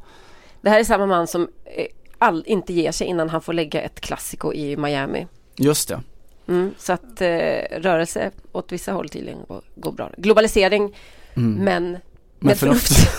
[0.61, 1.85] Det här är samma man som eh,
[2.17, 5.27] all, inte ger sig innan han får lägga ett klassiko i Miami.
[5.55, 6.01] Just det.
[6.47, 10.11] Mm, så att eh, rörelse åt vissa håll tydligen går, går bra.
[10.17, 10.95] Globalisering,
[11.35, 11.53] Mm.
[11.63, 12.01] men med,
[12.39, 12.87] Med förnuft.
[12.87, 13.09] förnuft.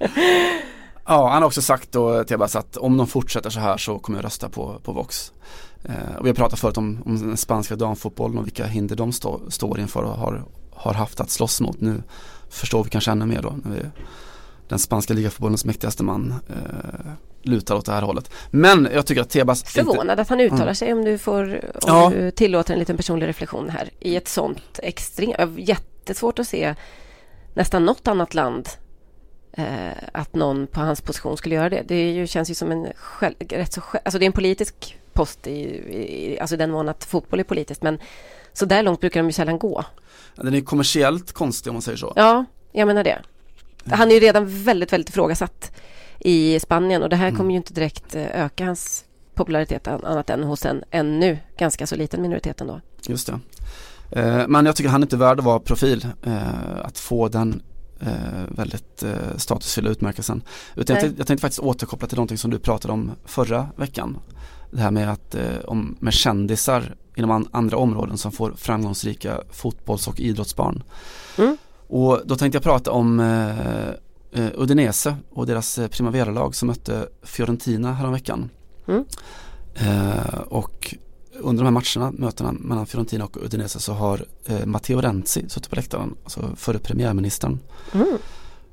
[1.10, 4.18] Ja, han har också sagt då Tebas att om de fortsätter så här så kommer
[4.18, 5.32] jag rösta på, på Vox.
[5.84, 9.12] Eh, och vi har pratat förut om, om den spanska damfotbollen och vilka hinder de
[9.12, 11.80] stå, står inför och har, har haft att slåss mot.
[11.80, 12.02] Nu
[12.50, 13.82] förstår vi kanske ännu mer då när vi,
[14.68, 17.10] den spanska ligafotbollens mäktigaste man eh,
[17.42, 18.30] lutar åt det här hållet.
[18.50, 20.74] Men jag tycker att Tebas Förvånad att han uttalar Mm.
[20.74, 22.10] sig om du får om Ja.
[22.14, 26.74] du tillåter en liten personlig reflektion här i ett sånt extremt, jättesvårt att se
[27.54, 28.68] nästan något annat land
[30.12, 31.82] att någon på hans position skulle göra det.
[31.88, 34.98] Det ju, känns ju som en själv, rätt så själv, alltså det är en politisk
[35.12, 37.98] post i, i alltså den mån att fotboll är politiskt men
[38.52, 39.84] så där långt brukar de ju sällan gå.
[40.36, 42.12] Ja, Den är kommersiellt konstig om man säger så.
[42.16, 43.18] Ja, jag menar det.
[43.90, 45.72] Han är ju redan väldigt, väldigt ifrågasatt
[46.18, 47.36] i Spanien och det här Mm.
[47.38, 49.04] kommer ju inte direkt eh, öka hans
[49.34, 52.80] popularitet an- annat än hos en ännu ganska så liten minoritet ändå.
[53.06, 53.38] Just det.
[54.20, 56.06] Eh, men jag tycker han är inte värd att vara profil.
[56.26, 57.58] Eh, att få den eh,
[58.48, 60.42] väldigt eh, statusfyllda utmärkelsen.
[60.76, 64.18] Utan jag, jag tänkte faktiskt återkoppla till någonting som du pratade om förra veckan.
[64.70, 69.40] Det här med att eh, om, med kändisar inom an, andra områden som får framgångsrika
[69.50, 70.82] fotbolls och idrottsbarn.
[71.38, 71.56] Mm.
[71.86, 73.88] Och då tänkte jag prata om eh,
[74.32, 78.50] eh, Udinese och deras eh, Primavera-lag som mötte Fiorentina häromveckan.
[78.88, 79.04] Mm.
[79.74, 80.94] Eh, och
[81.40, 85.70] under de här matcherna, mötena mellan Fiorentina och Udinese så har eh, Matteo Renzi suttit
[85.70, 87.58] på läktaren, alltså förre premiärministern.
[87.92, 88.18] Mm.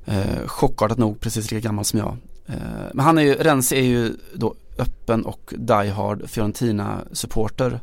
[0.04, 2.16] Eh, chockartat nog precis lika gammal som jag.
[2.46, 2.56] Eh,
[2.94, 7.80] men han är ju, Renzi är ju då öppen och diehard Fiorentina-supporter.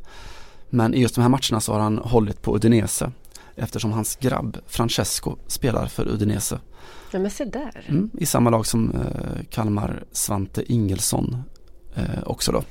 [0.70, 3.12] Men i just de här matcherna så har han hållit på Udinese
[3.56, 6.60] eftersom hans grabb Francesco spelar för Udinese.
[7.12, 7.86] Ja, men se där.
[7.88, 11.44] Mm, I samma lag som eh, Kalmar Svante Ingelsson
[11.95, 12.64] eh, också då.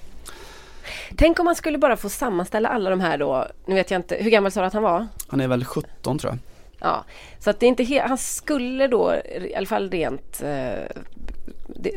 [1.16, 3.47] Tänk om man skulle bara få sammanställa alla de här då.
[3.66, 5.06] Nu vet jag inte, hur gammal sa du att han var?
[5.28, 6.39] Han är väl 17 tror jag.
[6.81, 7.05] Ja,
[7.39, 10.73] så att det är inte he- han skulle då, i alla fall rent, eh,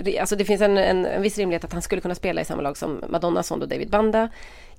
[0.02, 2.46] det, alltså det finns en, en, en viss rimlighet att han skulle kunna spela i
[2.46, 4.30] samma lag som Madonna, Son och David Banda.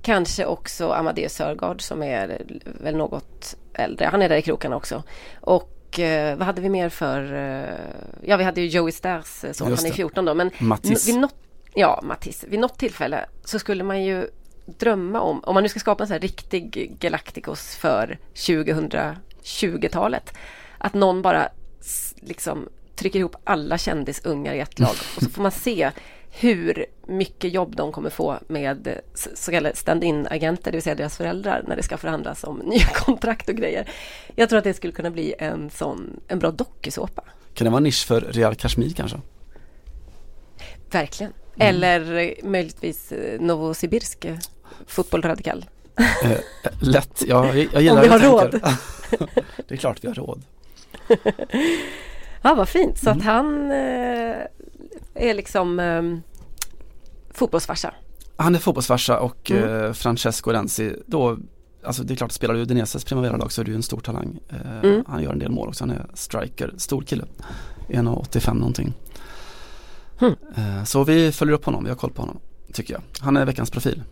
[0.01, 4.05] Kanske också Amadeus Sörgard som är väl något äldre.
[4.05, 5.03] Han är där i krokarna också.
[5.41, 7.75] Och eh, vad hade vi mer för, eh,
[8.21, 9.95] ja vi hade ju Joey Stars eh, son, han är det.
[9.95, 10.33] 14 då.
[10.33, 11.07] Men Mattis.
[11.07, 11.35] n- vid något,
[11.73, 14.27] ja Mattis, vid något tillfälle så skulle man ju
[14.65, 20.33] drömma om, om man nu ska skapa en sån här riktig Galacticos för 2020-talet,
[20.77, 21.49] Att någon bara
[22.15, 25.91] liksom trycker ihop alla kändisungar i ett lag och så får man se
[26.31, 31.17] hur mycket jobb de kommer få med så kallade stand-in agenter, det vill säga deras
[31.17, 33.89] föräldrar, när det ska förhandlas om nya kontrakt och grejer.
[34.35, 37.23] Jag tror att det skulle kunna bli en sån, en bra dokusåpa.
[37.53, 39.17] Kan det vara en nisch för Real Kashmir kanske?
[40.91, 41.33] Verkligen.
[41.59, 41.75] Mm.
[41.75, 44.35] Eller eh, möjligtvis eh, Novosibirsk eh,
[44.87, 45.65] fotboll radikal.
[46.79, 48.75] Lätt, ja, jag, gillar Om vi har tänker.
[49.67, 50.43] det är klart vi har råd.
[52.41, 52.97] Ja, vad fint.
[52.97, 53.17] Så Mm.
[53.19, 53.71] att han
[55.13, 56.03] är liksom eh,
[57.33, 57.93] fotbollsfarsa.
[58.37, 59.93] Han är fotbollsfarsa och Mm.
[59.93, 61.37] Francesco Renzi, då,
[61.83, 64.39] alltså det är klart, spelar du Udineses Primavera-lag så är du en stor talang.
[64.83, 65.03] Mm.
[65.07, 67.25] Han gör en del mål också, han är striker, stor kille.
[67.87, 68.93] 1,85 någonting.
[70.19, 70.35] Hmm.
[70.57, 72.39] Eh, så vi följer upp honom, vi har koll på honom,
[72.73, 73.01] tycker jag.
[73.19, 74.03] Han är veckans profil.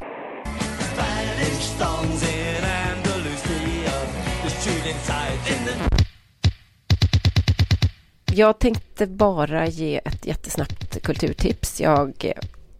[8.34, 11.82] Jag tänkte bara ge ett jättesnabbt kulturtips.
[11.82, 12.34] Jag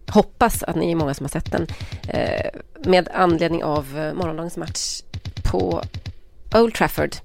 [0.08, 1.68] hoppas att ni är många som har sett den.
[2.08, 2.50] Eh,
[2.86, 5.02] med anledning av eh, morgondagens match
[5.44, 5.82] på
[6.56, 7.16] Old Trafford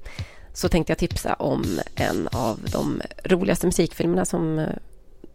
[0.53, 1.65] så tänkte jag tipsa om
[1.95, 4.67] en av de roligaste musikfilmerna som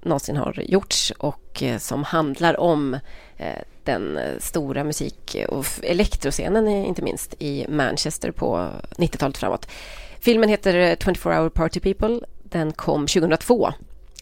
[0.02, 2.94] någonsin har gjorts och eh, som handlar om
[3.38, 9.70] eh, den stora musik och elektroscenen inte minst i Manchester på 90-talet framåt.
[10.20, 12.20] Filmen heter eh, 24 Hour Party People.
[12.44, 13.74] Den kom 2002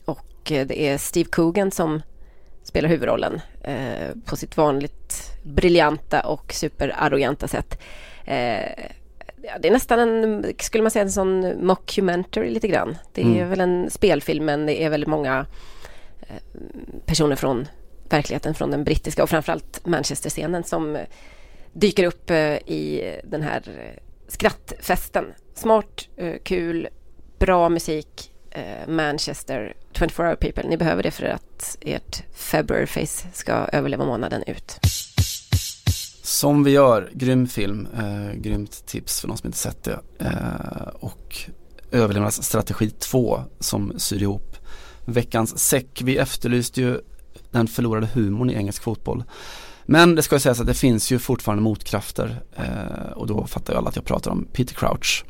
[0.06, 2.02] och det är Steve Coogan som
[2.64, 3.41] spelar huvudrollen
[4.26, 7.81] på sitt vanligt briljanta och superarroganta sätt.
[9.48, 12.98] Ja, det är nästan en, skulle man säga, en sån mockumentary lite grann.
[13.14, 13.50] Det är Mm.
[13.50, 15.46] väl en spelfilm men det är väldigt många
[16.22, 16.36] eh,
[17.06, 17.68] personer från
[18.10, 21.02] verkligheten, från den brittiska och framförallt Manchester-scenen som eh,
[21.74, 23.62] dyker upp eh, i den här
[24.28, 25.26] skrattfesten.
[25.54, 26.08] Smart,
[26.44, 26.88] kul,
[27.40, 28.32] bra musik,
[28.88, 30.64] Manchester, 24 hour people.
[30.70, 34.80] Ni behöver det för att ert February face ska överleva månaden ut.
[36.26, 39.99] Som vi gör, grym film, eh, grymt tips för någon som inte sett det.
[40.19, 41.38] Eh, och
[41.91, 44.56] överlevnadsstrategi 2 som syr ihop
[45.06, 46.02] veckans säck.
[46.03, 47.02] Vi efterlyste ju
[47.52, 49.23] den förlorade humorn i engelsk fotboll.
[49.85, 53.73] Men det ska ju sägas att det finns ju fortfarande motkrafter eh, och då fattar
[53.73, 55.26] ju alla att jag pratar om Peter Crouch.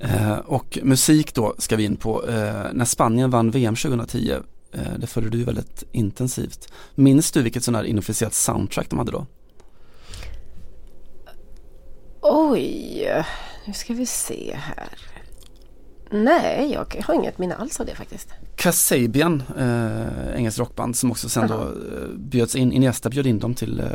[0.00, 2.28] Eh, och musik då ska vi in på.
[2.28, 4.32] Eh, när Spanien vann VM 2010,
[4.72, 6.72] eh, det följde du ju väldigt intensivt.
[6.94, 9.26] Minns du vilket sån här inofficiellt soundtrack de hade då?
[12.26, 13.24] Oj,
[13.64, 14.88] nu ska vi se här.
[16.10, 18.28] Nej, jag har inget minne alls av det faktiskt.
[18.56, 23.54] Kasabian, eh, engelskt rockband som också sen då eh, bjöds in, Iniesta bjöd in dem
[23.54, 23.86] till eh,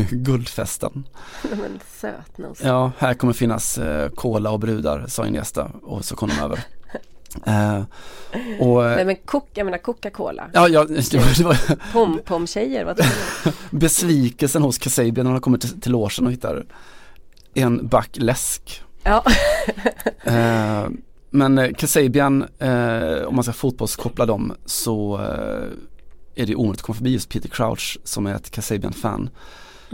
[0.10, 1.04] guldfesten.
[1.50, 2.60] Men sötnos.
[2.62, 6.64] Ja, här kommer finnas eh, cola och brudar, sa Iniesta och så kom de över.
[7.46, 7.82] Eh,
[8.60, 10.50] och, Nej eh, men kok, jag menar Coca-Cola.
[10.52, 13.06] ja, ja, det var, det var Pom-pom-tjejer, vad tror
[13.44, 13.52] du?
[13.78, 16.64] besvikelsen hos Kasabian när de kommer till, till logen och hittar
[17.54, 18.82] en back läsk.
[19.02, 19.24] Ja.
[20.24, 20.88] Eh,
[21.30, 26.86] men eh, Kasabian, eh, om man ska fotbollskoppla dem så eh, är det omöjligt att
[26.86, 29.30] komma förbi just Peter Crouch som är ett Kasabian-fan.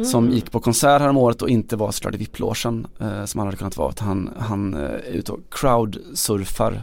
[0.04, 0.34] Som Mm.
[0.36, 3.46] gick på konsert här om året och inte var såklart i VIP-logen eh, som han
[3.46, 3.92] hade kunnat vara.
[3.98, 6.82] Han, han eh, är ute och crowdsurfar.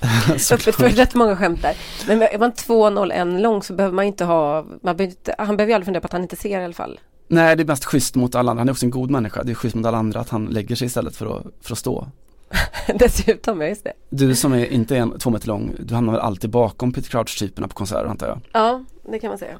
[0.52, 1.76] Öppet för rätt många skämt där.
[2.06, 5.70] Men är man 2.01 lång så behöver man inte ha, man behöver inte, han behöver
[5.70, 7.00] ju aldrig fundera på att han inte ser i alla fall.
[7.32, 9.42] Nej det är mest schysst mot alla andra, han är också en god människa.
[9.42, 11.78] Det är schysst mot alla andra att han lägger sig istället för att, för att
[11.78, 12.06] stå.
[12.94, 13.92] Dessutom, ja just det.
[14.10, 17.68] Du som är inte en två meter lång, du hamnar väl alltid bakom Peter Crouch-typerna
[17.68, 18.40] på konserter antar jag?
[18.52, 19.58] Ja, det kan man säga.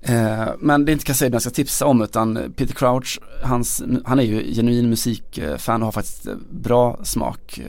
[0.00, 4.18] Eh, men det är inte Kasabian jag ska tipsa om utan Peter Crouch, hans, han
[4.18, 7.64] är ju genuin musikfan och har faktiskt bra smak eh,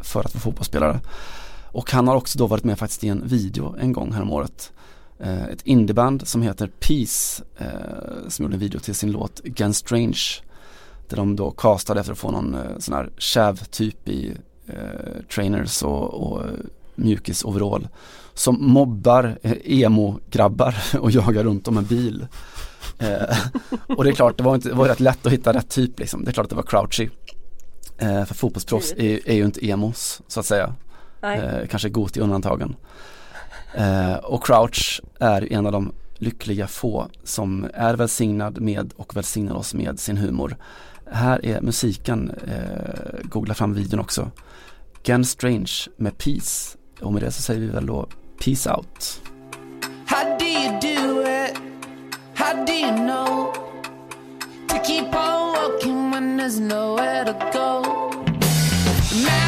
[0.00, 1.00] för att vara fotbollsspelare.
[1.72, 4.72] Och han har också då varit med faktiskt i en video en gång häromåret.
[4.76, 4.83] Eh,
[5.28, 10.20] ett indieband som heter Peace eh, som gjorde en video till sin låt Against Strange.
[11.08, 14.32] Där de då castade efter att få någon eh, sån här käv-typ i
[14.66, 16.50] eh, trainers och, och eh,
[16.94, 17.88] mjukis-overall
[18.34, 22.26] som mobbar eh, emo-grabbar och jagar runt om en bil.
[22.98, 23.38] Eh,
[23.96, 25.98] och det är klart, det var, inte, det var rätt lätt att hitta rätt typ
[25.98, 26.24] liksom.
[26.24, 27.08] Det är klart att det var Crouchy.
[27.98, 30.74] Eh, för fotbollsproffs är, är ju inte emos så att säga.
[31.22, 32.76] Eh, kanske Goti undantagen.
[33.74, 39.54] Eh, och Crouch är en av de lyckliga få som är välsignad med och välsignar
[39.54, 40.56] oss med sin humor.
[41.10, 44.30] Här är musiken, eh, googla fram videon också.
[45.04, 46.78] Gen Strange med Peace.
[47.00, 48.08] Och med det så säger vi väl då
[48.44, 49.20] Peace out.
[50.06, 51.56] How do you do it?
[52.34, 53.52] How do you know
[54.68, 57.82] to keep on walking when there's nowhere to go?
[59.24, 59.43] Man